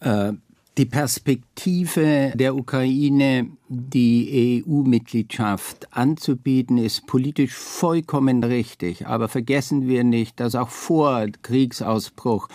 Äh, 0.00 0.32
die 0.78 0.86
Perspektive 0.86 2.32
der 2.34 2.54
Ukraine, 2.54 3.50
die 3.68 4.64
EU-Mitgliedschaft 4.66 5.86
anzubieten, 5.90 6.78
ist 6.78 7.06
politisch 7.06 7.52
vollkommen 7.52 8.42
richtig. 8.42 9.06
Aber 9.06 9.28
vergessen 9.28 9.86
wir 9.86 10.02
nicht, 10.02 10.40
dass 10.40 10.54
auch 10.54 10.70
vor 10.70 11.26
Kriegsausbruch 11.42 12.48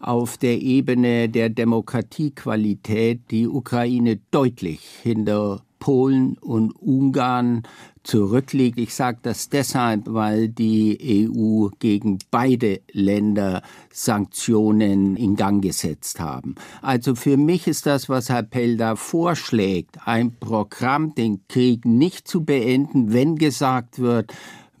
auf 0.00 0.36
der 0.36 0.60
Ebene 0.62 1.28
der 1.28 1.48
Demokratiequalität 1.48 3.30
die 3.32 3.48
Ukraine 3.48 4.20
deutlich 4.30 4.80
hinter 5.02 5.63
Polen 5.84 6.38
und 6.38 6.70
Ungarn 6.80 7.62
zurückliegt. 8.04 8.78
Ich 8.78 8.94
sage 8.94 9.18
das 9.20 9.50
deshalb, 9.50 10.04
weil 10.06 10.48
die 10.48 11.28
EU 11.30 11.68
gegen 11.78 12.20
beide 12.30 12.80
Länder 12.90 13.60
Sanktionen 13.92 15.14
in 15.16 15.36
Gang 15.36 15.62
gesetzt 15.62 16.20
haben. 16.20 16.54
Also 16.80 17.14
für 17.14 17.36
mich 17.36 17.66
ist 17.66 17.84
das, 17.84 18.08
was 18.08 18.30
Herr 18.30 18.44
Pelda 18.44 18.96
vorschlägt, 18.96 19.98
ein 20.06 20.34
Programm, 20.40 21.14
den 21.14 21.46
Krieg 21.48 21.84
nicht 21.84 22.26
zu 22.28 22.46
beenden, 22.46 23.12
wenn 23.12 23.36
gesagt 23.36 23.98
wird, 23.98 24.32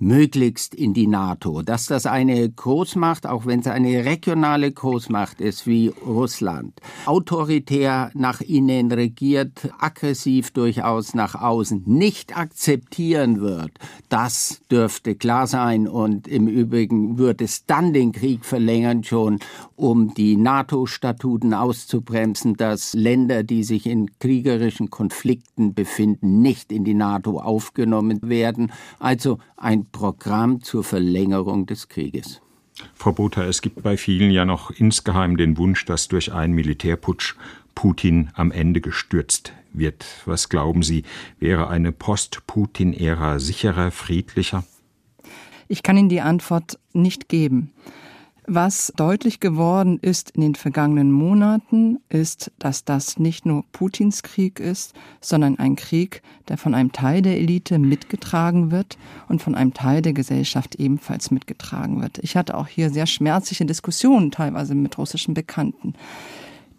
möglichst 0.04 0.74
in 0.74 0.92
die 0.92 1.06
NATO. 1.06 1.62
Dass 1.62 1.86
das 1.86 2.04
eine 2.06 2.48
Großmacht, 2.48 3.26
auch 3.26 3.46
wenn 3.46 3.60
es 3.60 3.66
eine 3.66 4.04
regionale 4.04 4.70
Großmacht 4.70 5.40
ist 5.40 5.66
wie 5.66 5.88
Russland, 6.06 6.78
autoritär 7.06 8.10
nach 8.14 8.40
innen 8.40 8.92
regiert, 8.92 9.72
aggressiv 9.78 10.50
durchaus 10.50 11.14
nach 11.14 11.34
außen, 11.34 11.82
nicht 11.86 12.36
akzeptieren 12.36 13.40
wird, 13.40 13.72
das 14.10 14.60
dürfte 14.70 15.14
klar 15.14 15.46
sein. 15.46 15.88
Und 15.88 16.28
im 16.28 16.48
Übrigen 16.48 17.16
wird 17.16 17.40
es 17.40 17.64
dann 17.64 17.92
den 17.94 18.12
Krieg 18.12 18.44
verlängern, 18.44 19.04
schon 19.04 19.38
um 19.76 20.14
die 20.14 20.36
NATO-Statuten 20.36 21.54
auszubremsen, 21.54 22.56
dass 22.56 22.92
Länder, 22.92 23.42
die 23.42 23.64
sich 23.64 23.86
in 23.86 24.10
kriegerischen 24.18 24.90
Konflikten 24.90 25.74
befinden, 25.74 26.42
nicht 26.42 26.70
in 26.70 26.84
die 26.84 26.94
NATO 26.94 27.40
aufgenommen 27.40 28.20
werden. 28.22 28.70
Also 28.98 29.38
ein 29.56 29.86
Programm 29.94 30.60
zur 30.60 30.84
Verlängerung 30.84 31.66
des 31.66 31.88
Krieges. 31.88 32.42
Frau 32.94 33.12
Botha, 33.12 33.44
es 33.44 33.62
gibt 33.62 33.82
bei 33.82 33.96
vielen 33.96 34.32
ja 34.32 34.44
noch 34.44 34.72
insgeheim 34.72 35.36
den 35.36 35.56
Wunsch, 35.56 35.84
dass 35.84 36.08
durch 36.08 36.32
einen 36.32 36.52
Militärputsch 36.52 37.36
Putin 37.76 38.30
am 38.34 38.50
Ende 38.50 38.80
gestürzt 38.80 39.52
wird. 39.72 40.04
Was 40.26 40.48
glauben 40.48 40.82
Sie, 40.82 41.04
wäre 41.38 41.68
eine 41.68 41.92
Post-Putin-Ära 41.92 43.38
sicherer, 43.38 43.92
friedlicher? 43.92 44.64
Ich 45.68 45.84
kann 45.84 45.96
Ihnen 45.96 46.08
die 46.08 46.20
Antwort 46.20 46.78
nicht 46.92 47.28
geben. 47.28 47.70
Was 48.46 48.92
deutlich 48.94 49.40
geworden 49.40 49.98
ist 50.02 50.32
in 50.32 50.42
den 50.42 50.54
vergangenen 50.54 51.10
Monaten, 51.10 52.00
ist, 52.10 52.52
dass 52.58 52.84
das 52.84 53.18
nicht 53.18 53.46
nur 53.46 53.64
Putins 53.72 54.22
Krieg 54.22 54.60
ist, 54.60 54.92
sondern 55.22 55.58
ein 55.58 55.76
Krieg, 55.76 56.20
der 56.48 56.58
von 56.58 56.74
einem 56.74 56.92
Teil 56.92 57.22
der 57.22 57.38
Elite 57.38 57.78
mitgetragen 57.78 58.70
wird 58.70 58.98
und 59.28 59.40
von 59.40 59.54
einem 59.54 59.72
Teil 59.72 60.02
der 60.02 60.12
Gesellschaft 60.12 60.74
ebenfalls 60.74 61.30
mitgetragen 61.30 62.02
wird. 62.02 62.18
Ich 62.18 62.36
hatte 62.36 62.58
auch 62.58 62.68
hier 62.68 62.90
sehr 62.90 63.06
schmerzliche 63.06 63.64
Diskussionen 63.64 64.30
teilweise 64.30 64.74
mit 64.74 64.98
russischen 64.98 65.32
Bekannten. 65.32 65.94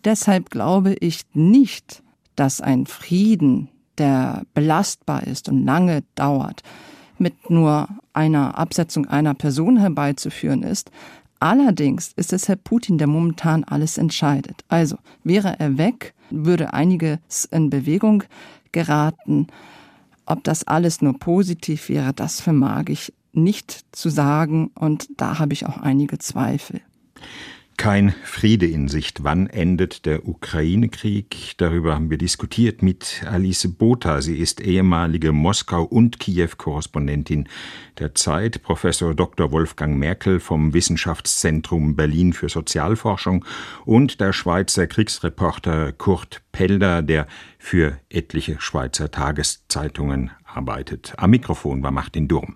Deshalb 0.04 0.52
glaube 0.52 0.94
ich 0.94 1.22
nicht, 1.34 2.04
dass 2.36 2.62
ein 2.62 2.86
Frieden, 2.86 3.70
der 3.98 4.44
belastbar 4.54 5.26
ist 5.26 5.50
und 5.50 5.66
lange 5.66 6.04
dauert, 6.14 6.62
mit 7.18 7.50
nur 7.50 7.88
einer 8.14 8.58
Absetzung 8.60 9.08
einer 9.08 9.34
Person 9.34 9.78
herbeizuführen 9.78 10.62
ist, 10.62 10.92
Allerdings 11.40 12.12
ist 12.16 12.34
es 12.34 12.48
Herr 12.48 12.56
Putin, 12.56 12.98
der 12.98 13.08
momentan 13.08 13.64
alles 13.64 13.98
entscheidet. 13.98 14.64
Also 14.68 14.98
wäre 15.24 15.60
er 15.60 15.78
weg, 15.78 16.14
würde 16.30 16.74
einiges 16.74 17.46
in 17.46 17.70
Bewegung 17.70 18.24
geraten. 18.72 19.48
Ob 20.26 20.44
das 20.44 20.66
alles 20.66 21.02
nur 21.02 21.20
positiv 21.20 21.90
wäre, 21.90 22.14
das 22.14 22.42
vermag 22.42 22.86
ich 22.88 23.14
nicht 23.34 23.86
zu 23.92 24.10
sagen 24.10 24.72
und 24.76 25.08
da 25.18 25.40
habe 25.40 25.54
ich 25.54 25.66
auch 25.66 25.78
einige 25.78 26.18
Zweifel. 26.18 26.82
Kein 27.78 28.16
Friede 28.24 28.66
in 28.66 28.88
Sicht. 28.88 29.24
Wann 29.24 29.48
endet 29.48 30.06
der 30.06 30.28
Ukraine-Krieg? 30.28 31.54
Darüber 31.58 31.96
haben 31.96 32.10
wir 32.10 32.18
diskutiert 32.18 32.82
mit 32.82 33.24
Alice 33.26 33.68
Botha. 33.78 34.22
Sie 34.22 34.38
ist 34.38 34.62
ehemalige 34.62 35.32
Moskau- 35.32 35.84
und 35.84 36.20
Kiew-Korrespondentin 36.20 37.50
der 38.00 38.14
Zeit. 38.14 38.62
Professor 38.64 39.16
Dr. 39.16 39.52
Wolfgang 39.52 39.98
Merkel 39.98 40.40
vom 40.40 40.74
Wissenschaftszentrum 40.74 41.96
Berlin 41.96 42.34
für 42.34 42.50
Sozialforschung 42.50 43.44
und 43.86 44.22
der 44.22 44.32
Schweizer 44.32 44.88
Kriegsreporter 44.88 45.92
Kurt 45.92 46.42
Pelder, 46.52 47.02
der 47.02 47.28
für 47.58 48.00
etliche 48.10 48.58
Schweizer 48.60 49.12
Tageszeitungen 49.12 50.32
arbeitet. 50.46 51.14
Am 51.18 51.32
Mikrofon 51.32 51.84
war 51.84 51.92
Martin 51.92 52.28
Durm. 52.28 52.54